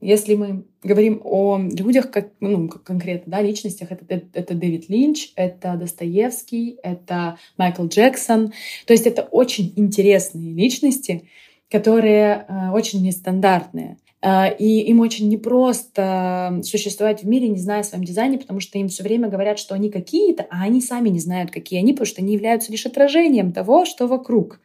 Если 0.02 0.36
мы 0.36 0.66
говорим 0.84 1.22
о 1.24 1.58
людях, 1.58 2.12
как, 2.12 2.32
ну, 2.40 2.68
конкретно, 2.68 3.32
да, 3.32 3.42
личностях, 3.42 3.92
это, 3.92 4.06
это, 4.08 4.28
это 4.34 4.54
Дэвид 4.54 4.90
Линч, 4.90 5.32
это 5.36 5.76
Достоевский, 5.76 6.78
это 6.84 7.38
Майкл 7.58 7.86
Джексон. 7.88 8.52
То 8.86 8.94
есть 8.94 9.08
это 9.08 9.24
очень 9.24 9.74
интересные 9.76 10.54
личности, 10.54 11.30
которые 11.70 12.46
э, 12.48 12.72
очень 12.72 13.02
нестандартные. 13.04 13.98
А, 14.22 14.48
и 14.48 14.80
им 14.82 15.02
очень 15.02 15.30
непросто 15.30 16.60
существовать 16.64 17.24
в 17.24 17.28
мире, 17.28 17.48
не 17.48 17.60
зная 17.60 17.82
о 17.82 17.84
своем 17.84 18.04
дизайне, 18.04 18.38
потому 18.38 18.60
что 18.60 18.78
им 18.80 18.88
все 18.88 19.04
время 19.04 19.30
говорят, 19.30 19.60
что 19.60 19.76
они 19.76 19.90
какие-то, 19.92 20.48
а 20.50 20.64
они 20.64 20.82
сами 20.82 21.10
не 21.10 21.20
знают, 21.20 21.52
какие 21.52 21.80
они, 21.80 21.94
потому 21.94 22.08
что 22.08 22.22
они 22.22 22.34
являются 22.34 22.72
лишь 22.72 22.86
отражением 22.86 23.52
того, 23.52 23.86
что 23.86 24.08
вокруг. 24.08 24.60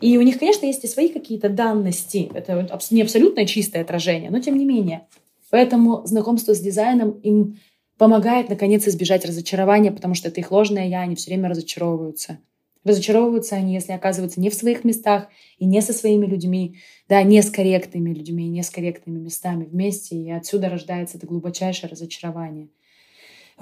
И 0.00 0.16
у 0.16 0.22
них, 0.22 0.38
конечно, 0.38 0.66
есть 0.66 0.84
и 0.84 0.88
свои 0.88 1.08
какие-то 1.08 1.48
данности. 1.48 2.30
Это 2.32 2.66
не 2.90 3.02
абсолютно 3.02 3.46
чистое 3.46 3.82
отражение, 3.82 4.30
но 4.30 4.40
тем 4.40 4.56
не 4.56 4.64
менее. 4.64 5.06
Поэтому 5.50 6.06
знакомство 6.06 6.54
с 6.54 6.60
дизайном 6.60 7.10
им 7.20 7.60
помогает, 7.98 8.48
наконец, 8.48 8.88
избежать 8.88 9.24
разочарования, 9.24 9.92
потому 9.92 10.14
что 10.14 10.28
это 10.28 10.40
их 10.40 10.50
ложное 10.50 10.88
«я», 10.88 11.02
они 11.02 11.14
все 11.14 11.30
время 11.30 11.50
разочаровываются. 11.50 12.38
Разочаровываются 12.84 13.56
они, 13.56 13.74
если 13.74 13.92
оказываются 13.92 14.40
не 14.40 14.50
в 14.50 14.54
своих 14.54 14.84
местах 14.84 15.28
и 15.58 15.64
не 15.64 15.80
со 15.82 15.92
своими 15.92 16.26
людьми, 16.26 16.78
да, 17.08 17.22
не 17.22 17.40
с 17.42 17.50
корректными 17.50 18.12
людьми, 18.12 18.48
не 18.48 18.62
с 18.62 18.70
корректными 18.70 19.18
местами 19.18 19.64
вместе, 19.64 20.16
и 20.16 20.30
отсюда 20.30 20.68
рождается 20.68 21.18
это 21.18 21.26
глубочайшее 21.26 21.90
разочарование– 21.90 22.68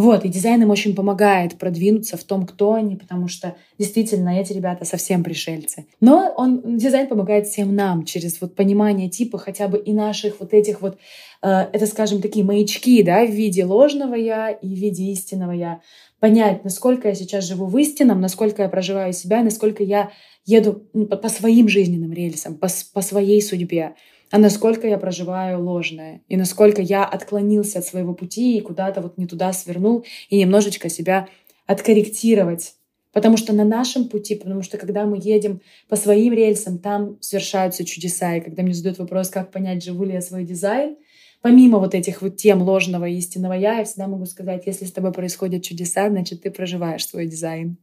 вот, 0.01 0.25
и 0.25 0.29
дизайн 0.29 0.63
им 0.63 0.71
очень 0.71 0.95
помогает 0.95 1.59
продвинуться 1.59 2.17
в 2.17 2.25
том, 2.25 2.47
кто 2.47 2.73
они, 2.73 2.97
потому 2.97 3.29
что 3.29 3.57
действительно 3.79 4.41
эти 4.41 4.53
ребята 4.53 4.87
совсем 4.87 5.23
пришельцы. 5.23 5.87
Но 6.01 6.33
он, 6.37 6.79
дизайн 6.79 7.07
помогает 7.07 7.47
всем 7.47 7.75
нам 7.75 8.05
через 8.05 8.41
вот 8.41 8.55
понимание 8.55 9.11
типа 9.11 9.37
хотя 9.37 9.69
бы 9.69 9.79
и 9.79 9.93
наших 9.93 10.41
вот 10.41 10.55
этих 10.55 10.81
вот, 10.81 10.97
э, 11.43 11.49
это, 11.51 11.87
скажем, 11.87 12.23
такие 12.23 12.45
маячки, 12.45 13.03
да, 13.03 13.27
в 13.27 13.31
виде 13.31 13.65
ложного 13.65 14.15
я 14.15 14.51
и 14.51 14.69
в 14.69 14.79
виде 14.79 15.05
истинного 15.13 15.53
я. 15.53 15.81
Понять, 16.21 16.65
насколько 16.65 17.09
я 17.09 17.15
сейчас 17.15 17.45
живу 17.45 17.67
в 17.67 17.77
истинном, 17.79 18.21
насколько 18.21 18.63
я 18.63 18.69
проживаю 18.69 19.13
себя, 19.13 19.43
насколько 19.43 19.83
я 19.83 20.13
еду 20.45 20.87
ну, 20.93 21.07
по, 21.07 21.29
своим 21.29 21.69
жизненным 21.69 22.13
рельсам, 22.13 22.57
по, 22.57 22.69
по 22.95 23.01
своей 23.01 23.43
судьбе 23.43 23.95
а 24.31 24.39
насколько 24.39 24.87
я 24.87 24.97
проживаю 24.97 25.63
ложное, 25.63 26.23
и 26.29 26.37
насколько 26.37 26.81
я 26.81 27.05
отклонился 27.05 27.81
от 27.81 27.85
своего 27.85 28.15
пути 28.15 28.57
и 28.57 28.61
куда-то 28.61 29.03
вот 29.03 29.19
не 29.19 29.27
туда 29.27 29.53
свернул, 29.53 30.05
и 30.29 30.39
немножечко 30.39 30.89
себя 30.89 31.29
откорректировать. 31.67 32.75
Потому 33.13 33.37
что 33.37 33.53
на 33.53 33.65
нашем 33.65 34.09
пути, 34.09 34.37
потому 34.37 34.63
что 34.63 34.79
когда 34.79 35.05
мы 35.05 35.19
едем 35.21 35.61
по 35.89 35.97
своим 35.97 36.33
рельсам, 36.33 36.79
там 36.79 37.21
совершаются 37.21 37.85
чудеса. 37.85 38.37
И 38.37 38.41
когда 38.41 38.63
мне 38.63 38.73
задают 38.73 38.99
вопрос, 39.01 39.31
как 39.31 39.51
понять, 39.51 39.83
живу 39.83 40.05
ли 40.05 40.13
я 40.13 40.21
свой 40.21 40.45
дизайн, 40.45 40.97
помимо 41.43 41.79
вот 41.79 41.95
этих 41.95 42.23
вот 42.23 42.37
тем 42.37 42.63
ложного 42.63 43.07
и 43.07 43.17
истинного 43.17 43.55
я, 43.55 43.79
я 43.79 43.85
всегда 43.85 44.07
могу 44.07 44.27
сказать, 44.27 44.67
если 44.67 44.85
с 44.85 44.93
тобой 44.93 45.13
происходят 45.13 45.63
чудеса, 45.63 46.09
значит, 46.09 46.43
ты 46.43 46.51
проживаешь 46.51 47.07
свой 47.07 47.27
дизайн. 47.27 47.79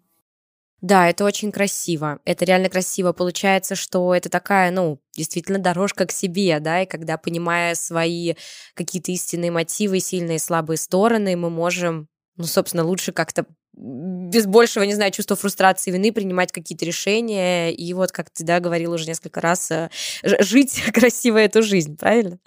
Да, 0.82 1.10
это 1.10 1.26
очень 1.26 1.52
красиво. 1.52 2.20
Это 2.24 2.46
реально 2.46 2.70
красиво. 2.70 3.12
Получается, 3.12 3.76
что 3.76 4.14
это 4.14 4.30
такая, 4.30 4.70
ну, 4.70 5.00
действительно 5.16 5.58
дорожка 5.58 6.06
к 6.06 6.12
себе, 6.12 6.60
да, 6.60 6.84
и 6.84 6.86
когда, 6.86 7.18
понимая 7.18 7.74
свои 7.74 8.36
какие-то 8.76 9.12
истинные 9.12 9.50
мотивы, 9.50 10.00
сильные 10.00 10.36
и 10.36 10.40
слабые 10.40 10.78
стороны, 10.78 11.36
мы 11.36 11.50
можем, 11.50 12.08
ну, 12.36 12.44
собственно, 12.44 12.84
лучше 12.84 13.12
как-то 13.12 13.48
без 13.74 14.46
большего, 14.46 14.84
не 14.84 14.94
знаю, 14.96 15.12
чувства 15.12 15.36
фрустрации, 15.36 15.92
вины 15.92 16.12
принимать 16.12 16.52
какие-то 16.52 16.86
решения 16.86 17.72
и 17.72 17.94
вот, 17.94 18.12
как 18.12 18.30
ты, 18.30 18.44
да, 18.44 18.60
говорил 18.60 18.94
уже 18.94 19.06
несколько 19.08 19.40
раз, 19.42 19.70
э, 19.72 19.90
жить 20.24 20.82
красиво 20.94 21.38
эту 21.38 21.64
жизнь, 21.64 21.98
правильно? 21.98 22.40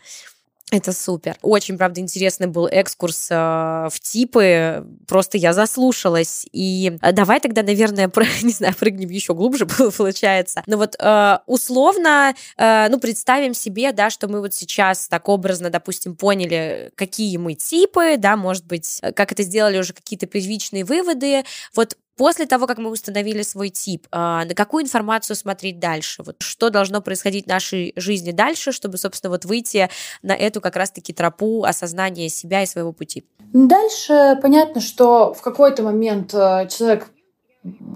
Это 0.71 0.93
супер. 0.93 1.37
Очень, 1.43 1.77
правда, 1.77 2.01
интересный 2.01 2.47
был 2.47 2.67
экскурс 2.67 3.29
э, 3.31 3.35
в 3.35 4.01
типы. 4.01 4.87
Просто 5.09 5.37
я 5.37 5.53
заслушалась. 5.53 6.47
И 6.53 6.97
э, 7.03 7.13
давай 7.13 7.41
тогда, 7.41 7.63
наверное, 7.63 8.09
про, 8.09 8.25
не 8.43 8.53
знаю, 8.53 8.75
прыгнем 8.79 9.09
еще 9.09 9.35
глубже, 9.35 9.67
получается. 9.97 10.63
Но 10.67 10.77
вот 10.77 10.95
э, 10.99 11.39
условно, 11.47 12.35
э, 12.57 12.89
ну, 12.89 13.01
представим 13.01 13.53
себе, 13.53 13.93
да, 13.93 14.11
что 14.11 14.29
мы 14.29 14.41
вот 14.41 14.55
сейчас 14.55 15.09
так 15.09 15.29
образно, 15.29 15.71
допустим, 15.71 16.15
поняли, 16.15 16.93
какие 16.95 17.37
мы 17.37 17.55
типы, 17.55 18.17
да, 18.17 18.37
может 18.37 18.67
быть, 18.67 19.01
как 19.17 19.33
это 19.33 19.43
сделали 19.43 19.79
уже 19.79 19.93
какие-то 19.93 20.27
первичные 20.27 20.85
выводы. 20.85 21.43
Вот 21.75 21.97
После 22.21 22.45
того, 22.45 22.67
как 22.67 22.77
мы 22.77 22.91
установили 22.91 23.41
свой 23.41 23.71
тип, 23.71 24.07
а, 24.13 24.45
на 24.45 24.55
какую 24.55 24.85
информацию 24.85 25.35
смотреть 25.35 25.79
дальше? 25.79 26.23
Вот 26.23 26.37
что 26.43 26.69
должно 26.69 27.01
происходить 27.01 27.47
в 27.47 27.49
нашей 27.49 27.95
жизни 27.97 28.31
дальше, 28.31 28.73
чтобы, 28.73 28.99
собственно, 28.99 29.31
вот 29.31 29.47
выйти 29.47 29.89
на 30.21 30.33
эту 30.33 30.61
как 30.61 30.77
раз-таки 30.77 31.15
тропу 31.15 31.65
осознания 31.65 32.29
себя 32.29 32.63
и 32.63 32.67
своего 32.67 32.93
пути? 32.93 33.25
Дальше 33.55 34.39
понятно, 34.43 34.83
что 34.83 35.33
в 35.33 35.41
какой-то 35.41 35.83
момент 35.83 36.35
э, 36.35 36.69
человек 36.69 37.09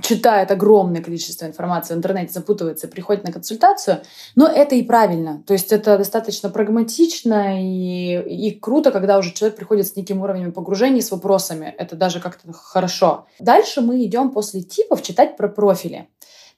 читает 0.03 0.51
огромное 0.51 1.03
количество 1.03 1.47
информации 1.47 1.95
в 1.95 1.97
интернете, 1.97 2.33
запутывается, 2.33 2.87
приходит 2.87 3.25
на 3.25 3.33
консультацию, 3.33 4.01
но 4.35 4.47
это 4.47 4.75
и 4.75 4.83
правильно. 4.83 5.43
То 5.47 5.55
есть 5.55 5.73
это 5.73 5.97
достаточно 5.97 6.51
прагматично 6.51 7.63
и, 7.63 8.49
и 8.49 8.51
круто, 8.59 8.91
когда 8.91 9.19
уже 9.19 9.33
человек 9.33 9.57
приходит 9.57 9.87
с 9.87 9.97
неким 9.97 10.21
уровнем 10.21 10.53
погружения, 10.53 11.01
с 11.01 11.11
вопросами. 11.11 11.75
Это 11.79 11.97
даже 11.97 12.21
как-то 12.21 12.53
хорошо. 12.53 13.27
Дальше 13.39 13.81
мы 13.81 14.05
идем 14.05 14.31
после 14.31 14.63
типов 14.63 15.03
читать 15.03 15.37
про 15.37 15.49
профили. 15.49 16.09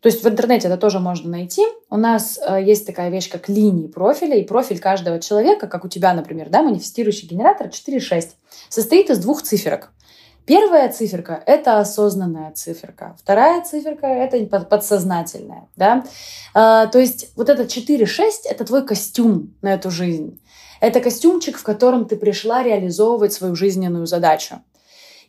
То 0.01 0.09
есть 0.09 0.23
в 0.23 0.29
интернете 0.29 0.69
это 0.69 0.77
тоже 0.77 1.01
можно 1.01 1.31
найти. 1.31 1.63
У 1.91 1.97
нас 1.97 2.39
э, 2.39 2.63
есть 2.63 2.87
такая 2.87 3.11
вещь, 3.11 3.31
как 3.31 3.49
линии 3.49 3.87
профиля, 3.87 4.37
и 4.37 4.45
профиль 4.45 4.79
каждого 4.79 5.21
человека, 5.21 5.69
как 5.69 5.85
у 5.85 5.89
тебя, 5.89 6.13
например, 6.13 6.49
да, 6.51 6.63
манифестирующий 6.63 7.29
генератор 7.29 7.69
4.6, 7.69 8.29
состоит 8.69 9.11
из 9.11 9.19
двух 9.19 9.43
циферок. 9.43 9.93
Первая 10.47 10.93
циферка— 10.93 11.43
это 11.47 11.81
осознанная 11.81 12.53
циферка. 12.53 13.17
Вторая 13.21 13.63
циферка— 13.65 14.07
это 14.09 14.61
подсознательная. 14.61 15.69
Да? 15.75 16.05
А, 16.55 16.87
то 16.87 17.01
есть 17.01 17.33
вот 17.35 17.49
это 17.49 17.65
4-6— 17.65 18.23
это 18.45 18.65
твой 18.65 18.87
костюм 18.87 19.55
на 19.61 19.75
эту 19.75 19.91
жизнь. 19.91 20.41
Это 20.81 21.01
костюмчик, 21.01 21.59
в 21.59 21.65
котором 21.65 22.07
ты 22.07 22.17
пришла 22.17 22.63
реализовывать 22.63 23.33
свою 23.33 23.57
жизненную 23.57 24.07
задачу. 24.07 24.61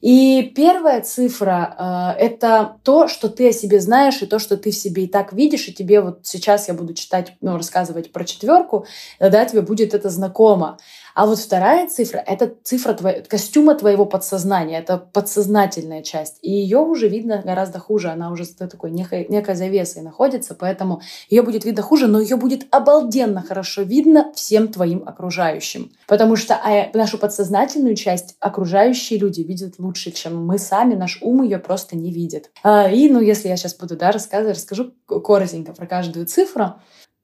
И 0.01 0.51
первая 0.55 1.01
цифра 1.01 2.15
э, 2.17 2.23
это 2.23 2.77
то, 2.83 3.07
что 3.07 3.29
ты 3.29 3.49
о 3.49 3.53
себе 3.53 3.79
знаешь, 3.79 4.21
и 4.21 4.27
то, 4.27 4.37
что 4.37 4.55
ты 4.55 4.69
в 4.69 4.75
себе 4.75 5.05
и 5.05 5.07
так 5.07 5.33
видишь, 5.33 5.67
и 5.67 5.73
тебе 5.73 6.01
вот 6.01 6.19
сейчас 6.23 6.67
я 6.67 6.75
буду 6.75 6.93
читать, 6.93 7.33
ну, 7.41 7.57
рассказывать 7.57 8.11
про 8.11 8.23
четверку, 8.23 8.85
да, 9.19 9.45
тебе 9.45 9.61
будет 9.61 9.95
это 9.95 10.09
знакомо. 10.09 10.77
А 11.17 11.25
вот 11.25 11.39
вторая 11.39 11.87
цифра— 11.87 12.19
это 12.27 12.53
цифра 12.63 12.93
твоего, 12.93 13.23
костюма 13.27 13.73
твоего 13.73 14.05
подсознания, 14.05 14.77
это 14.77 14.99
подсознательная 14.99 16.03
часть. 16.03 16.37
И 16.43 16.51
ее 16.51 16.77
уже 16.77 17.07
видно 17.07 17.41
гораздо 17.43 17.79
хуже, 17.79 18.09
она 18.09 18.29
уже 18.29 18.45
за 18.45 18.67
такой 18.67 18.91
некой, 18.91 19.25
некой 19.27 19.55
завесой 19.55 20.03
находится, 20.03 20.53
поэтому 20.53 21.01
ее 21.27 21.41
будет 21.41 21.65
видно 21.65 21.81
хуже, 21.81 22.05
но 22.05 22.19
ее 22.19 22.35
будет 22.35 22.67
обалденно 22.69 23.41
хорошо 23.41 23.81
видно 23.81 24.31
всем 24.35 24.67
твоим 24.67 25.07
окружающим. 25.07 25.91
Потому 26.05 26.35
что 26.35 26.53
а, 26.53 26.91
нашу 26.93 27.17
подсознательную 27.17 27.95
часть 27.95 28.35
окружающие 28.39 29.17
люди 29.17 29.41
видят 29.41 29.79
лучше, 29.79 30.11
чем 30.11 30.45
мы 30.45 30.59
сами, 30.59 30.93
наш 30.93 31.17
ум 31.23 31.41
ее 31.41 31.57
просто 31.57 31.97
не 31.97 32.13
видит. 32.13 32.51
А, 32.61 32.91
и, 32.91 33.09
ну, 33.09 33.21
если 33.21 33.47
я 33.47 33.57
сейчас 33.57 33.73
буду 33.73 33.97
да, 33.97 34.11
рассказывать, 34.11 34.57
расскажу 34.57 34.93
коротенько 35.07 35.73
про 35.73 35.87
каждую 35.87 36.27
цифру, 36.27 36.75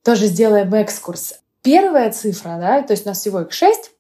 тоже 0.03 0.25
сделаем 0.25 0.73
экскурс. 0.73 1.42
Первая 1.64 2.11
цифра, 2.11 2.57
да, 2.59 2.82
то 2.82 2.91
есть 2.91 3.05
у 3.05 3.09
нас 3.09 3.20
всего 3.20 3.41
их 3.41 3.53
шесть, 3.53 3.91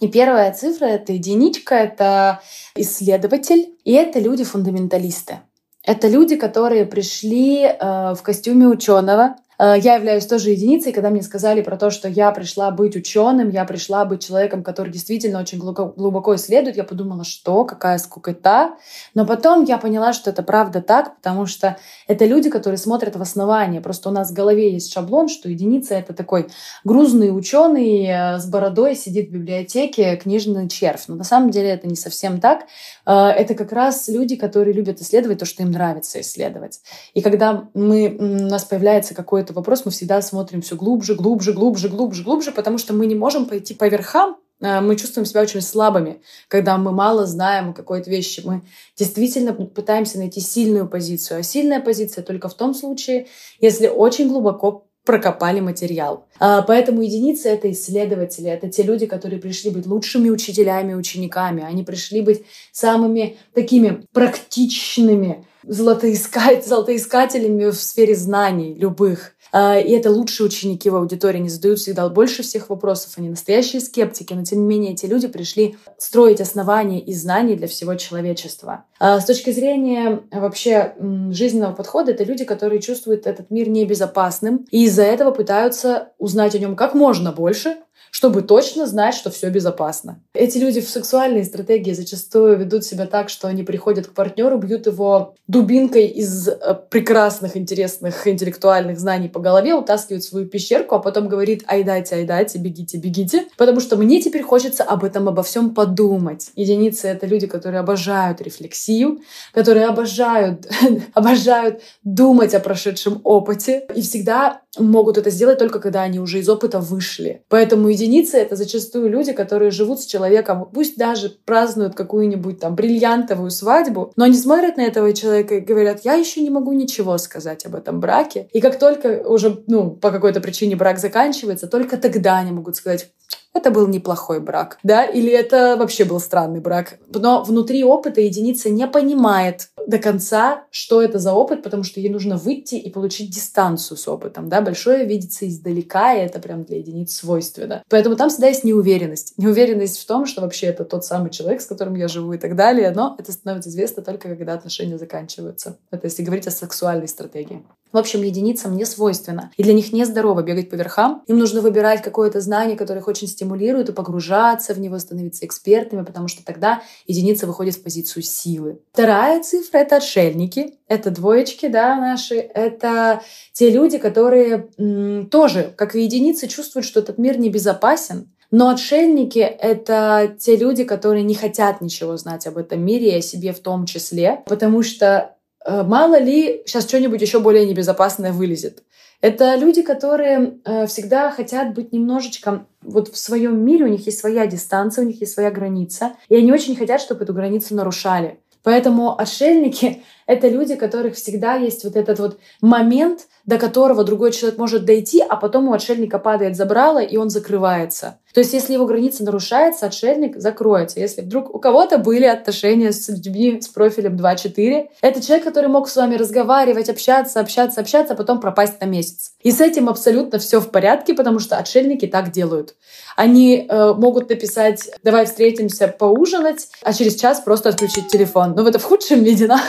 и 0.00 0.08
первая 0.08 0.50
цифра— 0.52 0.84
это 0.86 1.12
единичка, 1.12 1.74
это 1.74 2.40
исследователь, 2.74 3.76
и 3.84 3.92
это 3.92 4.18
люди-фундаменталисты. 4.18 5.40
Это 5.82 6.08
люди, 6.08 6.36
которые 6.36 6.86
пришли 6.86 7.64
э, 7.64 8.14
в 8.14 8.22
костюме 8.22 8.66
ученого, 8.66 9.36
я 9.60 9.96
являюсь 9.96 10.26
тоже 10.26 10.50
единицей, 10.50 10.92
когда 10.92 11.10
мне 11.10 11.22
сказали 11.22 11.60
про 11.60 11.76
то, 11.76 11.90
что 11.90 12.08
я 12.08 12.30
пришла 12.30 12.70
быть 12.70 12.96
ученым, 12.96 13.50
я 13.50 13.64
пришла 13.64 14.04
быть 14.04 14.24
человеком, 14.26 14.62
который 14.62 14.90
действительно 14.90 15.40
очень 15.40 15.58
глубоко, 15.58 15.92
глубоко 15.96 16.34
исследует, 16.36 16.76
я 16.76 16.84
подумала, 16.84 17.24
что, 17.24 17.64
какая 17.64 17.98
скукота. 17.98 18.76
Но 19.14 19.26
потом 19.26 19.64
я 19.64 19.78
поняла, 19.78 20.12
что 20.12 20.30
это 20.30 20.42
правда 20.42 20.80
так, 20.80 21.16
потому 21.16 21.46
что 21.46 21.76
это 22.06 22.24
люди, 22.24 22.50
которые 22.50 22.78
смотрят 22.78 23.16
в 23.16 23.22
основание. 23.22 23.80
Просто 23.80 24.08
у 24.08 24.12
нас 24.12 24.30
в 24.30 24.34
голове 24.34 24.72
есть 24.72 24.92
шаблон, 24.92 25.28
что 25.28 25.48
единица— 25.48 25.94
это 25.96 26.14
такой 26.14 26.48
грузный 26.84 27.36
ученый 27.36 28.06
э, 28.06 28.38
с 28.38 28.46
бородой, 28.46 28.94
сидит 28.94 29.28
в 29.28 29.32
библиотеке, 29.32 30.16
книжный 30.16 30.68
червь. 30.68 31.04
Но 31.08 31.16
на 31.16 31.24
самом 31.24 31.50
деле 31.50 31.70
это 31.70 31.86
не 31.86 31.96
совсем 31.96 32.40
так. 32.40 32.66
Э, 33.06 33.28
это 33.28 33.54
как 33.54 33.72
раз 33.72 34.08
люди, 34.08 34.36
которые 34.36 34.74
любят 34.74 35.00
исследовать 35.00 35.38
то, 35.38 35.44
что 35.44 35.62
им 35.62 35.70
нравится 35.70 36.20
исследовать. 36.20 36.80
И 37.14 37.22
когда 37.22 37.68
мы, 37.74 38.16
у 38.18 38.24
нас 38.24 38.64
появляется 38.64 39.14
какой-то 39.50 39.54
какой 39.54 39.54
вопрос, 39.54 39.84
мы 39.84 39.90
всегда 39.90 40.22
смотрим 40.22 40.60
все 40.60 40.76
глубже, 40.76 41.14
глубже, 41.14 41.52
глубже, 41.52 41.88
глубже, 41.88 42.22
глубже, 42.22 42.52
потому 42.52 42.78
что 42.78 42.94
мы 42.94 43.06
не 43.06 43.14
можем 43.14 43.46
пойти 43.46 43.74
по 43.74 43.88
верхам, 43.88 44.36
а, 44.62 44.80
мы 44.80 44.96
чувствуем 44.96 45.26
себя 45.26 45.42
очень 45.42 45.62
слабыми, 45.62 46.20
когда 46.48 46.78
мы 46.78 46.92
мало 46.92 47.26
знаем 47.26 47.70
о 47.70 47.74
какой-то 47.74 48.10
вещи. 48.10 48.42
Мы 48.44 48.62
действительно 48.96 49.52
пытаемся 49.52 50.18
найти 50.18 50.40
сильную 50.40 50.88
позицию. 50.88 51.40
А 51.40 51.42
сильная 51.42 51.80
позиция 51.80 52.22
только 52.22 52.48
в 52.48 52.54
том 52.54 52.74
случае, 52.74 53.26
если 53.60 53.88
очень 53.88 54.28
глубоко 54.28 54.86
прокопали 55.04 55.60
материал. 55.60 56.26
А, 56.38 56.62
поэтому 56.62 57.02
единицы— 57.02 57.48
это 57.50 57.70
исследователи, 57.70 58.50
это 58.50 58.68
те 58.68 58.82
люди, 58.82 59.06
которые 59.06 59.40
пришли 59.40 59.70
быть 59.70 59.86
лучшими 59.86 60.30
учителями, 60.30 60.94
учениками. 60.94 61.64
Они 61.64 61.82
пришли 61.82 62.20
быть 62.20 62.44
самыми 62.72 63.36
такими 63.54 64.04
практичными, 64.12 65.44
золотоискать, 65.62 66.66
золотоискателями 66.66 67.70
в 67.70 67.74
сфере 67.74 68.14
знаний 68.14 68.74
любых. 68.74 69.34
А, 69.52 69.78
и 69.78 69.90
это 69.92 70.10
лучшие 70.10 70.46
ученики 70.46 70.88
в 70.90 70.96
аудитории, 70.96 71.38
они 71.38 71.48
задают 71.48 71.78
всегда 71.80 72.08
больше 72.08 72.42
всех 72.42 72.70
вопросов, 72.70 73.14
они 73.16 73.28
настоящие 73.28 73.80
скептики, 73.80 74.32
но 74.32 74.44
тем 74.44 74.60
не 74.60 74.66
менее 74.66 74.92
эти 74.92 75.06
люди 75.06 75.28
пришли 75.28 75.76
строить 75.98 76.40
основания 76.40 77.00
и 77.00 77.12
знаний 77.12 77.56
для 77.56 77.66
всего 77.66 77.94
человечества. 77.96 78.84
А, 78.98 79.20
с 79.20 79.24
точки 79.24 79.50
зрения 79.50 80.22
вообще 80.30 80.94
жизненного 81.30 81.72
подхода, 81.72 82.12
это 82.12 82.24
люди, 82.24 82.44
которые 82.44 82.80
чувствуют 82.80 83.26
этот 83.26 83.50
мир 83.50 83.68
небезопасным, 83.68 84.66
и 84.70 84.84
из-за 84.84 85.02
этого 85.02 85.30
пытаются 85.30 86.12
узнать 86.18 86.54
о 86.54 86.58
нем 86.58 86.76
как 86.76 86.94
можно 86.94 87.32
больше, 87.32 87.76
чтобы 88.10 88.42
точно 88.42 88.86
знать, 88.86 89.14
что 89.14 89.30
все 89.30 89.50
безопасно. 89.50 90.22
Эти 90.34 90.58
люди 90.58 90.80
в 90.80 90.88
сексуальной 90.88 91.44
стратегии 91.44 91.92
зачастую 91.92 92.58
ведут 92.58 92.84
себя 92.84 93.06
так, 93.06 93.28
что 93.28 93.48
они 93.48 93.62
приходят 93.62 94.06
к 94.06 94.12
партнеру, 94.12 94.58
бьют 94.58 94.86
его 94.86 95.34
дубинкой 95.46 96.06
из 96.06 96.48
э, 96.48 96.78
прекрасных, 96.90 97.56
интересных 97.56 98.26
интеллектуальных 98.26 98.98
знаний 98.98 99.28
по 99.28 99.40
голове, 99.40 99.74
утаскивают 99.74 100.24
свою 100.24 100.46
пещерку, 100.46 100.94
а 100.94 100.98
потом 100.98 101.28
говорит 101.28 101.64
«Айдайте, 101.66 102.16
айдайте, 102.16 102.58
бегите, 102.58 102.98
бегите», 102.98 103.46
потому 103.56 103.80
что 103.80 103.96
мне 103.96 104.20
теперь 104.20 104.42
хочется 104.42 104.84
об 104.84 105.04
этом, 105.04 105.28
обо 105.28 105.42
всем 105.42 105.74
подумать. 105.74 106.50
Единицы— 106.56 107.08
это 107.08 107.26
люди, 107.26 107.46
которые 107.46 107.80
обожают 107.80 108.40
рефлексию, 108.40 109.20
которые 109.52 109.86
обожают, 109.86 110.66
обожают 111.14 111.82
думать 112.04 112.54
о 112.54 112.60
прошедшем 112.60 113.20
опыте 113.24 113.86
и 113.94 114.02
всегда 114.02 114.62
могут 114.78 115.18
это 115.18 115.30
сделать 115.30 115.58
только 115.58 115.80
когда 115.80 116.02
они 116.02 116.20
уже 116.20 116.38
из 116.38 116.48
опыта 116.48 116.78
вышли. 116.78 117.42
Поэтому 117.48 117.90
единицы— 118.00 118.36
это 118.38 118.56
зачастую 118.56 119.10
люди, 119.10 119.32
которые 119.32 119.70
живут 119.70 120.00
с 120.00 120.06
человеком, 120.06 120.68
пусть 120.72 120.96
даже 120.96 121.30
празднуют 121.44 121.94
какую-нибудь 121.94 122.60
там 122.60 122.74
бриллиантовую 122.74 123.50
свадьбу, 123.50 124.12
но 124.16 124.24
они 124.24 124.34
смотрят 124.34 124.76
на 124.76 124.82
этого 124.82 125.12
человека 125.12 125.56
и 125.56 125.60
говорят, 125.60 126.00
я 126.04 126.14
еще 126.14 126.40
не 126.40 126.50
могу 126.50 126.72
ничего 126.72 127.18
сказать 127.18 127.66
об 127.66 127.74
этом 127.74 128.00
браке. 128.00 128.48
И 128.52 128.60
как 128.60 128.78
только 128.78 129.22
уже, 129.26 129.62
ну, 129.66 129.90
по 129.90 130.10
какой-то 130.10 130.40
причине 130.40 130.76
брак 130.76 130.98
заканчивается, 130.98 131.66
только 131.66 131.96
тогда 131.96 132.38
они 132.38 132.52
могут 132.52 132.76
сказать, 132.76 133.10
это 133.52 133.70
был 133.70 133.88
неплохой 133.88 134.40
брак, 134.40 134.78
да, 134.82 135.04
или 135.04 135.30
это 135.30 135.76
вообще 135.78 136.04
был 136.04 136.20
странный 136.20 136.60
брак. 136.60 136.98
Но 137.12 137.42
внутри 137.42 137.84
опыта 137.84 138.20
единица 138.20 138.70
не 138.70 138.86
понимает 138.86 139.68
до 139.86 139.98
конца, 139.98 140.64
что 140.70 141.02
это 141.02 141.18
за 141.18 141.32
опыт, 141.32 141.62
потому 141.62 141.82
что 141.82 142.00
ей 142.00 142.10
нужно 142.10 142.36
выйти 142.36 142.76
и 142.76 142.90
получить 142.90 143.30
дистанцию 143.30 143.96
с 143.98 144.06
опытом, 144.06 144.48
да, 144.48 144.60
большое 144.60 145.04
видится 145.04 145.48
издалека, 145.48 146.14
и 146.14 146.20
это 146.20 146.38
прям 146.38 146.64
для 146.64 146.78
единиц 146.78 147.16
свойственно. 147.16 147.82
Поэтому 147.88 148.16
там 148.16 148.30
всегда 148.30 148.48
есть 148.48 148.64
неуверенность. 148.64 149.34
Неуверенность 149.36 149.98
в 149.98 150.06
том, 150.06 150.26
что 150.26 150.42
вообще 150.42 150.66
это 150.66 150.84
тот 150.84 151.04
самый 151.04 151.30
человек, 151.30 151.60
с 151.60 151.66
которым 151.66 151.94
я 151.96 152.08
живу 152.08 152.32
и 152.32 152.38
так 152.38 152.56
далее, 152.56 152.90
но 152.92 153.16
это 153.18 153.32
становится 153.32 153.70
известно 153.70 154.02
только 154.02 154.28
когда 154.28 154.54
отношения 154.54 154.98
заканчиваются. 154.98 155.78
Это 155.90 156.06
если 156.06 156.22
говорить 156.22 156.46
о 156.46 156.50
сексуальной 156.50 157.08
стратегии. 157.08 157.62
В 157.92 157.98
общем, 157.98 158.22
единицам 158.22 158.76
не 158.76 158.84
свойственно. 158.84 159.50
И 159.56 159.62
для 159.62 159.72
них 159.72 159.92
нездорово 159.92 160.42
бегать 160.42 160.70
по 160.70 160.76
верхам. 160.76 161.22
Им 161.26 161.38
нужно 161.38 161.60
выбирать 161.60 162.02
какое-то 162.02 162.40
знание, 162.40 162.76
которое 162.76 163.00
их 163.00 163.08
очень 163.08 163.26
стимулирует, 163.26 163.88
и 163.88 163.92
погружаться 163.92 164.74
в 164.74 164.80
него, 164.80 164.98
становиться 164.98 165.44
экспертами, 165.44 166.04
потому 166.04 166.28
что 166.28 166.44
тогда 166.44 166.82
единица 167.06 167.46
выходит 167.46 167.74
в 167.74 167.82
позицию 167.82 168.22
силы. 168.22 168.80
Вторая 168.92 169.42
цифра— 169.42 169.78
это 169.78 169.96
отшельники. 169.96 170.74
Это 170.86 171.10
двоечки, 171.10 171.68
да, 171.68 171.96
наши. 171.96 172.36
Это 172.36 173.22
те 173.52 173.70
люди, 173.70 173.98
которые 173.98 174.68
м, 174.78 175.28
тоже, 175.28 175.72
как 175.76 175.94
и 175.94 176.02
единицы, 176.02 176.46
чувствуют, 176.48 176.86
что 176.86 177.00
этот 177.00 177.18
мир 177.18 177.38
небезопасен, 177.38 178.30
но 178.50 178.68
отшельники— 178.68 179.38
это 179.38 180.34
те 180.38 180.56
люди, 180.56 180.84
которые 180.84 181.22
не 181.22 181.34
хотят 181.34 181.80
ничего 181.80 182.16
знать 182.16 182.46
об 182.46 182.58
этом 182.58 182.84
мире 182.84 183.12
и 183.12 183.18
о 183.18 183.22
себе 183.22 183.52
в 183.52 183.60
том 183.60 183.86
числе, 183.86 184.42
потому 184.46 184.82
что 184.82 185.36
мало 185.66 186.18
ли 186.18 186.62
сейчас 186.66 186.88
что-нибудь 186.88 187.20
еще 187.20 187.40
более 187.40 187.66
небезопасное 187.66 188.32
вылезет. 188.32 188.82
Это 189.20 189.54
люди, 189.56 189.82
которые 189.82 190.60
э, 190.64 190.86
всегда 190.86 191.30
хотят 191.30 191.74
быть 191.74 191.92
немножечко 191.92 192.66
вот 192.80 193.08
в 193.08 193.18
своем 193.18 193.62
мире, 193.62 193.84
у 193.84 193.88
них 193.88 194.06
есть 194.06 194.18
своя 194.18 194.46
дистанция, 194.46 195.04
у 195.04 195.06
них 195.06 195.20
есть 195.20 195.34
своя 195.34 195.50
граница, 195.50 196.14
и 196.30 196.36
они 196.36 196.50
очень 196.52 196.74
хотят, 196.74 197.02
чтобы 197.02 197.24
эту 197.24 197.34
границу 197.34 197.74
нарушали. 197.74 198.40
Поэтому 198.62 199.18
отшельники— 199.18 200.02
это 200.30 200.46
люди, 200.46 200.74
у 200.74 200.76
которых 200.76 201.16
всегда 201.16 201.54
есть 201.54 201.82
вот 201.82 201.96
этот 201.96 202.20
вот 202.20 202.38
момент, 202.60 203.26
до 203.46 203.58
которого 203.58 204.04
другой 204.04 204.30
человек 204.30 204.60
может 204.60 204.84
дойти, 204.84 205.20
а 205.20 205.34
потом 205.34 205.68
у 205.68 205.72
отшельника 205.72 206.20
падает 206.20 206.54
забрало, 206.56 207.00
и 207.00 207.16
он 207.16 207.30
закрывается. 207.30 208.20
То 208.32 208.38
есть, 208.38 208.52
если 208.52 208.74
его 208.74 208.86
граница 208.86 209.24
нарушается, 209.24 209.86
отшельник 209.86 210.36
закроется. 210.36 211.00
Если 211.00 211.22
вдруг 211.22 211.52
у 211.52 211.58
кого-то 211.58 211.98
были 211.98 212.26
отношения 212.26 212.92
с 212.92 213.08
людьми 213.08 213.60
с 213.60 213.66
профилем 213.66 214.14
2-4, 214.14 214.86
это 215.00 215.20
человек, 215.20 215.44
который 215.44 215.68
мог 215.68 215.88
с 215.88 215.96
вами 215.96 216.14
разговаривать, 216.14 216.88
общаться, 216.88 217.40
общаться, 217.40 217.80
общаться, 217.80 218.14
а 218.14 218.16
потом 218.16 218.40
пропасть 218.40 218.80
на 218.80 218.84
месяц. 218.84 219.32
И 219.40 219.50
с 219.50 219.60
этим 219.60 219.88
абсолютно 219.88 220.38
все 220.38 220.60
в 220.60 220.70
порядке, 220.70 221.14
потому 221.14 221.40
что 221.40 221.56
отшельники 221.56 222.06
так 222.06 222.30
делают. 222.30 222.76
Они 223.16 223.66
э, 223.68 223.94
могут 223.94 224.30
написать 224.30 224.90
«давай 225.02 225.26
встретимся 225.26 225.88
поужинать», 225.88 226.68
а 226.82 226.92
через 226.92 227.16
час 227.16 227.40
просто 227.40 227.70
отключить 227.70 228.08
телефон. 228.08 228.54
Ну, 228.56 228.64
это 228.64 228.78
в 228.78 228.84
худшем 228.84 229.24
виде, 229.24 229.48
да? 229.48 229.60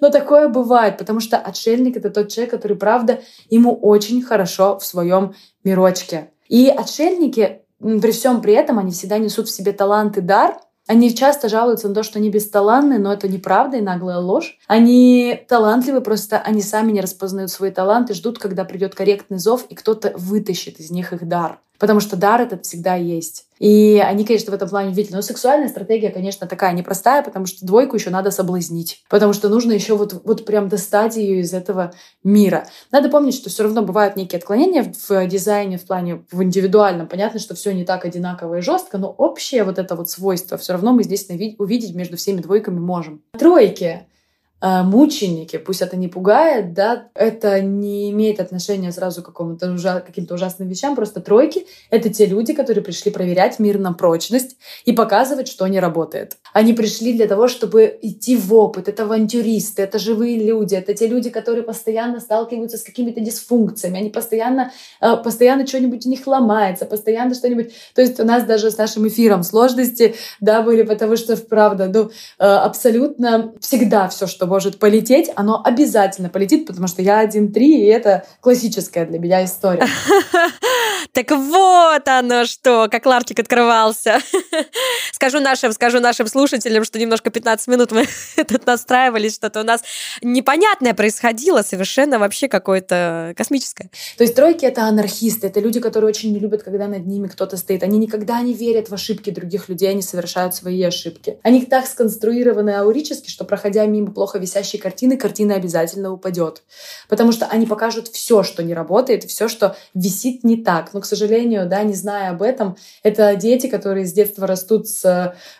Но 0.00 0.10
такое 0.10 0.48
бывает, 0.48 0.98
потому 0.98 1.20
что 1.20 1.36
отшельник— 1.36 1.96
это 1.98 2.10
тот 2.10 2.28
человек, 2.28 2.50
который, 2.50 2.76
правда, 2.76 3.20
ему 3.50 3.74
очень 3.74 4.22
хорошо 4.22 4.78
в 4.78 4.84
своем 4.84 5.34
мирочке. 5.64 6.30
И 6.48 6.68
отшельники 6.68 7.62
при 7.80 8.12
всем 8.12 8.40
при 8.40 8.54
этом 8.54 8.78
они 8.78 8.92
всегда 8.92 9.18
несут 9.18 9.48
в 9.48 9.54
себе 9.54 9.72
талант 9.72 10.16
и 10.18 10.20
дар. 10.20 10.58
Они 10.88 11.14
часто 11.14 11.48
жалуются 11.48 11.88
на 11.88 11.94
то, 11.94 12.02
что 12.02 12.18
они 12.18 12.28
бесталанны, 12.28 12.98
но 12.98 13.12
это 13.12 13.28
неправда 13.28 13.76
и 13.76 13.80
наглая 13.80 14.18
ложь. 14.18 14.58
Они 14.66 15.40
талантливы, 15.48 16.00
просто 16.00 16.38
они 16.38 16.60
сами 16.60 16.92
не 16.92 17.00
распознают 17.00 17.50
свои 17.50 17.70
таланты, 17.70 18.14
ждут, 18.14 18.38
когда 18.38 18.64
придет 18.64 18.94
корректный 18.94 19.38
зов, 19.38 19.64
и 19.68 19.74
кто-то 19.74 20.12
вытащит 20.16 20.80
из 20.80 20.90
них 20.90 21.12
их 21.12 21.26
дар 21.26 21.60
потому 21.82 21.98
что 21.98 22.14
дар 22.14 22.40
этот 22.40 22.64
всегда 22.64 22.94
есть. 22.94 23.46
И 23.58 24.00
они, 24.00 24.24
конечно, 24.24 24.52
в 24.52 24.54
этом 24.54 24.68
плане 24.68 24.92
видели. 24.94 25.16
Но 25.16 25.20
сексуальная 25.20 25.68
стратегия, 25.68 26.10
конечно, 26.10 26.46
такая 26.46 26.72
непростая, 26.74 27.24
потому 27.24 27.46
что 27.46 27.66
двойку 27.66 27.96
еще 27.96 28.10
надо 28.10 28.30
соблазнить. 28.30 29.02
Потому 29.10 29.32
что 29.32 29.48
нужно 29.48 29.72
еще 29.72 29.96
вот, 29.96 30.22
вот 30.24 30.44
прям 30.44 30.68
достать 30.68 31.16
ее 31.16 31.40
из 31.40 31.52
этого 31.52 31.92
мира. 32.22 32.68
Надо 32.92 33.08
помнить, 33.08 33.34
что 33.34 33.50
все 33.50 33.64
равно 33.64 33.82
бывают 33.82 34.14
некие 34.14 34.38
отклонения 34.38 34.94
в 35.08 35.26
дизайне, 35.26 35.76
в 35.76 35.84
плане 35.84 36.24
в 36.30 36.44
индивидуальном. 36.44 37.08
Понятно, 37.08 37.40
что 37.40 37.56
все 37.56 37.74
не 37.74 37.84
так 37.84 38.04
одинаково 38.04 38.58
и 38.58 38.60
жестко, 38.60 38.98
но 38.98 39.10
общее 39.10 39.64
вот 39.64 39.80
это 39.80 39.96
вот 39.96 40.08
свойство 40.08 40.56
все 40.58 40.74
равно 40.74 40.92
мы 40.92 41.02
здесь 41.02 41.28
увидеть 41.58 41.96
между 41.96 42.16
всеми 42.16 42.40
двойками 42.40 42.78
можем. 42.78 43.24
Тройки. 43.36 44.06
А, 44.64 44.84
мученики, 44.84 45.56
пусть 45.58 45.82
это 45.82 45.96
не 45.96 46.06
пугает, 46.06 46.72
да, 46.72 47.08
это 47.14 47.60
не 47.60 48.12
имеет 48.12 48.38
отношения 48.38 48.92
сразу 48.92 49.20
к 49.20 49.26
какому-то 49.26 49.72
ужа- 49.72 50.04
каким-то 50.06 50.34
ужасным 50.34 50.68
вещам, 50.68 50.94
просто 50.94 51.20
тройки— 51.20 51.66
это 51.90 52.10
те 52.10 52.26
люди, 52.26 52.54
которые 52.54 52.84
пришли 52.84 53.10
проверять 53.10 53.58
мир 53.58 53.80
на 53.80 53.92
прочность 53.92 54.56
и 54.84 54.92
показывать, 54.92 55.48
что 55.48 55.66
не 55.66 55.80
работает. 55.80 56.36
Они 56.52 56.74
пришли 56.74 57.12
для 57.12 57.26
того, 57.26 57.48
чтобы 57.48 57.98
идти 58.02 58.36
в 58.36 58.54
опыт, 58.54 58.86
это 58.86 59.02
авантюристы, 59.02 59.82
это 59.82 59.98
живые 59.98 60.38
люди, 60.38 60.76
это 60.76 60.94
те 60.94 61.08
люди, 61.08 61.28
которые 61.30 61.64
постоянно 61.64 62.20
сталкиваются 62.20 62.78
с 62.78 62.84
какими-то 62.84 63.18
дисфункциями, 63.18 63.98
они 63.98 64.10
постоянно, 64.10 64.70
а, 65.00 65.16
постоянно 65.16 65.66
что-нибудь 65.66 66.06
у 66.06 66.08
них 66.08 66.24
ломается, 66.24 66.84
постоянно 66.84 67.34
что-нибудь... 67.34 67.72
То 67.96 68.02
есть 68.02 68.20
у 68.20 68.24
нас 68.24 68.44
даже 68.44 68.70
с 68.70 68.78
нашим 68.78 69.08
эфиром 69.08 69.42
сложности, 69.42 70.14
да, 70.40 70.62
были, 70.62 70.82
потому 70.84 71.16
что, 71.16 71.36
правда, 71.36 71.90
ну, 71.92 72.12
а, 72.38 72.62
абсолютно 72.64 73.54
всегда 73.58 74.06
все, 74.06 74.28
что 74.28 74.51
может 74.52 74.78
полететь, 74.78 75.30
оно 75.34 75.62
обязательно 75.64 76.28
полетит, 76.28 76.66
потому 76.66 76.86
что 76.86 77.00
я 77.00 77.24
1-3, 77.24 77.56
и 77.56 77.86
это 77.86 78.26
классическая 78.40 79.06
для 79.06 79.18
меня 79.18 79.42
история. 79.46 79.86
Так 81.12 81.30
вот 81.30 82.08
оно 82.08 82.46
что, 82.46 82.88
как 82.90 83.04
ларчик 83.04 83.38
открывался. 83.38 84.18
Скажу 85.12 85.40
нашим, 85.40 85.72
скажу 85.72 86.00
нашим 86.00 86.26
слушателям, 86.26 86.84
что 86.84 86.98
немножко 86.98 87.30
15 87.30 87.68
минут 87.68 87.92
мы 87.92 88.06
тут 88.48 88.66
настраивались, 88.66 89.34
что-то 89.34 89.60
у 89.60 89.62
нас 89.62 89.82
непонятное 90.22 90.94
происходило, 90.94 91.62
совершенно 91.62 92.18
вообще 92.18 92.48
какое-то 92.48 93.34
космическое. 93.36 93.90
То 94.16 94.24
есть 94.24 94.34
тройки— 94.34 94.64
это 94.66 94.84
анархисты, 94.84 95.48
это 95.48 95.60
люди, 95.60 95.80
которые 95.80 96.08
очень 96.08 96.32
не 96.32 96.38
любят, 96.38 96.62
когда 96.62 96.88
над 96.88 97.06
ними 97.06 97.28
кто-то 97.28 97.58
стоит. 97.58 97.82
Они 97.82 97.98
никогда 97.98 98.40
не 98.40 98.54
верят 98.54 98.88
в 98.88 98.94
ошибки 98.94 99.28
других 99.30 99.68
людей, 99.68 99.90
они 99.90 100.02
совершают 100.02 100.54
свои 100.54 100.82
ошибки. 100.82 101.38
Они 101.42 101.64
так 101.66 101.86
сконструированы 101.86 102.70
аурически, 102.70 103.28
что, 103.28 103.44
проходя 103.44 103.84
мимо 103.84 104.12
плохо 104.12 104.38
висящей 104.38 104.78
картины, 104.78 105.18
картина 105.18 105.56
обязательно 105.56 106.10
упадет. 106.10 106.62
Потому 107.08 107.32
что 107.32 107.46
они 107.46 107.66
покажут 107.66 108.08
все, 108.08 108.42
что 108.42 108.62
не 108.62 108.72
работает, 108.72 109.24
все, 109.24 109.48
что 109.48 109.76
висит 109.94 110.42
не 110.42 110.56
так. 110.56 110.94
Но, 110.94 111.01
к 111.02 111.04
сожалению, 111.04 111.66
да, 111.68 111.82
не 111.82 111.94
зная 111.94 112.30
об 112.30 112.42
этом, 112.42 112.76
это 113.02 113.36
дети, 113.36 113.66
которые 113.66 114.06
с 114.06 114.12
детства 114.12 114.46
растут 114.46 114.88
с 114.88 115.04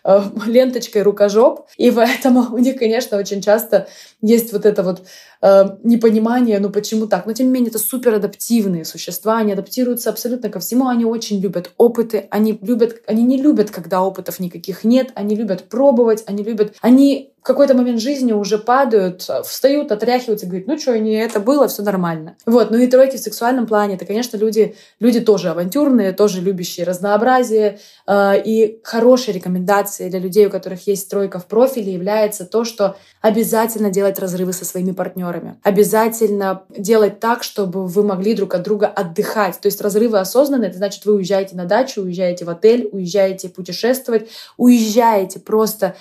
э, 0.05 0.23
ленточкой 0.47 1.03
рукожоп, 1.03 1.67
и 1.77 1.91
поэтому 1.91 2.47
у 2.53 2.59
них, 2.59 2.79
конечно, 2.79 3.19
очень 3.19 3.43
часто 3.43 3.89
есть 4.23 4.53
вот 4.53 4.65
это 4.65 4.83
вот 4.83 5.03
э, 5.43 5.65
непонимание, 5.83 6.59
ну 6.61 6.71
почему 6.71 7.07
так. 7.07 7.27
Но 7.27 7.33
тем 7.33 7.47
не 7.47 7.53
менее, 7.53 7.71
это 7.71 7.79
супер 7.79 8.15
адаптивные 8.15 8.85
существа, 8.85 9.39
они 9.39 9.53
адаптируются 9.53 10.11
абсолютно 10.11 10.49
ко 10.49 10.61
всему, 10.61 10.89
они 10.89 11.05
очень 11.05 11.41
любят 11.41 11.73
опыты, 11.77 12.29
они 12.31 12.59
любят, 12.63 13.03
они 13.07 13.25
не 13.25 13.37
любят, 13.37 13.71
когда 13.71 14.03
опытов 14.03 14.41
никаких 14.41 14.85
нет, 14.85 15.11
они 15.15 15.35
любят 15.35 15.65
пробовать, 15.65 16.25
они 16.27 16.43
любят, 16.43 16.75
они 16.81 17.33
в 17.43 17.45
какой-то 17.45 17.75
момент 17.75 18.01
жизни 18.01 18.33
уже 18.33 18.57
падают, 18.57 19.29
встают, 19.45 19.91
отряхиваются, 19.91 20.47
говорят, 20.47 20.69
ну 20.69 20.79
что, 20.79 20.97
не 20.97 21.15
это 21.15 21.41
было, 21.41 21.67
все 21.67 21.83
нормально. 21.83 22.37
Вот, 22.47 22.71
ну 22.71 22.79
и 22.79 22.87
тройки 22.87 23.17
в 23.17 23.21
сексуальном 23.21 23.67
плане, 23.67 23.97
это, 23.97 24.05
конечно, 24.05 24.37
люди, 24.37 24.77
люди 25.01 25.19
тоже 25.19 25.49
авантюрные, 25.49 26.13
тоже 26.13 26.41
любящие 26.41 26.87
разнообразие. 26.87 27.81
Э, 28.07 28.41
и 28.41 28.79
хорошей 28.85 29.35
рекомендацией 29.35 30.09
для 30.09 30.21
людей, 30.21 30.47
у 30.47 30.51
которых 30.51 30.87
есть 30.87 31.11
тройка 31.11 31.41
в 31.41 31.47
профиле, 31.47 31.93
является 31.93 32.45
то, 32.45 32.65
что 32.65 32.97
обязательно 33.21 33.91
делать 33.91 34.21
разрывы 34.21 34.53
со 34.53 34.65
своими 34.65 34.93
партнерами. 34.93 35.32
Обязательно 35.63 36.63
делать 36.69 37.21
так, 37.21 37.43
чтобы 37.43 37.87
вы 37.87 38.03
могли 38.03 38.35
друг 38.35 38.55
от 38.55 38.63
друга 38.63 38.87
отдыхать. 38.87 39.61
То 39.61 39.67
есть 39.67 39.81
разрывы 39.81 40.19
осознанные, 40.19 40.69
это 40.69 40.79
значит, 40.79 41.05
вы 41.05 41.15
уезжаете 41.15 41.57
на 41.57 41.65
дачу, 41.65 42.03
уезжаете 42.03 42.45
в 42.45 42.51
отель, 42.51 42.89
уезжаете 42.93 43.49
путешествовать, 43.49 44.29
уезжаете 44.57 45.41
просто 45.41 45.95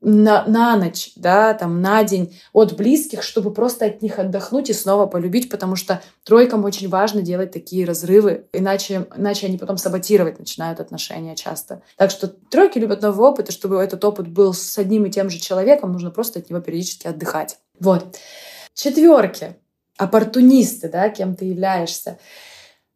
на, 0.00 0.44
на 0.46 0.76
ночь, 0.76 1.12
да, 1.16 1.52
там, 1.54 1.82
на 1.82 2.02
день 2.04 2.34
от 2.52 2.74
близких, 2.76 3.22
чтобы 3.22 3.52
просто 3.52 3.84
от 3.86 4.00
них 4.02 4.18
отдохнуть 4.18 4.70
и 4.70 4.72
снова 4.72 5.06
полюбить, 5.06 5.50
потому 5.50 5.76
что 5.76 6.00
тройкам 6.24 6.64
очень 6.64 6.88
важно 6.88 7.22
делать 7.22 7.52
такие 7.52 7.84
разрывы, 7.84 8.46
иначе, 8.52 9.06
иначе 9.14 9.46
они 9.46 9.58
потом 9.58 9.76
саботировать 9.76 10.38
начинают 10.38 10.80
отношения 10.80 11.36
часто. 11.36 11.82
Так 11.96 12.10
что 12.10 12.28
тройки 12.28 12.78
любят 12.78 13.02
новый 13.02 13.28
опыт, 13.28 13.50
и 13.50 13.52
чтобы 13.52 13.76
этот 13.76 14.02
опыт 14.04 14.28
был 14.28 14.54
с 14.54 14.78
одним 14.78 15.04
и 15.04 15.10
тем 15.10 15.28
же 15.28 15.38
человеком, 15.38 15.92
нужно 15.92 16.10
просто 16.10 16.38
от 16.38 16.48
него 16.48 16.60
периодически 16.60 17.06
отдыхать. 17.06 17.58
Вот. 17.78 18.16
Четверки. 18.74 19.56
Оппортунисты, 19.96 20.88
да, 20.88 21.08
кем 21.10 21.34
ты 21.34 21.46
являешься. 21.46 22.18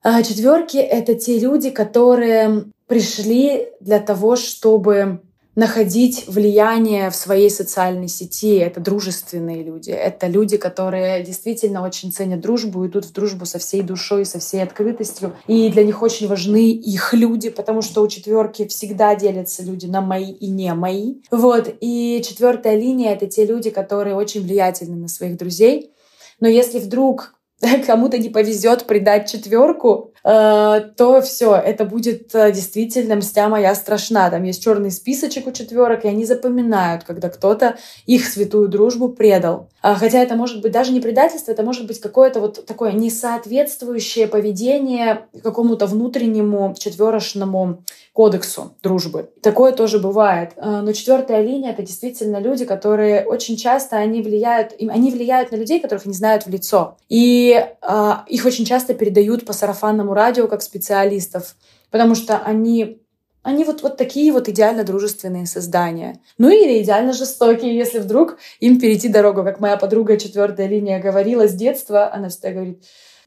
А 0.02 0.22
четверки— 0.22 0.76
это 0.78 1.14
те 1.14 1.38
люди, 1.38 1.70
которые 1.70 2.64
пришли 2.86 3.68
для 3.80 4.00
того, 4.00 4.36
чтобы 4.36 5.22
находить 5.54 6.24
влияние 6.26 7.10
в 7.10 7.14
своей 7.14 7.50
социальной 7.50 8.08
сети. 8.08 8.56
Это 8.56 8.80
дружественные 8.80 9.62
люди. 9.62 9.90
Это 9.90 10.26
люди, 10.26 10.56
которые 10.56 11.22
действительно 11.22 11.82
очень 11.82 12.12
ценят 12.12 12.40
дружбу, 12.40 12.86
идут 12.86 13.04
в 13.04 13.12
дружбу 13.12 13.46
со 13.46 13.58
всей 13.58 13.82
душой, 13.82 14.24
со 14.24 14.40
всей 14.40 14.62
открытостью. 14.62 15.36
И 15.46 15.68
для 15.70 15.84
них 15.84 16.02
очень 16.02 16.26
важны 16.26 16.72
их 16.72 17.14
люди, 17.14 17.50
потому 17.50 17.82
что 17.82 18.02
у 18.02 18.08
четверки 18.08 18.66
всегда 18.66 19.14
делятся 19.14 19.62
люди 19.62 19.86
на 19.86 20.00
мои 20.00 20.32
и 20.32 20.48
не 20.48 20.72
мои. 20.74 21.16
Вот. 21.30 21.72
И 21.80 22.22
четвертая 22.26 22.76
линия— 22.76 23.12
это 23.14 23.26
те 23.26 23.46
люди, 23.46 23.70
которые 23.70 24.16
очень 24.16 24.42
влиятельны 24.42 24.96
на 24.96 25.08
своих 25.08 25.36
друзей. 25.36 25.92
Но 26.40 26.48
если 26.48 26.80
вдруг 26.80 27.34
кому-то 27.86 28.18
не 28.18 28.28
повезет 28.28 28.86
придать 28.86 29.30
четверку, 29.30 30.13
то 30.24 31.20
все, 31.22 31.54
это 31.54 31.84
будет 31.84 32.34
э, 32.34 32.50
действительно 32.50 33.16
мстя 33.16 33.50
моя 33.50 33.74
страшна. 33.74 34.30
Там 34.30 34.42
есть 34.44 34.62
черный 34.62 34.90
списочек 34.90 35.46
у 35.46 35.52
четверок, 35.52 36.04
и 36.04 36.08
они 36.08 36.24
запоминают, 36.24 37.04
когда 37.04 37.28
кто-то 37.28 37.76
их 38.06 38.26
святую 38.26 38.68
дружбу 38.68 39.10
предал. 39.10 39.68
А, 39.82 39.96
хотя 39.96 40.22
это 40.22 40.34
может 40.34 40.62
быть 40.62 40.72
даже 40.72 40.92
не 40.92 41.00
предательство, 41.00 41.52
это 41.52 41.62
может 41.62 41.86
быть 41.86 42.00
какое-то 42.00 42.40
вот 42.40 42.64
такое 42.64 42.92
несоответствующее 42.92 44.26
поведение 44.26 45.26
какому-то 45.42 45.86
внутреннему 45.86 46.74
четверошному 46.78 47.84
кодексу 48.14 48.72
дружбы. 48.82 49.28
Такое 49.42 49.72
тоже 49.72 49.98
бывает. 49.98 50.52
А, 50.56 50.80
но 50.80 50.92
четвертая 50.92 51.42
линия— 51.42 51.70
это 51.72 51.82
действительно 51.82 52.38
люди, 52.38 52.64
которые 52.64 53.26
очень 53.26 53.58
часто 53.58 53.96
они 53.96 54.22
влияют, 54.22 54.72
они 54.80 55.10
влияют 55.10 55.52
на 55.52 55.56
людей, 55.56 55.80
которых 55.80 56.06
не 56.06 56.14
знают 56.14 56.46
в 56.46 56.48
лицо. 56.48 56.96
И 57.10 57.52
э, 57.82 58.12
их 58.28 58.46
очень 58.46 58.64
часто 58.64 58.94
передают 58.94 59.44
по 59.44 59.52
сарафанному 59.52 60.13
радио 60.14 60.48
как 60.48 60.62
специалистов, 60.62 61.56
потому 61.90 62.14
что 62.14 62.38
они 62.38 63.00
они 63.44 63.64
вот, 63.64 63.82
вот 63.82 63.98
такие 63.98 64.32
вот 64.32 64.48
идеально 64.48 64.84
дружественные 64.84 65.44
создания. 65.44 66.18
Ну 66.38 66.48
или 66.48 66.82
идеально 66.82 67.12
жестокие, 67.12 67.76
если 67.76 67.98
вдруг 67.98 68.38
им 68.58 68.80
перейти 68.80 69.08
дорогу. 69.08 69.44
Как 69.44 69.60
моя 69.60 69.76
подруга 69.76 70.16
четвертая 70.16 70.66
линия 70.66 70.98
говорила 70.98 71.46
с 71.46 71.52
детства, 71.52 72.10
она 72.10 72.30
всегда 72.30 72.52
говорит, 72.52 72.82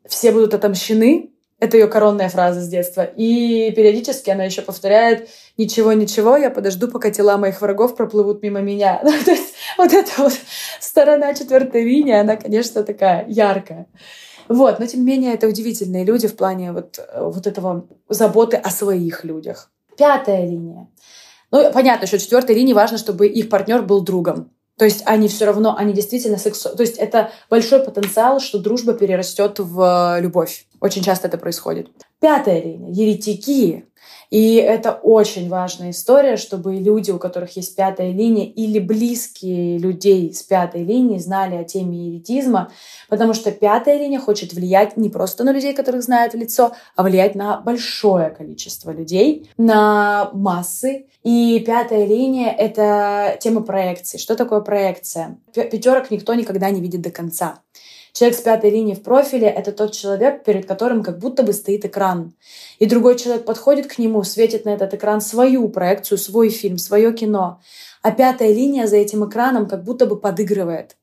все 0.08 0.32
будут 0.32 0.56
отомщены, 0.56 1.34
это 1.60 1.78
ее 1.78 1.88
коронная 1.88 2.30
фраза 2.30 2.62
с 2.62 2.68
детства. 2.68 3.04
И 3.04 3.72
периодически 3.76 4.30
она 4.30 4.44
еще 4.44 4.62
повторяет 4.62 5.30
«Ничего, 5.58 5.94
ничего, 5.94 6.38
я 6.38 6.50
подожду, 6.50 6.88
пока 6.88 7.10
тела 7.10 7.38
моих 7.38 7.62
врагов 7.62 7.96
проплывут 7.96 8.44
мимо 8.44 8.62
меня». 8.62 9.02
Ну, 9.08 9.12
то 9.24 9.32
есть 9.32 9.54
вот 9.78 9.94
эта 9.94 10.12
вот 10.18 10.34
сторона 10.80 11.34
четвертой 11.34 11.84
линии, 11.84 12.14
она, 12.14 12.36
конечно, 12.36 12.84
такая 12.84 13.26
яркая. 13.28 13.88
Вот, 14.48 14.80
но 14.80 14.86
тем 14.86 15.02
не 15.02 15.06
менее, 15.08 15.34
это 15.34 15.48
удивительные 15.48 16.06
люди 16.06 16.28
в 16.28 16.36
плане 16.36 16.72
вот, 16.72 17.00
вот 17.20 17.48
этого 17.48 17.88
заботы 18.08 18.58
о 18.58 18.70
своих 18.70 19.24
людях. 19.24 19.72
Пятая 19.98 20.46
линия. 20.46 20.88
Ну, 21.52 21.72
понятно, 21.72 22.08
что 22.08 22.20
четвертой 22.20 22.56
линии 22.56 22.74
важно, 22.74 22.98
чтобы 22.98 23.28
их 23.28 23.50
партнер 23.50 23.82
был 23.82 24.02
другом. 24.02 24.52
То 24.78 24.86
есть 24.86 25.02
они 25.06 25.28
все 25.28 25.46
равно, 25.46 25.76
они 25.76 25.92
действительно 25.92 26.38
сексу... 26.38 26.76
То 26.76 26.84
есть 26.84 26.98
это 26.98 27.32
большой 27.50 27.84
потенциал, 27.84 28.40
что 28.40 28.60
дружба 28.60 28.94
перерастет 28.94 29.58
в 29.58 30.18
любовь. 30.20 30.67
Очень 30.80 31.04
часто 31.04 31.28
это 31.28 31.38
происходит. 31.38 31.90
Пятая 32.20 32.62
линия. 32.62 32.92
Еретики. 32.92 33.86
И 34.30 34.56
это 34.56 34.92
очень 34.92 35.50
важная 35.50 35.92
история, 35.92 36.36
чтобы 36.36 36.76
люди, 36.76 37.12
у 37.12 37.20
которых 37.20 37.56
есть 37.56 37.76
пятая 37.76 38.12
линия, 38.12 38.46
или 38.46 38.80
близкие 38.80 39.78
людей 39.78 40.34
с 40.34 40.44
пятой 40.44 40.84
линии 40.84 41.18
знали 41.18 41.56
о 41.56 41.64
теме 41.64 42.08
еретизма, 42.08 42.72
потому 43.10 43.34
что 43.34 43.52
пятая 43.52 43.98
линия 43.98 44.20
хочет 44.20 44.54
влиять 44.54 44.98
не 44.98 45.10
просто 45.10 45.44
на 45.44 45.52
людей, 45.52 45.74
которых 45.74 46.04
знают 46.04 46.34
в 46.34 46.38
лицо, 46.38 46.74
а 46.96 47.04
влиять 47.04 47.36
на 47.36 47.62
большое 47.62 48.30
количество 48.30 48.92
людей, 48.92 49.50
на 49.58 50.30
массы. 50.34 51.08
И 51.24 51.64
пятая 51.66 52.06
линия— 52.06 52.52
это 52.58 53.38
тема 53.40 53.62
проекции. 53.62 54.18
Что 54.18 54.36
такое 54.36 54.60
проекция? 54.62 55.38
Пятерок 55.54 56.12
никто 56.12 56.34
никогда 56.34 56.70
не 56.70 56.82
видит 56.82 57.02
до 57.02 57.12
конца. 57.12 57.62
Человек 58.18 58.40
с 58.40 58.42
пятой 58.42 58.72
линии 58.72 58.96
в 58.96 59.04
профиле— 59.04 59.48
это 59.58 59.72
тот 59.72 59.92
человек, 59.92 60.44
перед 60.44 60.66
которым 60.66 61.04
как 61.04 61.20
будто 61.20 61.44
бы 61.44 61.54
стоит 61.54 61.86
экран. 61.86 62.34
И 62.80 62.88
другой 62.88 63.16
человек 63.16 63.46
подходит 63.46 63.86
к 63.86 64.00
нему, 64.00 64.24
светит 64.24 64.66
на 64.66 64.70
этот 64.70 64.96
экран 64.96 65.22
свою 65.22 65.70
проекцию, 65.70 66.18
свой 66.18 66.50
фильм, 66.50 66.80
свое 66.80 67.14
кино. 67.14 67.62
А 68.02 68.10
пятая 68.10 68.52
линия 68.52 68.88
за 68.88 68.96
этим 68.96 69.30
экраном 69.30 69.68
как 69.68 69.84
будто 69.84 70.08
бы 70.08 70.20
подыгрывает. 70.20 70.98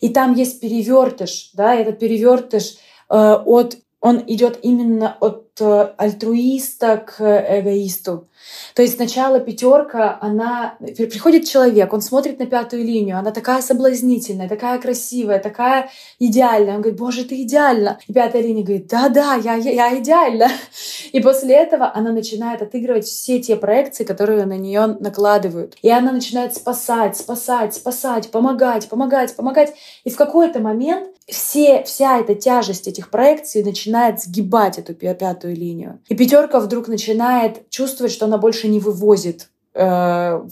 И 0.00 0.08
там 0.08 0.34
есть 0.34 0.60
перевертыш, 0.60 1.52
да, 1.54 1.76
этот 1.76 2.00
перевертыш 2.00 2.78
э, 3.10 3.14
от 3.14 3.76
он 4.00 4.24
идет 4.26 4.58
именно 4.62 5.16
от 5.20 5.45
альтруиста 5.60 6.98
к 6.98 7.20
эгоисту. 7.20 8.28
То 8.74 8.82
есть 8.82 8.96
сначала 8.96 9.40
пятерка, 9.40 10.18
она 10.20 10.76
приходит 10.78 11.48
человек, 11.48 11.92
он 11.92 12.00
смотрит 12.00 12.38
на 12.38 12.46
пятую 12.46 12.84
линию, 12.84 13.18
она 13.18 13.30
такая 13.30 13.62
соблазнительная, 13.62 14.48
такая 14.48 14.78
красивая, 14.78 15.38
такая 15.38 15.90
идеальная. 16.18 16.76
Он 16.76 16.82
говорит, 16.82 16.98
боже, 16.98 17.24
ты 17.24 17.42
идеальна. 17.42 17.98
И 18.06 18.12
пятая 18.12 18.42
линия 18.42 18.62
говорит, 18.62 18.86
да-да, 18.88 19.34
я, 19.34 19.54
я, 19.54 19.72
я 19.72 19.98
идеальна. 19.98 20.48
И 21.12 21.20
после 21.20 21.54
этого 21.54 21.90
она 21.94 22.12
начинает 22.12 22.62
отыгрывать 22.62 23.06
все 23.06 23.40
те 23.40 23.56
проекции, 23.56 24.04
которые 24.04 24.44
на 24.44 24.56
нее 24.56 24.86
накладывают. 24.86 25.76
И 25.82 25.90
она 25.90 26.12
начинает 26.12 26.54
спасать, 26.54 27.16
спасать, 27.16 27.74
спасать, 27.74 28.30
помогать, 28.30 28.88
помогать, 28.88 29.34
помогать. 29.34 29.74
И 30.04 30.10
в 30.10 30.16
какой-то 30.16 30.60
момент 30.60 31.08
все, 31.28 31.82
вся 31.82 32.20
эта 32.20 32.34
тяжесть 32.34 32.86
этих 32.86 33.10
проекций 33.10 33.64
начинает 33.64 34.20
сгибать 34.20 34.78
эту 34.78 34.94
пятую 34.94 35.45
линию. 35.54 36.00
И 36.08 36.14
пятерка 36.14 36.60
вдруг 36.60 36.88
начинает 36.88 37.68
чувствовать, 37.70 38.12
что 38.12 38.26
она 38.26 38.38
больше 38.38 38.68
не 38.68 38.80
вывозит 38.80 39.48
э, 39.74 40.42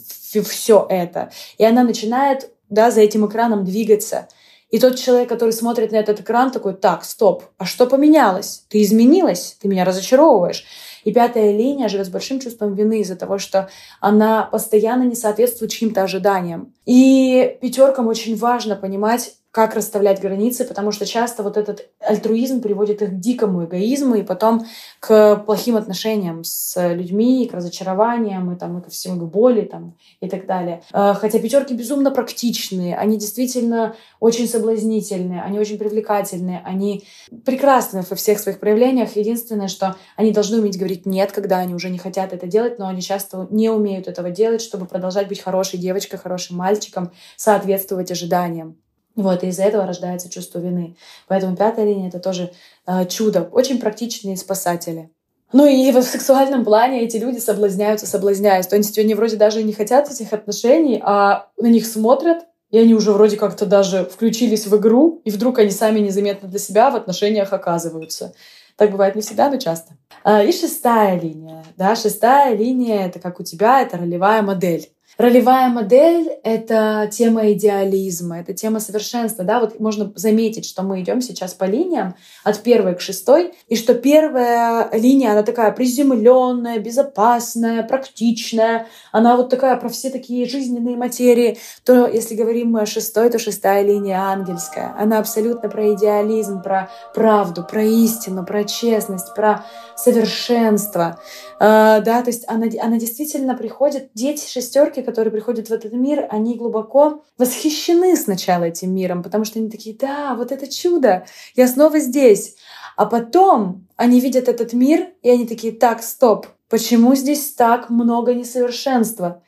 все 0.49 0.87
это. 0.89 1.31
И 1.59 1.65
она 1.65 1.83
начинает 1.83 2.51
да, 2.69 2.91
за 2.91 3.01
этим 3.01 3.27
экраном 3.27 3.65
двигаться. 3.65 4.29
И 4.71 4.79
тот 4.79 4.97
человек, 4.97 5.29
который 5.29 5.53
смотрит 5.53 5.93
на 5.93 5.97
этот 5.97 6.21
экран, 6.21 6.51
такой, 6.51 6.75
так, 6.75 7.05
стоп, 7.05 7.45
а 7.59 7.65
что 7.65 7.87
поменялось? 7.87 8.65
Ты 8.69 8.83
изменилась, 8.83 9.57
ты 9.61 9.69
меня 9.69 9.85
разочаровываешь. 9.85 10.65
И 11.05 11.13
пятая 11.13 11.53
линия 11.53 11.89
живет 11.89 12.07
с 12.07 12.11
большим 12.11 12.41
чувством 12.41 12.75
вины 12.75 13.01
из-за 13.01 13.15
того, 13.15 13.39
что 13.39 13.69
она 14.01 14.43
постоянно 14.43 15.05
не 15.05 15.15
соответствует 15.15 15.71
чьим-то 15.71 16.03
ожиданиям. 16.03 16.75
И 16.87 17.57
пятеркам 17.61 18.09
очень 18.09 18.37
важно 18.37 18.75
понимать, 18.75 19.35
как 19.55 19.77
расставлять 19.77 20.21
границы, 20.21 20.65
потому 20.65 20.91
что 20.91 21.07
часто 21.07 21.45
вот 21.45 21.57
этот 21.57 21.89
альтруизм 22.01 22.61
приводит 22.61 23.03
их 23.03 23.11
к 23.11 23.21
дикому 23.21 23.67
эгоизму 23.67 24.17
и 24.17 24.23
потом 24.25 24.67
к 24.99 25.37
плохим 25.47 25.77
отношениям 25.77 26.43
с 26.43 26.93
людьми, 26.93 27.49
к 27.49 27.55
разочарованиям, 27.55 28.53
и, 28.53 28.59
там, 28.59 28.81
и 28.81 28.83
ко 28.83 28.91
всему, 28.91 29.21
к 29.21 29.31
боли 29.31 29.61
там, 29.61 29.97
и 30.21 30.29
так 30.29 30.47
далее. 30.47 30.83
Э, 30.93 31.15
хотя 31.15 31.39
пятерки 31.39 31.73
безумно 31.73 32.11
практичные, 32.11 32.97
они 32.97 33.17
действительно 33.17 33.95
очень 34.19 34.49
соблазнительные, 34.49 35.41
они 35.41 35.61
очень 35.61 35.79
привлекательные, 35.79 36.61
они 36.65 37.05
прекрасны 37.45 38.03
во 38.11 38.17
всех 38.17 38.41
своих 38.41 38.59
проявлениях. 38.59 39.15
Единственное, 39.15 39.69
что 39.69 39.95
они 40.17 40.33
должны 40.33 40.59
уметь 40.59 40.77
говорить 40.77 41.07
«нет», 41.07 41.31
когда 41.31 41.59
они 41.59 41.77
уже 41.77 41.91
не 41.91 41.99
хотят 41.99 42.33
это 42.33 42.49
делать, 42.49 42.81
но 42.81 42.89
они 42.89 43.03
часто 43.03 43.47
не 43.53 43.71
умеют 43.71 44.09
этого 44.09 44.31
делать, 44.31 44.63
чтобы 44.63 44.87
продолжать 44.87 45.29
быть 45.29 45.39
хорошей 45.39 45.79
девочкой, 45.79 46.19
хорошим 46.19 46.57
мальчиком, 46.57 47.13
соответствовать 47.37 48.11
ожиданиям. 48.11 48.79
Вот, 49.17 49.45
и 49.45 49.49
из-за 49.49 49.63
этого 49.63 49.87
рождается 49.87 50.29
чувство 50.29 50.59
вины. 50.59 50.97
Поэтому 51.29 51.57
пятая 51.57 51.87
линия— 51.87 52.09
это 52.09 52.19
тоже 52.19 52.53
э, 52.87 53.07
чудо. 53.07 53.49
Очень 53.53 53.79
практичные 53.79 54.37
спасатели. 54.37 55.11
Ну 55.53 55.67
и 55.67 55.93
в 55.93 56.03
сексуальном 56.03 56.65
плане 56.65 57.03
эти 57.03 57.17
люди 57.17 57.39
соблазняются, 57.39 58.09
соблазняясь. 58.09 58.67
То 58.67 58.77
есть 58.77 58.99
они 58.99 59.15
вроде 59.15 59.37
даже 59.37 59.63
не 59.63 59.73
хотят 59.73 60.11
этих 60.11 60.33
отношений, 60.33 61.01
а 61.05 61.47
на 61.57 61.69
них 61.69 61.87
смотрят, 61.87 62.45
и 62.71 62.79
они 62.79 62.93
уже 62.93 63.13
вроде 63.13 63.37
как-то 63.37 63.67
даже 63.67 64.05
включились 64.05 64.67
в 64.67 64.77
игру, 64.77 65.23
и 65.25 65.31
вдруг 65.31 65.61
они 65.61 65.71
сами 65.71 66.01
незаметно 66.01 66.49
для 66.49 66.59
себя 66.59 66.91
в 66.91 66.97
отношениях 66.97 67.53
оказываются. 67.53 68.35
Так 68.77 68.91
бывает 68.91 69.15
не 69.15 69.23
всегда, 69.23 69.49
но 69.49 69.59
часто. 69.59 69.93
А, 70.25 70.43
и 70.43 70.51
шестая 70.51 71.21
линия. 71.21 71.65
Да, 71.77 71.95
шестая 71.95 72.57
линия— 72.57 73.07
это 73.07 73.21
как 73.21 73.39
у 73.39 73.45
тебя, 73.45 73.81
это 73.81 73.97
ролевая 73.97 74.43
модель. 74.43 74.89
Ролевая 75.17 75.69
модель— 75.69 76.29
это 76.43 77.09
тема 77.11 77.53
идеализма, 77.53 78.41
это 78.41 78.53
тема 78.53 78.81
совершенства. 78.81 79.45
Да? 79.45 79.61
Вот 79.61 79.79
можно 79.79 80.13
заметить, 80.17 80.67
что 80.67 80.83
мы 80.83 81.01
идем 81.01 81.21
сейчас 81.21 81.55
по 81.55 81.65
линиям 81.65 82.17
от 82.43 82.61
первой 82.63 82.97
к 82.97 83.01
шестой, 83.01 83.55
и 83.69 83.77
что 83.77 83.95
первая 83.95 84.91
линия, 84.93 85.33
она 85.33 85.43
такая 85.43 85.71
приземленная, 85.71 86.79
безопасная, 86.79 87.83
практичная, 87.85 88.89
она 89.13 89.37
вот 89.37 89.51
такая 89.51 89.77
про 89.77 89.89
все 89.89 90.11
такие 90.11 90.47
жизненные 90.47 90.97
материи. 90.97 91.59
То, 91.85 92.09
если 92.09 92.35
говорим 92.35 92.73
мы 92.73 92.83
о 92.83 92.87
шестой, 92.87 93.31
то 93.31 93.39
шестая 93.39 93.83
линия 93.83 94.19
ангельская. 94.19 94.95
Она 94.99 95.19
абсолютно 95.21 95.69
про 95.69 95.95
идеализм, 95.95 96.63
про 96.63 96.91
правду, 97.15 97.63
про 97.63 97.85
истину, 97.85 98.45
про 98.45 98.65
честность, 98.65 99.33
про 99.35 99.65
совершенство. 99.97 101.21
Uh, 101.61 102.03
да, 102.03 102.21
то 102.23 102.31
есть 102.31 102.45
она, 102.49 102.67
она 102.81 102.99
действительно 102.99 103.55
приходит, 103.57 104.11
дети 104.15 104.51
шестерки, 104.51 105.04
которые 105.05 105.33
приходят 105.33 105.69
в 105.69 105.73
этот 105.73 105.93
мир, 105.93 106.27
они 106.31 106.57
глубоко 106.57 107.23
восхищены 107.39 108.17
сначала 108.17 108.65
этим 108.65 108.95
миром, 108.95 109.23
потому 109.23 109.45
что 109.45 109.59
они 109.59 109.71
такие, 109.71 109.97
да, 109.97 110.35
вот 110.35 110.51
это 110.53 110.67
чудо, 110.67 111.27
я 111.55 111.69
снова 111.69 111.99
здесь. 112.01 112.57
А 112.97 113.07
потом 113.07 113.87
они 113.97 114.21
видят 114.21 114.49
этот 114.49 114.73
мир, 114.73 115.09
и 115.23 115.31
они 115.31 115.47
такие, 115.47 115.73
так, 115.73 116.03
стоп, 116.03 116.47
почему 116.69 117.15
здесь 117.15 117.53
так 117.53 117.91
много 117.91 118.35
несовершенства? 118.35 119.43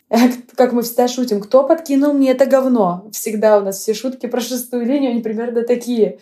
Как 0.56 0.72
мы 0.72 0.82
всегда 0.82 1.08
шутим, 1.08 1.40
кто 1.40 1.64
подкинул 1.64 2.12
мне 2.12 2.30
это 2.30 2.46
говно? 2.46 3.08
Всегда 3.12 3.58
у 3.58 3.64
нас 3.64 3.78
все 3.78 3.94
шутки 3.94 4.26
про 4.26 4.40
шестую 4.40 4.86
линию, 4.86 5.10
они 5.10 5.22
примерно 5.22 5.62
такие. 5.62 6.18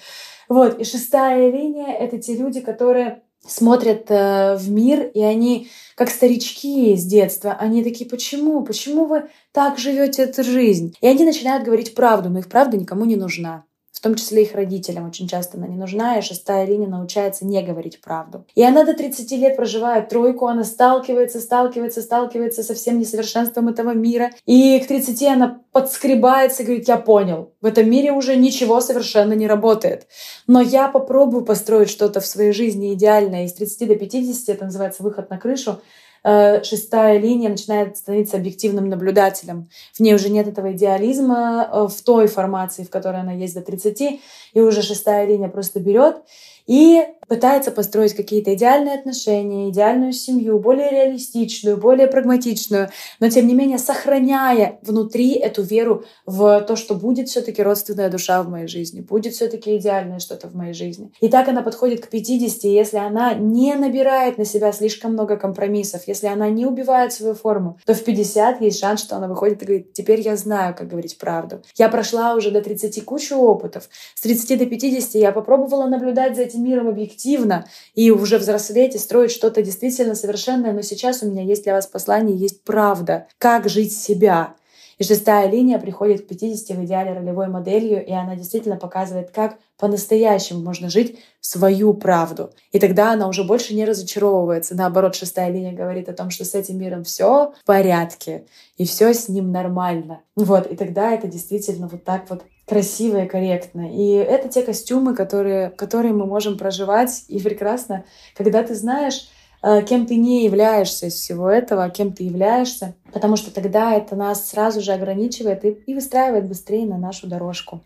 Вот, 0.49 0.79
и 0.79 0.85
шестая 0.85 1.51
линия— 1.51 1.95
это 1.99 2.19
те 2.19 2.37
люди, 2.37 2.61
которые 2.61 3.23
смотрят 3.47 4.07
э, 4.09 4.57
в 4.57 4.71
мир, 4.71 5.11
и 5.15 5.21
они, 5.21 5.69
как 5.97 6.11
старички 6.11 6.97
с 6.97 7.05
детства, 7.05 7.53
они 7.59 7.85
такие, 7.85 8.09
почему? 8.09 8.63
Почему 8.63 9.07
вы 9.07 9.29
так 9.53 9.79
живете 9.79 10.23
эту 10.23 10.43
жизнь? 10.45 10.97
И 11.01 11.07
они 11.07 11.25
начинают 11.25 11.65
говорить 11.65 11.95
правду, 11.95 12.31
но 12.31 12.39
их 12.39 12.49
правда 12.49 12.77
никому 12.77 13.05
не 13.05 13.17
нужна 13.17 13.65
том 14.05 14.15
числе 14.17 14.43
их 14.43 14.55
родителям 14.55 15.09
очень 15.09 15.27
часто 15.27 15.57
она 15.57 15.67
не 15.67 15.77
нужна, 15.77 16.19
и 16.19 16.23
шестая 16.23 16.67
линия 16.67 16.87
научается 16.87 17.47
не 17.47 17.63
говорить 17.63 18.03
правду. 18.03 18.45
И 18.55 18.63
она 18.63 18.85
до 18.85 18.93
30 18.93 19.33
лет 19.33 19.57
проживает 19.57 20.11
тройку, 20.11 20.47
она 20.47 20.63
сталкивается, 20.63 21.41
сталкивается, 21.41 22.03
сталкивается 22.03 22.63
со 22.63 22.75
всем 22.75 22.99
несовершенством 22.99 23.69
этого 23.69 23.95
мира, 23.95 24.31
и 24.45 24.79
к 24.79 24.87
30 24.87 25.23
она 25.23 25.63
подскребается 25.73 26.63
и 26.63 26.67
говорит, 26.67 26.87
я 26.87 26.99
понял, 26.99 27.55
в 27.63 27.67
этом 27.67 27.91
мире 27.91 28.13
уже 28.13 28.37
ничего 28.37 28.83
совершенно 28.83 29.33
не 29.33 29.47
работает, 29.47 30.07
но 30.47 30.61
я 30.61 30.89
попробую 30.89 31.47
построить 31.47 31.89
что-то 31.89 32.21
в 32.21 32.27
своей 32.27 32.53
жизни 32.53 32.93
идеальное, 32.93 33.47
и 33.47 33.49
с 33.49 33.55
30 33.55 33.89
до 33.89 33.97
50, 33.97 34.55
это 34.55 34.67
называется 34.67 35.03
выход 35.03 35.31
на 35.31 35.39
крышу, 35.39 35.81
шестая 36.25 37.19
линия 37.19 37.51
начинает 37.51 37.97
становиться 37.97 38.37
объективным 38.37 38.89
наблюдателем. 38.89 39.69
В 39.93 40.01
ней 40.01 40.15
уже 40.15 40.31
нет 40.31 40.49
этого 40.49 40.73
идеализма 40.73 41.69
э, 41.71 41.89
в 41.89 42.03
той 42.03 42.27
формации, 42.29 42.85
в 42.85 42.91
которой 42.91 43.21
она 43.21 43.33
есть 43.33 43.55
до 43.55 43.61
30, 43.61 44.21
и 44.55 44.61
уже 44.61 44.83
шестая 44.83 45.27
линия 45.27 45.49
просто 45.49 45.81
берет 45.81 46.23
и 46.67 47.05
пытается 47.29 47.71
построить 47.71 48.15
какие-то 48.15 48.55
идеальные 48.55 48.95
отношения, 48.95 49.71
идеальную 49.71 50.13
семью, 50.13 50.59
более 50.59 50.91
реалистичную, 50.91 51.77
более 51.77 52.07
прагматичную, 52.07 52.89
но 53.21 53.29
тем 53.29 53.47
не 53.47 53.55
менее 53.55 53.79
сохраняя 53.79 54.79
внутри 54.83 55.35
эту 55.35 55.63
веру 55.63 56.05
в 56.27 56.61
то, 56.63 56.77
что 56.77 56.95
будет 56.95 57.29
все-таки 57.29 57.63
родственная 57.63 58.11
душа 58.11 58.43
в 58.43 58.49
моей 58.49 58.67
жизни, 58.67 59.01
будет 59.01 59.35
все-таки 59.35 59.77
идеальное 59.77 60.19
что-то 60.19 60.49
в 60.49 60.55
моей 60.55 60.75
жизни. 60.75 61.13
И 61.21 61.29
так 61.29 61.49
она 61.49 61.63
подходит 61.63 62.05
к 62.05 62.09
50, 62.09 62.65
если 62.65 62.99
она 62.99 63.35
не 63.35 63.75
набирает 63.75 64.39
на 64.39 64.45
себя 64.45 64.73
слишком 64.73 65.13
много 65.13 65.37
компромиссов, 65.37 66.07
если 66.07 66.27
она 66.27 66.49
не 66.49 66.67
убивает 66.67 67.13
свою 67.13 67.35
форму, 67.35 67.79
то 67.87 67.95
в 67.95 68.05
50 68.05 68.61
есть 68.61 68.81
шанс, 68.81 69.01
что 69.01 69.17
она 69.17 69.29
выходит 69.29 69.63
и 69.63 69.67
говорит, 69.67 69.93
теперь 69.93 70.21
я 70.21 70.37
знаю, 70.37 70.75
как 70.75 70.89
говорить 70.89 71.19
правду. 71.19 71.63
Я 71.77 71.89
прошла 71.89 72.35
уже 72.35 72.51
до 72.51 72.61
30 72.61 73.05
кучу 73.05 73.37
опытов. 73.37 73.89
С 74.15 74.21
30 74.21 74.59
до 74.59 74.67
50 74.67 75.15
я 75.15 75.33
попробовала 75.33 75.87
наблюдать 75.87 76.37
за 76.37 76.43
этим 76.43 76.65
миром 76.65 76.89
объективно, 76.89 77.14
объективно 77.15 77.67
и 77.95 78.11
уже 78.11 78.39
взрослеть 78.39 78.95
и 78.95 78.99
строить 78.99 79.31
что-то 79.31 79.63
действительно 79.63 80.15
совершенное. 80.15 80.73
Но 80.73 80.83
сейчас 80.83 81.23
у 81.23 81.31
меня 81.31 81.43
есть 81.43 81.65
для 81.65 81.75
вас 81.75 81.87
послание, 81.87 82.37
есть 82.37 82.65
правда. 82.65 83.27
Как 83.39 83.69
жить 83.69 83.97
себя. 83.97 84.55
И 84.97 85.03
шестая 85.03 85.51
линия 85.51 85.81
приходит 85.81 86.23
к 86.23 86.29
50 86.29 86.77
в 86.77 86.85
идеале 86.85 87.15
ролевой 87.15 87.49
моделью, 87.49 88.05
и 88.07 88.13
она 88.13 88.37
действительно 88.37 88.77
показывает, 88.77 89.33
как 89.33 89.59
по-настоящему 89.77 90.61
можно 90.61 90.89
жить 90.89 91.19
свою 91.41 91.95
правду. 91.95 92.53
И 92.71 92.79
тогда 92.79 93.13
она 93.13 93.27
уже 93.27 93.43
больше 93.43 93.75
не 93.75 93.85
разочаровывается. 93.85 94.77
Наоборот, 94.77 95.17
шестая 95.17 95.51
линия 95.51 95.73
говорит 95.73 96.09
о 96.09 96.13
том, 96.13 96.31
что 96.31 96.45
с 96.45 96.55
этим 96.55 96.79
миром 96.79 97.03
все 97.03 97.55
в 97.61 97.65
порядке, 97.65 98.47
и 98.77 98.85
все 98.85 99.13
с 99.13 99.29
ним 99.29 99.51
нормально. 99.51 100.21
Вот, 100.37 100.71
и 100.71 100.77
тогда 100.77 101.11
это 101.11 101.27
действительно 101.27 101.89
вот 101.89 102.05
так 102.05 102.31
вот 102.31 102.45
красиво 102.67 103.25
и 103.25 103.29
корректно. 103.29 103.91
И 103.93 104.13
это 104.13 104.49
те 104.49 104.63
костюмы, 104.63 105.15
которые, 105.15 105.71
которые 105.71 106.13
мы 106.13 106.27
можем 106.27 106.57
проживать. 106.57 107.25
И 107.29 107.39
прекрасно, 107.41 108.05
когда 108.37 108.63
ты 108.63 108.75
знаешь, 108.75 109.29
э, 109.63 109.83
кем 109.83 110.07
ты 110.07 110.17
не 110.17 110.45
являешься 110.45 111.07
из 111.07 111.15
всего 111.15 111.51
этого, 111.51 111.89
кем 111.91 112.13
ты 112.13 112.25
являешься, 112.25 112.95
потому 113.13 113.37
что 113.37 113.53
тогда 113.53 113.95
это 113.95 114.17
нас 114.17 114.49
сразу 114.49 114.81
же 114.81 114.93
ограничивает 114.93 115.65
и, 115.65 115.71
и 115.87 115.95
выстраивает 115.95 116.49
быстрее 116.49 116.87
на 116.87 116.99
нашу 116.99 117.27
дорожку. 117.27 117.81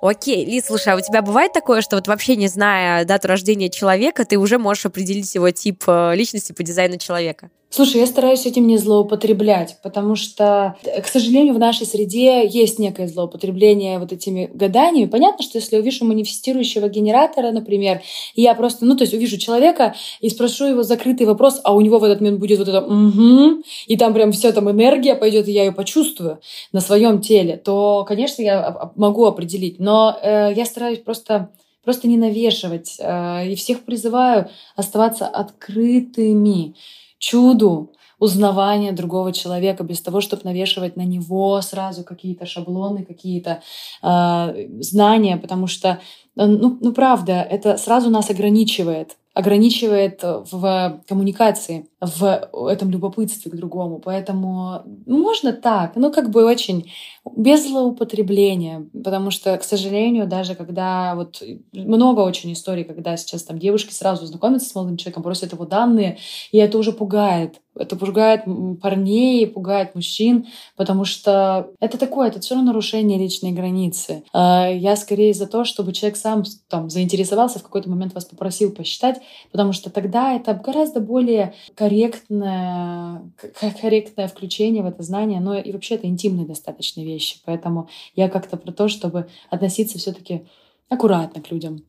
Окей, 0.00 0.44
Лиз, 0.44 0.66
слушай, 0.66 0.92
а 0.92 0.96
у 0.96 1.00
тебя 1.00 1.22
бывает 1.22 1.52
такое, 1.52 1.80
что 1.80 1.96
вот 1.96 2.06
вообще 2.06 2.36
не 2.36 2.46
зная 2.46 3.04
дату 3.04 3.26
рождения 3.26 3.68
человека, 3.68 4.24
ты 4.24 4.38
уже 4.38 4.56
можешь 4.56 4.86
определить 4.86 5.34
его 5.34 5.50
тип 5.50 5.82
э, 5.88 6.14
личности 6.14 6.52
по 6.52 6.62
дизайну 6.62 6.98
человека? 6.98 7.50
Слушай, 7.70 8.00
я 8.00 8.06
стараюсь 8.06 8.46
этим 8.46 8.66
не 8.66 8.78
злоупотреблять, 8.78 9.76
потому 9.82 10.16
что, 10.16 10.76
к 11.02 11.06
сожалению, 11.06 11.54
в 11.54 11.58
нашей 11.58 11.86
среде 11.86 12.46
есть 12.46 12.78
некое 12.78 13.08
злоупотребление 13.08 13.98
вот 13.98 14.10
этими 14.10 14.50
гаданиями. 14.54 15.10
Понятно, 15.10 15.44
что 15.44 15.58
если 15.58 15.76
увижу 15.76 16.06
манифестирующего 16.06 16.88
генератора, 16.88 17.50
например, 17.52 18.00
и 18.34 18.40
я 18.40 18.54
просто, 18.54 18.86
ну, 18.86 18.96
то 18.96 19.04
есть 19.04 19.12
увижу 19.12 19.36
человека 19.36 19.94
и 20.20 20.30
спрошу 20.30 20.64
его 20.64 20.82
закрытый 20.82 21.26
вопрос, 21.26 21.60
а 21.62 21.74
у 21.74 21.82
него 21.82 21.98
в 21.98 22.04
этот 22.04 22.20
момент 22.20 22.40
будет 22.40 22.58
вот 22.58 22.68
это 22.68 22.80
«угу», 22.80 23.62
и 23.86 23.96
там 23.98 24.14
прям 24.14 24.32
вся 24.32 24.50
там 24.52 24.70
энергия 24.70 25.14
пойдет, 25.14 25.46
и 25.46 25.52
я 25.52 25.64
ее 25.64 25.72
почувствую 25.72 26.40
на 26.72 26.80
своем 26.80 27.20
теле, 27.20 27.58
то, 27.58 28.06
конечно, 28.08 28.40
я 28.40 28.92
могу 28.96 29.26
определить. 29.26 29.78
Но 29.78 30.16
э, 30.22 30.52
я 30.56 30.64
стараюсь 30.64 31.00
просто 31.00 31.50
просто 31.84 32.06
не 32.06 32.18
навешивать. 32.18 32.96
Э, 32.98 33.46
и 33.46 33.54
всех 33.54 33.84
призываю 33.84 34.50
оставаться 34.76 35.26
открытыми 35.26 36.74
чуду 37.18 37.92
узнавания 38.18 38.92
другого 38.92 39.32
человека 39.32 39.84
без 39.84 40.00
того, 40.00 40.20
чтобы 40.20 40.42
навешивать 40.44 40.96
на 40.96 41.02
него 41.04 41.60
сразу 41.62 42.02
какие-то 42.02 42.46
шаблоны, 42.46 43.04
какие-то 43.04 43.62
э, 44.02 44.68
знания, 44.80 45.36
потому 45.36 45.66
что, 45.66 46.00
ну, 46.34 46.78
ну 46.80 46.92
правда, 46.92 47.34
это 47.34 47.76
сразу 47.76 48.10
нас 48.10 48.30
ограничивает 48.30 49.16
ограничивает 49.34 50.20
в 50.24 51.00
коммуникации, 51.06 51.88
в 52.00 52.68
этом 52.68 52.90
любопытстве 52.90 53.50
к 53.50 53.56
другому. 53.56 53.98
Поэтому 53.98 54.82
можно 55.06 55.52
так, 55.52 55.96
ну 55.96 56.12
как 56.12 56.30
бы 56.30 56.44
очень 56.44 56.90
без 57.36 57.66
злоупотребления, 57.66 58.86
потому 58.92 59.30
что, 59.30 59.56
к 59.56 59.64
сожалению, 59.64 60.26
даже 60.26 60.54
когда 60.54 61.14
вот 61.14 61.42
много 61.72 62.20
очень 62.20 62.52
историй, 62.52 62.84
когда 62.84 63.16
сейчас 63.16 63.42
там 63.42 63.58
девушки 63.58 63.92
сразу 63.92 64.26
знакомятся 64.26 64.68
с 64.68 64.74
молодым 64.74 64.96
человеком, 64.96 65.22
просят 65.22 65.52
его 65.52 65.64
данные, 65.64 66.18
и 66.52 66.58
это 66.58 66.78
уже 66.78 66.92
пугает. 66.92 67.60
Это 67.78 67.96
пугает 67.96 68.42
парней, 68.82 69.46
пугает 69.46 69.94
мужчин, 69.94 70.46
потому 70.76 71.04
что 71.04 71.70
это 71.80 71.96
такое, 71.96 72.28
это 72.28 72.40
все 72.40 72.54
равно 72.54 72.72
нарушение 72.72 73.18
личной 73.18 73.52
границы. 73.52 74.24
А, 74.32 74.68
я 74.68 74.96
скорее 74.96 75.32
за 75.32 75.46
то, 75.46 75.64
чтобы 75.64 75.92
человек 75.92 76.16
сам 76.16 76.42
там 76.68 76.90
заинтересовался, 76.90 77.60
в 77.60 77.62
какой-то 77.62 77.88
момент 77.88 78.14
вас 78.14 78.24
попросил 78.24 78.72
посчитать, 78.72 79.20
потому 79.52 79.72
что 79.72 79.90
тогда 79.90 80.34
это 80.34 80.54
гораздо 80.54 81.00
более 81.00 81.54
корректное, 81.88 83.32
корректное 83.80 84.28
включение 84.28 84.82
в 84.82 84.86
это 84.86 85.02
знание, 85.02 85.40
но 85.40 85.56
и 85.56 85.72
вообще 85.72 85.94
это 85.94 86.06
интимные 86.06 86.46
достаточно 86.46 87.00
вещи. 87.00 87.38
Поэтому 87.44 87.88
я 88.14 88.28
как-то 88.28 88.56
про 88.56 88.72
то, 88.72 88.88
чтобы 88.88 89.28
относиться 89.50 89.98
все-таки 89.98 90.46
аккуратно 90.88 91.42
к 91.42 91.50
людям 91.50 91.84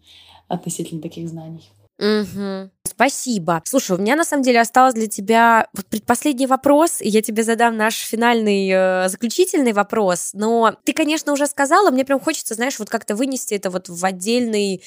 относительно 0.48 1.02
таких 1.02 1.28
знаний. 1.28 1.70
Угу. 2.00 2.70
Спасибо. 2.88 3.62
Слушай, 3.66 3.98
у 3.98 4.00
меня 4.00 4.16
на 4.16 4.24
самом 4.24 4.44
деле 4.44 4.62
осталось 4.62 4.94
для 4.94 5.08
тебя 5.08 5.68
вот 5.74 5.86
предпоследний 5.88 6.46
вопрос, 6.46 7.02
и 7.02 7.10
я 7.10 7.22
тебе 7.22 7.44
задам 7.44 7.76
наш 7.76 7.96
финальный 7.96 8.70
э, 8.70 9.10
заключительный 9.10 9.74
вопрос. 9.74 10.32
Но 10.34 10.76
ты, 10.86 10.94
конечно, 10.94 11.34
уже 11.34 11.46
сказала, 11.46 11.92
мне 11.92 12.06
прям 12.06 12.22
хочется, 12.22 12.56
знаешь, 12.56 12.80
вот 12.80 12.90
как-то 12.90 13.16
вынести 13.16 13.54
это 13.54 13.70
вот 13.70 13.90
в 13.90 14.06
отдельный 14.06 14.82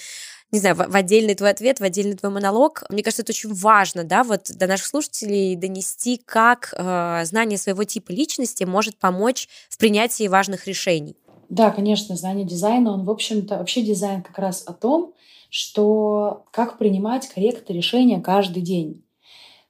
не 0.53 0.59
знаю, 0.59 0.77
в, 0.77 0.87
в 0.87 0.95
отдельный 0.95 1.35
твой 1.35 1.51
ответ, 1.51 1.81
в 1.81 1.83
отдельный 1.83 2.15
твой 2.15 2.31
монолог. 2.31 2.85
Мне 2.91 3.03
кажется, 3.03 3.23
это 3.23 3.33
очень 3.33 3.55
важно, 3.55 4.05
да, 4.05 4.23
вот 4.23 4.51
до 4.55 4.67
наших 4.67 4.87
слушателей 4.87 5.57
донести, 5.57 6.21
как 6.25 6.75
э, 6.77 7.25
знание 7.25 7.59
своего 7.59 7.85
типа 7.85 8.13
личности 8.13 8.65
может 8.65 8.97
помочь 8.97 9.49
в 9.71 9.79
принятии 9.79 10.29
важных 10.29 10.67
решений. 10.67 11.17
Да, 11.49 11.71
конечно, 11.71 12.17
знание 12.17 12.47
дизайна, 12.47 12.93
он, 12.93 13.05
в 13.05 13.11
общем-то, 13.11 13.59
вообще 13.59 13.83
дизайн 13.83 14.23
как 14.23 14.39
раз 14.39 14.63
о 14.67 14.73
том, 14.73 15.15
что 15.51 16.45
как 16.51 16.79
принимать 16.79 17.29
корректные 17.29 17.77
решения 17.77 18.21
каждый 18.21 18.63
день. 18.63 19.05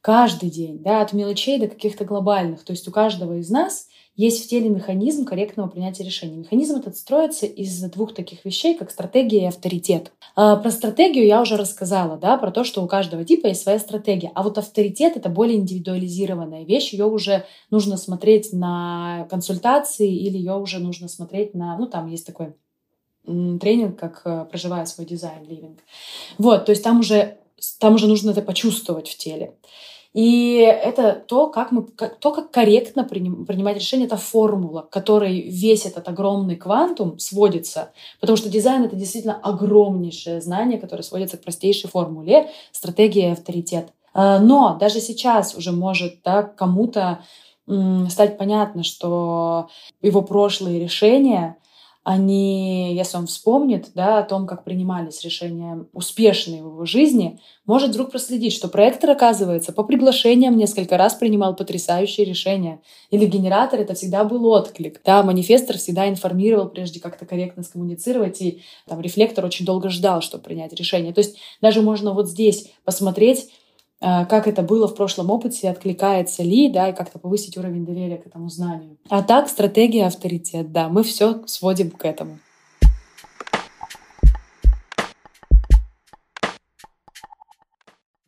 Каждый 0.00 0.50
день, 0.50 0.80
да, 0.82 1.00
от 1.00 1.12
мелочей 1.12 1.60
до 1.60 1.68
каких-то 1.68 2.04
глобальных. 2.04 2.64
То 2.64 2.72
есть 2.72 2.86
у 2.88 2.90
каждого 2.90 3.38
из 3.38 3.50
нас 3.50 3.86
есть 4.14 4.44
в 4.44 4.48
теле 4.48 4.68
механизм 4.68 5.24
корректного 5.24 5.68
принятия 5.68 6.04
решений. 6.04 6.36
Механизм 6.36 6.76
этот 6.76 6.96
строится 6.96 7.46
из 7.46 7.80
двух 7.90 8.14
таких 8.14 8.44
вещей, 8.44 8.76
как 8.76 8.90
стратегия 8.90 9.44
и 9.44 9.46
авторитет. 9.46 10.12
А, 10.36 10.56
про 10.56 10.70
стратегию 10.70 11.26
я 11.26 11.40
уже 11.40 11.56
рассказала, 11.56 12.18
да, 12.18 12.36
про 12.36 12.50
то, 12.50 12.62
что 12.62 12.82
у 12.84 12.86
каждого 12.86 13.24
типа 13.24 13.46
есть 13.46 13.62
своя 13.62 13.78
стратегия. 13.78 14.30
А 14.34 14.42
вот 14.42 14.58
авторитет— 14.58 15.16
это 15.18 15.30
более 15.30 15.56
индивидуализированная 15.56 16.64
вещь. 16.64 16.92
Ее 16.92 17.06
уже 17.06 17.46
нужно 17.70 17.96
смотреть 17.96 18.52
на 18.52 19.26
консультации 19.30 20.14
или 20.14 20.36
ее 20.36 20.56
уже 20.56 20.78
нужно 20.78 21.08
смотреть 21.08 21.54
на... 21.54 21.78
Ну, 21.78 21.86
там 21.86 22.06
есть 22.08 22.26
такой 22.26 22.54
тренинг, 23.24 23.98
как 23.98 24.22
э, 24.24 24.44
проживая 24.50 24.84
свой 24.84 25.06
дизайн, 25.06 25.44
ливинг. 25.48 25.78
Вот, 26.38 26.66
то 26.66 26.72
есть 26.72 26.82
там 26.82 27.00
уже, 27.00 27.38
там 27.78 27.94
уже 27.94 28.08
нужно 28.08 28.32
это 28.32 28.42
почувствовать 28.42 29.08
в 29.08 29.16
теле. 29.16 29.54
И 30.12 30.56
это 30.56 31.14
то, 31.26 31.48
как 31.48 31.72
мы, 31.72 31.84
как, 31.84 32.18
то, 32.18 32.32
как 32.32 32.50
корректно 32.50 33.04
приним, 33.04 33.46
принимать 33.46 33.76
решение, 33.76 34.06
это 34.06 34.18
формула, 34.18 34.86
которой 34.90 35.40
весь 35.40 35.86
этот 35.86 36.06
огромный 36.06 36.56
квантум 36.56 37.18
сводится. 37.18 37.92
Потому 38.20 38.36
что 38.36 38.50
дизайн— 38.50 38.84
это 38.84 38.94
действительно 38.94 39.40
огромнейшее 39.42 40.42
знание, 40.42 40.78
которое 40.78 41.02
сводится 41.02 41.38
к 41.38 41.42
простейшей 41.42 41.88
формуле 41.88 42.50
стратегия 42.72 43.28
и 43.28 43.32
авторитет. 43.32 43.88
А, 44.12 44.38
но 44.38 44.76
даже 44.78 45.00
сейчас 45.00 45.54
уже 45.54 45.72
может 45.72 46.16
да, 46.22 46.42
кому-то 46.42 47.20
стать 48.08 48.38
понятно, 48.38 48.82
что 48.82 49.68
его 50.02 50.20
прошлые 50.22 50.80
решения 50.80 51.56
они, 52.04 52.96
если 52.96 53.16
он 53.16 53.28
вспомнит 53.28 53.90
да, 53.94 54.18
о 54.18 54.22
том, 54.24 54.46
как 54.46 54.64
принимались 54.64 55.22
решения 55.22 55.86
успешные 55.92 56.60
в 56.60 56.66
его 56.66 56.84
жизни, 56.84 57.38
может 57.64 57.90
вдруг 57.90 58.10
проследить, 58.10 58.52
что 58.52 58.66
проектор, 58.66 59.10
оказывается, 59.10 59.72
по 59.72 59.84
приглашениям 59.84 60.56
несколько 60.56 60.96
раз 60.96 61.14
принимал 61.14 61.54
потрясающие 61.54 62.26
решения. 62.26 62.80
Или 63.10 63.26
генератор— 63.26 63.78
это 63.82 63.94
всегда 63.94 64.24
был 64.24 64.44
отклик. 64.46 65.00
Да, 65.04 65.22
манифестор 65.22 65.78
всегда 65.78 66.08
информировал, 66.08 66.68
прежде 66.68 66.98
как-то 66.98 67.24
корректно 67.24 67.62
скоммуницировать, 67.62 68.42
и 68.42 68.62
там 68.88 69.00
рефлектор 69.00 69.44
очень 69.44 69.64
долго 69.64 69.88
ждал, 69.88 70.22
чтобы 70.22 70.42
принять 70.42 70.72
решение. 70.72 71.12
То 71.12 71.20
есть 71.20 71.36
даже 71.60 71.82
можно 71.82 72.12
вот 72.14 72.28
здесь 72.28 72.72
посмотреть, 72.84 73.48
как 74.02 74.48
это 74.48 74.62
было 74.62 74.88
в 74.88 74.96
прошлом 74.96 75.30
опыте, 75.30 75.70
откликается 75.70 76.42
ли, 76.42 76.68
да, 76.68 76.88
и 76.88 76.92
как-то 76.92 77.20
повысить 77.20 77.56
уровень 77.56 77.86
доверия 77.86 78.18
к 78.18 78.26
этому 78.26 78.48
знанию. 78.48 78.98
А 79.08 79.22
так, 79.22 79.48
стратегия, 79.48 80.06
авторитет, 80.06 80.72
да, 80.72 80.88
мы 80.88 81.04
все 81.04 81.42
сводим 81.46 81.90
к 81.90 82.04
этому. 82.04 82.38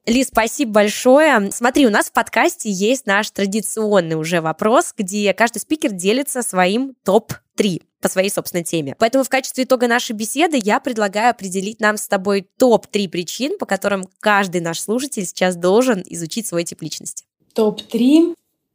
Ли, 0.06 0.22
спасибо 0.22 0.70
большое. 0.70 1.50
Смотри, 1.50 1.86
у 1.86 1.90
нас 1.90 2.10
в 2.10 2.12
подкасте 2.12 2.70
есть 2.70 3.06
наш 3.06 3.30
традиционный 3.30 4.16
уже 4.16 4.42
вопрос, 4.42 4.92
где 4.96 5.32
каждый 5.32 5.60
спикер 5.60 5.92
делится 5.92 6.42
своим 6.42 6.94
топ-3 7.04 7.82
по 8.04 8.10
своей 8.10 8.28
собственной 8.28 8.64
теме. 8.64 8.94
Поэтому 8.98 9.24
в 9.24 9.30
качестве 9.30 9.64
итога 9.64 9.88
нашей 9.88 10.12
беседы 10.12 10.60
я 10.62 10.78
предлагаю 10.78 11.30
определить 11.30 11.80
нам 11.80 11.96
с 11.96 12.06
тобой 12.06 12.46
топ-3 12.58 13.08
причин, 13.08 13.56
по 13.56 13.64
которым 13.64 14.04
каждый 14.20 14.60
наш 14.60 14.78
слушатель 14.78 15.24
сейчас 15.24 15.56
должен 15.56 16.02
изучить 16.04 16.46
свой 16.46 16.64
тип 16.64 16.82
личности. 16.82 17.24
Топ-3 17.54 18.34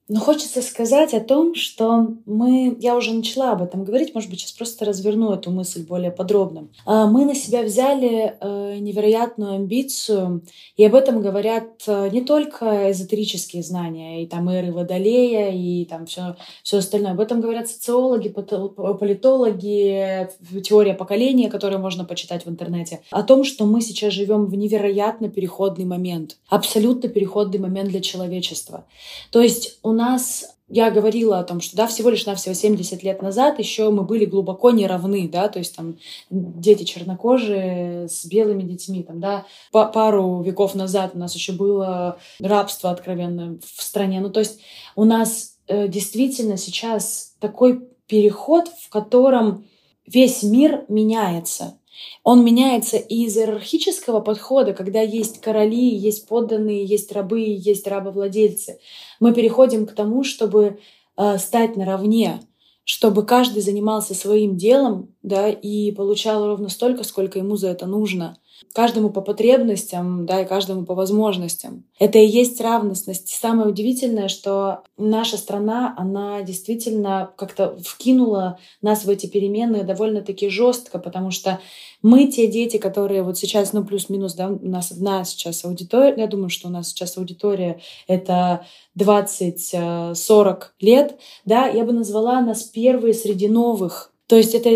но 0.09 0.19
хочется 0.19 0.63
сказать 0.63 1.13
о 1.13 1.19
том, 1.19 1.53
что 1.53 2.07
мы, 2.25 2.75
я 2.79 2.95
уже 2.95 3.13
начала 3.13 3.51
об 3.51 3.61
этом 3.61 3.83
говорить, 3.83 4.15
может 4.15 4.31
быть, 4.31 4.39
сейчас 4.39 4.53
просто 4.53 4.83
разверну 4.83 5.31
эту 5.33 5.51
мысль 5.51 5.85
более 5.85 6.09
подробно. 6.09 6.69
А, 6.85 7.05
мы 7.05 7.25
на 7.25 7.35
себя 7.35 7.61
взяли 7.61 8.35
э, 8.41 8.77
невероятную 8.79 9.53
амбицию, 9.53 10.41
и 10.77 10.83
об 10.83 10.95
этом 10.95 11.21
говорят 11.21 11.83
э, 11.85 12.09
не 12.11 12.21
только 12.21 12.89
эзотерические 12.91 13.61
знания, 13.61 14.23
и 14.23 14.27
там 14.27 14.49
эры 14.49 14.73
Водолея, 14.73 15.51
и 15.51 15.85
там 15.85 16.07
все, 16.07 16.35
все 16.63 16.79
остальное. 16.79 17.11
Об 17.11 17.19
этом 17.19 17.39
говорят 17.39 17.69
социологи, 17.69 18.29
политологи, 18.29 20.27
теория 20.63 20.95
поколения, 20.95 21.51
которую 21.51 21.81
можно 21.81 22.03
почитать 22.03 22.47
в 22.47 22.49
интернете. 22.49 23.01
О 23.11 23.21
том, 23.21 23.43
что 23.43 23.65
мы 23.67 23.81
сейчас 23.81 24.13
живем 24.13 24.47
в 24.47 24.55
невероятно 24.55 25.29
переходный 25.29 25.85
момент, 25.85 26.37
абсолютно 26.47 27.09
переходный 27.09 27.59
момент 27.59 27.89
для 27.89 28.01
человечества. 28.01 28.85
То 29.29 29.41
есть 29.41 29.77
у 29.83 29.98
нас 29.99 30.55
я 30.69 30.91
говорила 30.91 31.39
о 31.39 31.43
том, 31.43 31.61
что 31.61 31.75
да, 31.75 31.87
всего 31.87 32.09
лишь 32.09 32.25
навсего 32.25 32.53
70 32.53 33.03
лет 33.03 33.21
назад 33.21 33.59
еще 33.59 33.89
мы 33.89 34.03
были 34.03 34.25
глубоко 34.25 34.71
не 34.71 34.85
равны, 34.87 35.27
да, 35.27 35.49
то 35.49 35.59
есть 35.59 35.75
там 35.75 35.97
дети 36.29 36.83
чернокожие 36.83 38.07
с 38.07 38.25
белыми 38.25 38.63
детьми, 38.63 39.03
там, 39.03 39.19
да, 39.19 39.45
пару 39.71 40.41
веков 40.41 40.75
назад 40.75 41.11
у 41.15 41.17
нас 41.17 41.33
еще 41.33 41.53
было 41.53 42.19
рабство 42.39 42.91
откровенно 42.91 43.59
в 43.65 43.81
стране. 43.81 44.21
Ну, 44.21 44.29
то 44.29 44.39
есть 44.39 44.59
у 44.95 45.05
нас 45.05 45.57
э, 45.67 45.87
действительно 45.87 46.55
сейчас 46.55 47.35
такой 47.39 47.89
переход, 48.07 48.67
в 48.67 48.89
котором 48.89 49.65
весь 50.05 50.43
мир 50.43 50.85
меняется. 50.87 51.78
Он 52.23 52.43
меняется 52.43 52.97
из 52.97 53.37
иерархического 53.37 54.19
подхода, 54.19 54.73
когда 54.73 55.01
есть 55.01 55.41
короли, 55.41 55.95
есть 55.95 56.27
подданные, 56.27 56.85
есть 56.85 57.11
рабы, 57.11 57.41
есть 57.41 57.87
рабовладельцы. 57.87 58.79
Мы 59.19 59.33
переходим 59.33 59.85
к 59.85 59.93
тому, 59.93 60.23
чтобы 60.23 60.79
э, 61.17 61.37
стать 61.37 61.75
наравне, 61.75 62.41
чтобы 62.83 63.25
каждый 63.25 63.61
занимался 63.61 64.13
своим 64.15 64.57
делом, 64.57 65.15
да, 65.23 65.49
и 65.49 65.91
получал 65.91 66.45
ровно 66.45 66.69
столько, 66.69 67.03
сколько 67.03 67.39
ему 67.39 67.55
за 67.55 67.69
это 67.69 67.85
нужно— 67.85 68.37
каждому 68.73 69.09
по 69.09 69.21
потребностям, 69.21 70.25
да, 70.25 70.41
и 70.41 70.45
каждому 70.47 70.85
по 70.85 70.95
возможностям. 70.95 71.83
Это 71.97 72.19
и 72.19 72.25
есть 72.25 72.59
равностность. 72.61 73.29
самое 73.29 73.69
удивительное, 73.69 74.27
что 74.27 74.83
наша 74.97 75.37
страна, 75.37 75.95
она 75.97 76.41
действительно 76.41 77.31
как-то 77.35 77.77
вкинула 77.83 78.59
нас 78.81 79.05
в 79.05 79.09
эти 79.09 79.27
перемены 79.27 79.83
довольно-таки 79.83 80.49
жестко, 80.49 80.99
потому 80.99 81.31
что 81.31 81.59
мы 82.01 82.27
те 82.27 82.47
дети, 82.47 82.77
которые 82.77 83.23
вот 83.23 83.37
сейчас, 83.37 83.73
ну, 83.73 83.83
плюс-минус, 83.83 84.33
да, 84.33 84.47
у 84.47 84.67
нас 84.67 84.91
одна 84.91 85.23
сейчас 85.25 85.65
аудитория, 85.65 86.15
я 86.17 86.27
думаю, 86.27 86.49
что 86.49 86.67
у 86.67 86.71
нас 86.71 86.89
сейчас 86.89 87.17
аудитория 87.17 87.81
это 88.07 88.65
20-40 88.97 90.13
э, 90.13 90.65
лет, 90.79 91.19
да, 91.45 91.67
я 91.67 91.83
бы 91.83 91.91
назвала 91.91 92.41
нас 92.41 92.63
первые 92.63 93.13
среди 93.13 93.47
новых 93.47 94.13
то 94.29 94.35
есть 94.35 94.53
это 94.53 94.69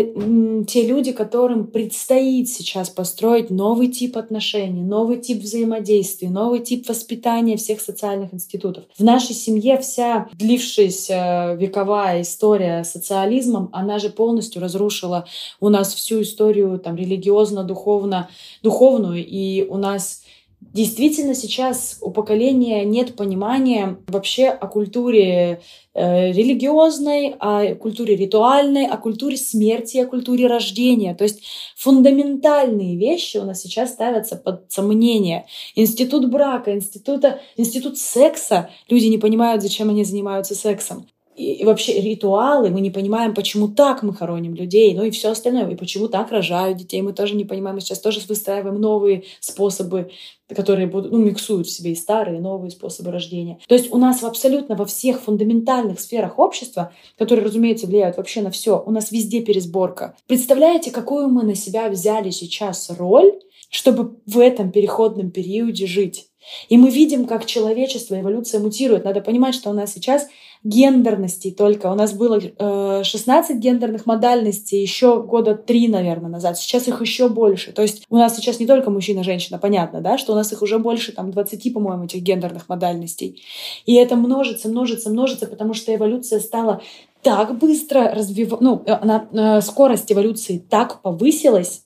те 0.66 0.84
люди, 0.84 1.12
которым 1.12 1.68
предстоит 1.68 2.48
сейчас 2.48 2.90
построить 2.90 3.50
новый 3.50 3.86
тип 3.86 4.16
отношений, 4.16 4.82
новый 4.82 5.18
тип 5.18 5.40
взаимодействия, 5.42 6.28
новый 6.28 6.58
тип 6.58 6.88
воспитания 6.88 7.56
всех 7.56 7.80
социальных 7.80 8.34
институтов. 8.34 8.82
В 8.98 9.04
нашей 9.04 9.32
семье 9.32 9.78
вся 9.78 10.26
длившаяся 10.32 11.56
вековая 11.56 12.22
история 12.22 12.82
социализмом, 12.82 13.68
она 13.72 14.00
же 14.00 14.10
полностью 14.10 14.60
разрушила 14.60 15.24
у 15.60 15.68
нас 15.68 15.94
всю 15.94 16.22
историю 16.22 16.80
там 16.80 16.96
религиозно-духовно, 16.96 18.28
духовную, 18.64 19.24
и 19.24 19.62
у 19.68 19.76
нас 19.76 20.23
Действительно, 20.72 21.34
сейчас 21.34 21.98
у 22.00 22.10
поколения 22.10 22.84
нет 22.84 23.16
понимания 23.16 23.98
вообще 24.08 24.48
о 24.48 24.66
культуре 24.66 25.60
э, 25.94 26.32
религиозной, 26.32 27.36
о 27.38 27.74
культуре 27.74 28.16
ритуальной, 28.16 28.86
о 28.86 28.96
культуре 28.96 29.36
смерти, 29.36 29.98
о 29.98 30.06
культуре 30.06 30.46
рождения. 30.46 31.14
То 31.14 31.24
есть 31.24 31.42
фундаментальные 31.76 32.96
вещи 32.96 33.36
у 33.36 33.44
нас 33.44 33.62
сейчас 33.62 33.92
ставятся 33.92 34.36
под 34.36 34.70
сомнение. 34.72 35.46
Институт 35.76 36.30
брака, 36.30 36.74
института, 36.74 37.40
институт 37.56 37.98
секса. 37.98 38.70
Люди 38.88 39.06
не 39.06 39.18
понимают, 39.18 39.62
зачем 39.62 39.90
они 39.90 40.04
занимаются 40.04 40.54
сексом 40.54 41.06
и 41.36 41.64
вообще 41.64 42.00
ритуалы, 42.00 42.70
мы 42.70 42.80
не 42.80 42.90
понимаем, 42.90 43.34
почему 43.34 43.68
так 43.68 44.02
мы 44.02 44.14
хороним 44.14 44.54
людей, 44.54 44.94
ну 44.94 45.04
и 45.04 45.10
все 45.10 45.30
остальное, 45.30 45.68
и 45.68 45.76
почему 45.76 46.08
так 46.08 46.30
рожают 46.30 46.78
детей, 46.78 47.02
мы 47.02 47.12
тоже 47.12 47.34
не 47.34 47.44
понимаем, 47.44 47.76
мы 47.76 47.80
сейчас 47.80 48.00
тоже 48.00 48.20
выстраиваем 48.28 48.80
новые 48.80 49.24
способы, 49.40 50.10
которые 50.54 50.86
будут, 50.86 51.10
ну, 51.10 51.18
миксуют 51.18 51.66
в 51.66 51.70
себе 51.70 51.92
и 51.92 51.96
старые, 51.96 52.38
и 52.38 52.40
новые 52.40 52.70
способы 52.70 53.10
рождения. 53.10 53.58
То 53.66 53.74
есть 53.74 53.92
у 53.92 53.98
нас 53.98 54.22
абсолютно 54.22 54.76
во 54.76 54.84
всех 54.84 55.20
фундаментальных 55.20 55.98
сферах 56.00 56.38
общества, 56.38 56.92
которые, 57.18 57.46
разумеется, 57.46 57.86
влияют 57.86 58.16
вообще 58.16 58.40
на 58.42 58.50
все, 58.50 58.82
у 58.84 58.90
нас 58.90 59.10
везде 59.10 59.42
пересборка. 59.42 60.16
Представляете, 60.26 60.90
какую 60.90 61.28
мы 61.28 61.42
на 61.42 61.54
себя 61.54 61.88
взяли 61.88 62.30
сейчас 62.30 62.90
роль 62.96 63.32
чтобы 63.74 64.18
в 64.26 64.38
этом 64.38 64.70
переходном 64.70 65.32
периоде 65.32 65.86
жить. 65.86 66.28
И 66.68 66.76
мы 66.76 66.90
видим, 66.90 67.26
как 67.26 67.46
человечество, 67.46 68.20
эволюция 68.20 68.60
мутирует. 68.60 69.04
Надо 69.04 69.20
понимать, 69.20 69.54
что 69.54 69.70
у 69.70 69.72
нас 69.72 69.92
сейчас 69.92 70.28
гендерностей 70.64 71.52
только. 71.52 71.92
У 71.92 71.94
нас 71.94 72.14
было 72.14 72.40
э, 72.40 73.02
16 73.04 73.58
гендерных 73.58 74.06
модальностей 74.06 74.80
еще 74.80 75.22
года 75.22 75.54
три, 75.54 75.88
наверное, 75.88 76.30
назад. 76.30 76.58
Сейчас 76.58 76.88
их 76.88 77.00
еще 77.02 77.28
больше. 77.28 77.72
То 77.72 77.82
есть 77.82 78.04
у 78.08 78.16
нас 78.16 78.34
сейчас 78.34 78.58
не 78.58 78.66
только 78.66 78.90
мужчина, 78.90 79.22
женщина, 79.22 79.58
понятно, 79.58 80.00
да, 80.00 80.16
что 80.16 80.32
у 80.32 80.36
нас 80.36 80.52
их 80.52 80.62
уже 80.62 80.78
больше, 80.78 81.12
там, 81.12 81.30
20, 81.30 81.74
по-моему, 81.74 82.04
этих 82.04 82.22
гендерных 82.22 82.68
модальностей. 82.68 83.42
И 83.84 83.94
это 83.94 84.16
множится, 84.16 84.68
множится, 84.68 85.10
множится, 85.10 85.46
потому 85.46 85.74
что 85.74 85.94
эволюция 85.94 86.40
стала 86.40 86.80
так 87.24 87.58
быстро 87.58 88.12
развиваться, 88.14 88.62
ну, 88.62 88.82
э, 88.86 88.92
она, 88.92 89.26
э, 89.32 89.60
скорость 89.62 90.12
эволюции 90.12 90.58
так 90.58 91.00
повысилась, 91.00 91.84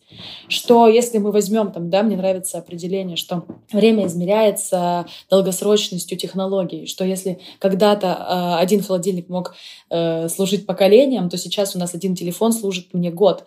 что 0.49 0.89
если 0.89 1.19
мы 1.19 1.31
возьмем 1.31 1.71
там, 1.71 1.91
да, 1.91 2.03
мне 2.03 2.17
нравится 2.17 2.59
определение, 2.59 3.17
что 3.17 3.45
время 3.73 4.07
измеряется 4.07 5.07
долгосрочностью 5.31 6.19
технологий, 6.19 6.87
что 6.87 7.05
если 7.05 7.39
когда-то 7.61 8.07
э, 8.09 8.61
один 8.61 8.83
холодильник 8.83 9.29
мог 9.29 9.55
э, 9.91 10.29
служить 10.29 10.67
поколением, 10.67 11.31
то 11.31 11.39
сейчас 11.39 11.77
у 11.77 11.79
нас 11.79 11.95
один 11.95 12.17
телефон 12.17 12.53
служит 12.53 12.93
мне 12.93 13.11
год. 13.11 13.45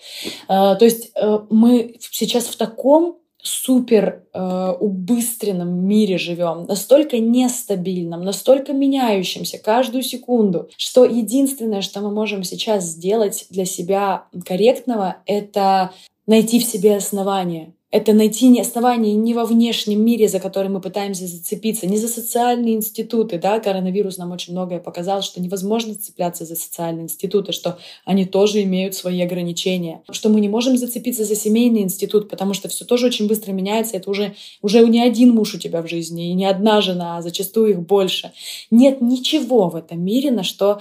Э, 0.47 0.75
то 0.79 0.85
есть 0.85 1.11
э, 1.15 1.39
мы 1.49 1.97
сейчас 1.99 2.45
в 2.45 2.55
таком 2.55 3.17
супер 3.43 4.23
э, 4.33 4.73
убыстренном 4.79 5.85
мире 5.87 6.17
живем, 6.17 6.65
настолько 6.65 7.17
нестабильном, 7.19 8.23
настолько 8.23 8.73
меняющемся 8.73 9.57
каждую 9.57 10.03
секунду, 10.03 10.69
что 10.77 11.05
единственное, 11.05 11.81
что 11.81 12.01
мы 12.01 12.11
можем 12.11 12.43
сейчас 12.43 12.85
сделать 12.85 13.47
для 13.49 13.65
себя 13.65 14.25
корректного, 14.45 15.17
это 15.25 15.91
найти 16.27 16.59
в 16.59 16.63
себе 16.63 16.95
основание, 16.95 17.73
это 17.91 18.13
найти 18.13 18.47
не 18.47 18.61
основание 18.61 19.13
не 19.15 19.33
во 19.33 19.45
внешнем 19.45 20.03
мире, 20.03 20.29
за 20.29 20.39
который 20.39 20.69
мы 20.69 20.79
пытаемся 20.79 21.27
зацепиться, 21.27 21.87
не 21.87 21.97
за 21.97 22.07
социальные 22.07 22.75
институты. 22.75 23.37
Да? 23.37 23.59
Коронавирус 23.59 24.17
нам 24.17 24.31
очень 24.31 24.53
многое 24.53 24.79
показал, 24.79 25.21
что 25.21 25.41
невозможно 25.41 25.93
цепляться 25.95 26.45
за 26.45 26.55
социальные 26.55 27.03
институты, 27.03 27.51
что 27.51 27.77
они 28.05 28.25
тоже 28.25 28.63
имеют 28.63 28.95
свои 28.95 29.21
ограничения, 29.21 30.01
что 30.09 30.29
мы 30.29 30.39
не 30.39 30.47
можем 30.47 30.77
зацепиться 30.77 31.25
за 31.25 31.35
семейный 31.35 31.81
институт, 31.81 32.29
потому 32.29 32.53
что 32.53 32.69
все 32.69 32.85
тоже 32.85 33.07
очень 33.07 33.27
быстро 33.27 33.51
меняется. 33.51 33.97
Это 33.97 34.09
уже, 34.09 34.35
уже 34.61 34.87
не 34.87 35.01
один 35.01 35.35
муж 35.35 35.53
у 35.53 35.59
тебя 35.59 35.81
в 35.81 35.89
жизни, 35.89 36.29
и 36.29 36.33
не 36.33 36.45
одна 36.45 36.79
жена, 36.79 37.17
а 37.17 37.21
зачастую 37.21 37.71
их 37.71 37.81
больше. 37.81 38.31
Нет 38.71 39.01
ничего 39.01 39.67
в 39.67 39.75
этом 39.75 40.01
мире, 40.01 40.31
на 40.31 40.43
что 40.43 40.79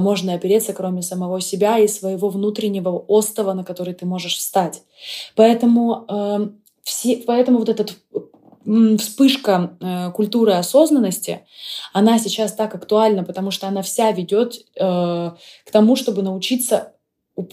можно 0.00 0.34
опереться, 0.34 0.72
кроме 0.72 1.02
самого 1.02 1.40
себя 1.40 1.78
и 1.78 1.88
своего 1.88 2.30
внутреннего 2.30 3.04
остова, 3.08 3.52
на 3.52 3.64
который 3.64 3.94
ты 3.94 4.06
можешь 4.06 4.36
встать. 4.36 4.82
Поэтому, 5.36 6.06
э, 6.08 6.48
все, 6.82 7.22
поэтому 7.26 7.58
вот 7.58 7.68
этот 7.68 7.96
вспышка 8.98 9.76
э, 9.80 10.10
культуры 10.12 10.52
осознанности, 10.52 11.44
она 11.92 12.18
сейчас 12.18 12.52
так 12.52 12.74
актуальна, 12.74 13.22
потому 13.22 13.50
что 13.50 13.68
она 13.68 13.82
вся 13.82 14.10
ведет 14.10 14.54
э, 14.74 14.80
к 14.80 15.70
тому, 15.70 15.96
чтобы 15.96 16.22
научиться 16.22 16.93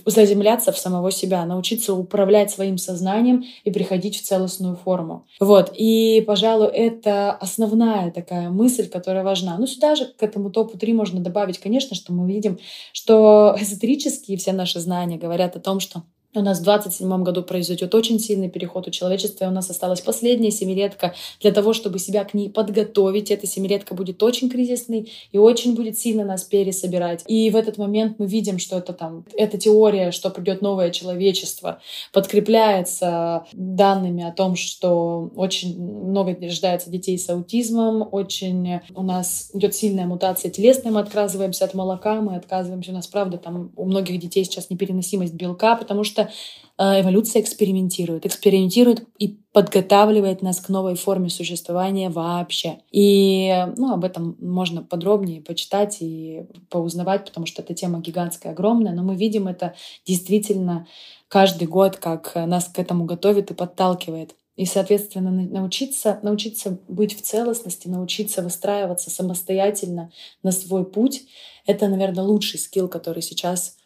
заземляться 0.05 0.71
в 0.71 0.77
самого 0.77 1.11
себя, 1.11 1.45
научиться 1.45 1.93
управлять 1.93 2.51
своим 2.51 2.77
сознанием 2.77 3.43
и 3.63 3.71
приходить 3.71 4.17
в 4.17 4.23
целостную 4.23 4.75
форму. 4.75 5.25
Вот. 5.39 5.73
И, 5.75 6.23
пожалуй, 6.27 6.67
это 6.67 7.31
основная 7.31 8.11
такая 8.11 8.49
мысль, 8.49 8.87
которая 8.87 9.23
важна. 9.23 9.57
Ну, 9.57 9.65
сюда 9.65 9.95
же, 9.95 10.05
к 10.05 10.21
этому 10.21 10.51
топу 10.51 10.77
3 10.77 10.93
можно 10.93 11.19
добавить, 11.19 11.59
конечно, 11.59 11.95
что 11.95 12.13
мы 12.13 12.31
видим, 12.31 12.59
что 12.93 13.55
эзотерические 13.59 14.37
все 14.37 14.51
наши 14.51 14.79
знания 14.79 15.17
говорят 15.17 15.55
о 15.55 15.59
том, 15.59 15.79
что 15.79 16.03
у 16.33 16.41
нас 16.41 16.59
в 16.59 16.63
27 16.63 17.23
году 17.23 17.43
произойдет 17.43 17.93
очень 17.93 18.19
сильный 18.19 18.49
переход 18.49 18.87
у 18.87 18.91
человечества, 18.91 19.45
и 19.45 19.47
у 19.47 19.51
нас 19.51 19.69
осталась 19.69 20.01
последняя 20.01 20.51
семилетка 20.51 21.13
для 21.41 21.51
того, 21.51 21.73
чтобы 21.73 21.99
себя 21.99 22.23
к 22.23 22.33
ней 22.33 22.49
подготовить. 22.49 23.31
Эта 23.31 23.47
семилетка 23.47 23.93
будет 23.93 24.21
очень 24.23 24.49
кризисной 24.49 25.11
и 25.31 25.37
очень 25.37 25.75
будет 25.75 25.97
сильно 25.97 26.23
нас 26.23 26.43
пересобирать. 26.43 27.23
И 27.27 27.49
в 27.49 27.55
этот 27.55 27.77
момент 27.77 28.17
мы 28.19 28.27
видим, 28.27 28.59
что 28.59 28.77
это 28.77 28.93
там, 28.93 29.25
эта 29.35 29.57
теория, 29.57 30.11
что 30.11 30.29
придет 30.29 30.61
новое 30.61 30.91
человечество, 30.91 31.79
подкрепляется 32.13 33.45
данными 33.53 34.23
о 34.23 34.31
том, 34.31 34.55
что 34.55 35.31
очень 35.35 35.81
много 35.81 36.37
рождается 36.41 36.89
детей 36.89 37.17
с 37.17 37.29
аутизмом, 37.29 38.07
очень 38.11 38.79
у 38.95 39.03
нас 39.03 39.49
идет 39.53 39.75
сильная 39.75 40.05
мутация 40.05 40.51
телесная, 40.51 40.91
мы 40.91 41.01
отказываемся 41.01 41.65
от 41.65 41.73
молока, 41.73 42.21
мы 42.21 42.35
отказываемся, 42.35 42.91
у 42.91 42.95
нас, 42.95 43.07
правда, 43.07 43.37
там 43.37 43.71
у 43.75 43.85
многих 43.85 44.19
детей 44.19 44.43
сейчас 44.45 44.69
непереносимость 44.69 45.33
белка, 45.33 45.75
потому 45.75 46.03
что 46.03 46.20
что 46.21 46.31
э, 46.77 47.01
эволюция 47.01 47.41
экспериментирует, 47.41 48.25
экспериментирует 48.25 49.07
и 49.19 49.39
подготавливает 49.53 50.41
нас 50.41 50.59
к 50.59 50.69
новой 50.69 50.95
форме 50.95 51.29
существования 51.29 52.09
вообще. 52.09 52.79
И 52.91 53.65
ну, 53.77 53.93
об 53.93 54.03
этом 54.03 54.37
можно 54.39 54.81
подробнее 54.81 55.41
почитать 55.41 55.97
и 56.01 56.43
поузнавать, 56.69 57.25
потому 57.25 57.45
что 57.45 57.61
эта 57.61 57.73
тема 57.73 57.99
гигантская, 57.99 58.53
огромная, 58.53 58.93
но 58.93 59.03
мы 59.03 59.15
видим 59.15 59.47
это 59.47 59.75
действительно 60.05 60.87
каждый 61.27 61.67
год, 61.67 61.97
как 61.97 62.33
нас 62.35 62.65
к 62.65 62.79
этому 62.79 63.05
готовит 63.05 63.51
и 63.51 63.53
подталкивает. 63.53 64.35
И, 64.57 64.65
соответственно, 64.65 65.31
научиться, 65.31 66.19
научиться 66.23 66.77
быть 66.87 67.17
в 67.17 67.21
целостности, 67.21 67.87
научиться 67.87 68.41
выстраиваться 68.41 69.09
самостоятельно 69.09 70.11
на 70.43 70.51
свой 70.51 70.85
путь— 70.85 71.23
это, 71.65 71.87
наверное, 71.87 72.23
лучший 72.23 72.59
скилл, 72.59 72.87
который 72.89 73.23
сейчас 73.23 73.77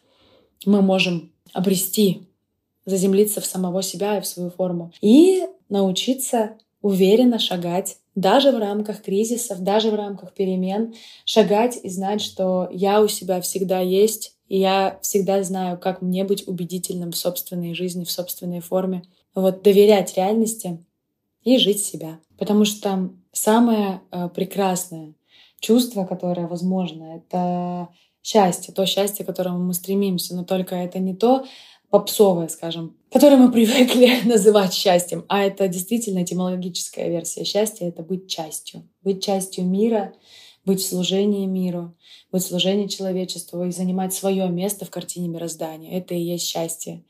мы 0.64 0.82
можем 0.82 1.30
обрести, 1.56 2.28
заземлиться 2.84 3.40
в 3.40 3.46
самого 3.46 3.82
себя 3.82 4.18
и 4.18 4.20
в 4.20 4.26
свою 4.26 4.50
форму. 4.50 4.92
И 5.00 5.44
научиться 5.68 6.52
уверенно 6.82 7.38
шагать 7.38 7.98
даже 8.14 8.50
в 8.52 8.58
рамках 8.58 9.02
кризисов, 9.02 9.60
даже 9.60 9.90
в 9.90 9.94
рамках 9.94 10.32
перемен, 10.32 10.94
шагать 11.24 11.78
и 11.82 11.88
знать, 11.88 12.20
что 12.20 12.68
я 12.70 13.02
у 13.02 13.08
себя 13.08 13.40
всегда 13.40 13.80
есть, 13.80 14.36
и 14.48 14.58
я 14.58 14.98
всегда 15.02 15.42
знаю, 15.42 15.78
как 15.78 16.02
мне 16.02 16.24
быть 16.24 16.46
убедительным 16.46 17.12
в 17.12 17.16
собственной 17.16 17.74
жизни, 17.74 18.04
в 18.04 18.10
собственной 18.10 18.60
форме. 18.60 19.02
Вот 19.34 19.62
доверять 19.62 20.16
реальности 20.16 20.82
и 21.42 21.58
жить 21.58 21.82
себя. 21.82 22.20
Потому 22.38 22.64
что 22.64 23.10
самое 23.32 24.00
э, 24.10 24.28
прекрасное 24.34 25.14
чувство, 25.60 26.04
которое 26.04 26.46
возможно, 26.46 27.16
это 27.16 27.88
счастье, 28.26 28.74
то 28.74 28.84
счастье, 28.86 29.24
к 29.24 29.28
которому 29.28 29.60
мы 29.60 29.72
стремимся, 29.72 30.34
но 30.34 30.44
только 30.44 30.74
это 30.74 30.98
не 30.98 31.14
то 31.14 31.46
попсовое, 31.90 32.48
скажем, 32.48 32.96
которое 33.12 33.36
мы 33.36 33.52
привыкли 33.52 34.26
называть 34.28 34.74
счастьем, 34.74 35.24
а 35.28 35.44
это 35.44 35.68
действительно 35.68 36.24
этимологическая 36.24 37.08
версия 37.08 37.44
счастья— 37.44 37.86
это 37.88 38.02
быть 38.02 38.28
частью. 38.28 38.88
Быть 39.02 39.22
частью 39.22 39.64
мира, 39.64 40.12
быть 40.64 40.80
в 40.80 40.88
служении 40.88 41.46
миру, 41.46 41.94
быть 42.32 42.42
в 42.42 42.48
служении 42.48 42.88
человечеству 42.88 43.64
и 43.64 43.70
занимать 43.70 44.12
свое 44.12 44.48
место 44.48 44.84
в 44.84 44.90
картине 44.90 45.28
мироздания. 45.28 45.96
Это 45.96 46.14
и 46.14 46.20
есть 46.20 46.46
счастье. 46.46 47.04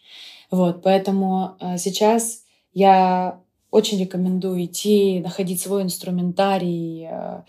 Вот, 0.51 0.83
поэтому 0.83 1.57
э, 1.61 1.79
сейчас 1.79 2.43
я 2.75 3.41
очень 3.71 3.99
рекомендую 3.99 4.67
идти, 4.67 5.21
находить 5.21 5.63
свой 5.63 5.83
инструментарий, 5.83 7.07
э, 7.11 7.43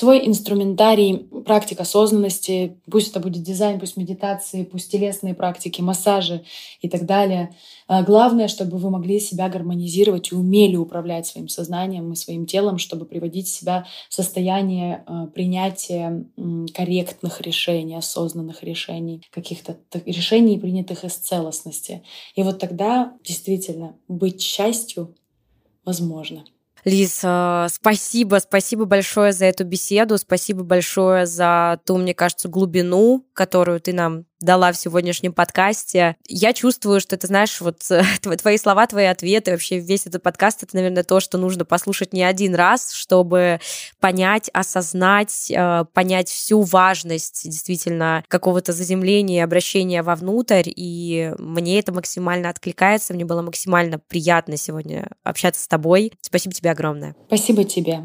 свой 0.00 0.26
инструментарий 0.26 1.18
практик 1.44 1.78
осознанности, 1.78 2.78
пусть 2.90 3.10
это 3.10 3.20
будет 3.20 3.42
дизайн, 3.42 3.78
пусть 3.78 3.98
медитации, 3.98 4.64
пусть 4.64 4.90
телесные 4.90 5.34
практики, 5.34 5.82
массажи 5.82 6.42
и 6.80 6.88
так 6.88 7.04
далее. 7.04 7.54
А 7.86 8.02
главное, 8.02 8.48
чтобы 8.48 8.78
вы 8.78 8.88
могли 8.88 9.20
себя 9.20 9.50
гармонизировать 9.50 10.32
и 10.32 10.34
умели 10.34 10.76
управлять 10.76 11.26
своим 11.26 11.48
сознанием 11.48 12.10
и 12.10 12.16
своим 12.16 12.46
телом, 12.46 12.78
чтобы 12.78 13.04
приводить 13.04 13.48
себя 13.48 13.84
в 14.08 14.14
состояние 14.14 15.04
а, 15.06 15.26
принятия 15.26 16.24
корректных 16.72 17.42
решений, 17.42 17.96
осознанных 17.96 18.62
решений, 18.62 19.22
каких-то 19.30 19.76
решений, 20.06 20.58
принятых 20.58 21.04
из 21.04 21.12
целостности. 21.12 22.02
И 22.34 22.42
вот 22.42 22.58
тогда 22.58 23.12
действительно 23.22 23.96
быть 24.08 24.40
счастью 24.40 25.14
возможно. 25.84 26.42
Лиз, 26.84 27.20
а, 27.24 27.68
спасибо, 27.68 28.36
спасибо 28.36 28.84
большое 28.86 29.32
за 29.32 29.46
эту 29.46 29.64
беседу, 29.64 30.16
спасибо 30.18 30.64
большое 30.64 31.26
за 31.26 31.80
ту, 31.84 31.98
мне 31.98 32.14
кажется, 32.14 32.48
глубину, 32.48 33.26
которую 33.34 33.80
ты 33.80 33.92
нам 33.92 34.24
дала 34.40 34.72
в 34.72 34.76
сегодняшнем 34.76 35.32
подкасте. 35.32 36.16
Я 36.26 36.52
чувствую, 36.52 37.00
что, 37.00 37.16
ты 37.16 37.26
знаешь, 37.26 37.60
вот 37.60 37.82
твои 38.42 38.56
слова, 38.58 38.86
твои 38.86 39.06
ответы, 39.06 39.52
вообще 39.52 39.78
весь 39.78 40.06
этот 40.06 40.22
подкаст, 40.22 40.62
это, 40.62 40.76
наверное, 40.76 41.04
то, 41.04 41.20
что 41.20 41.38
нужно 41.38 41.64
послушать 41.64 42.12
не 42.12 42.22
один 42.22 42.54
раз, 42.54 42.92
чтобы 42.92 43.60
понять, 44.00 44.50
осознать, 44.52 45.50
э, 45.50 45.84
понять 45.92 46.28
всю 46.28 46.62
важность 46.62 47.42
действительно 47.44 48.24
какого-то 48.28 48.72
заземления, 48.72 49.44
обращения 49.44 50.02
вовнутрь, 50.02 50.70
и 50.74 51.32
мне 51.38 51.78
это 51.78 51.92
максимально 51.92 52.48
откликается, 52.48 53.14
мне 53.14 53.24
было 53.24 53.42
максимально 53.42 53.98
приятно 53.98 54.56
сегодня 54.56 55.08
общаться 55.22 55.62
с 55.62 55.68
тобой. 55.68 56.12
Спасибо 56.20 56.54
тебе 56.54 56.70
огромное. 56.70 57.14
Спасибо 57.28 57.64
тебе. 57.64 58.00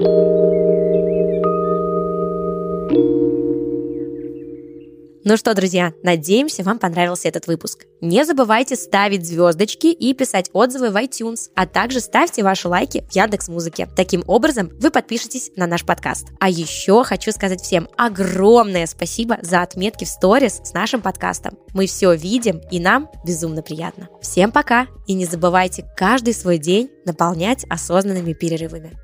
Ну 5.28 5.38
что, 5.38 5.56
друзья, 5.56 5.92
надеемся, 6.04 6.62
вам 6.62 6.78
понравился 6.78 7.28
этот 7.28 7.48
выпуск. 7.48 7.86
Не 8.00 8.24
забывайте 8.26 8.76
ставить 8.76 9.26
звездочки 9.26 9.88
и 9.88 10.14
писать 10.14 10.52
отзывы 10.54 10.92
в 10.92 10.96
iTunes, 10.98 11.50
а 11.56 11.66
также 11.66 12.00
ставьте 12.00 12.44
ваши 12.44 12.68
лайки 12.68 13.04
в 13.10 13.16
Яндекс 13.16 13.48
Музыке. 13.48 13.90
Таким 13.96 14.24
образом, 14.28 14.70
вы 14.80 14.92
подпишетесь 14.92 15.50
на 15.56 15.66
наш 15.66 15.84
подкаст. 15.84 16.28
А 16.40 16.48
еще 16.48 17.04
хочу 17.04 17.32
сказать 17.32 17.60
всем 17.60 17.90
огромное 17.98 18.86
спасибо 18.86 19.40
за 19.42 19.64
отметки 19.64 20.04
в 20.04 20.10
сторис 20.10 20.62
с 20.64 20.74
нашим 20.74 21.02
подкастом. 21.02 21.58
Мы 21.74 21.88
все 21.88 22.14
видим, 22.14 22.62
и 22.70 22.80
нам 22.80 23.10
безумно 23.26 23.64
приятно. 23.64 24.10
Всем 24.22 24.52
пока, 24.52 24.86
и 25.08 25.16
не 25.16 25.26
забывайте 25.26 25.90
каждый 25.98 26.36
свой 26.36 26.60
день 26.60 26.92
наполнять 27.04 27.66
осознанными 27.68 28.34
перерывами. 28.34 28.96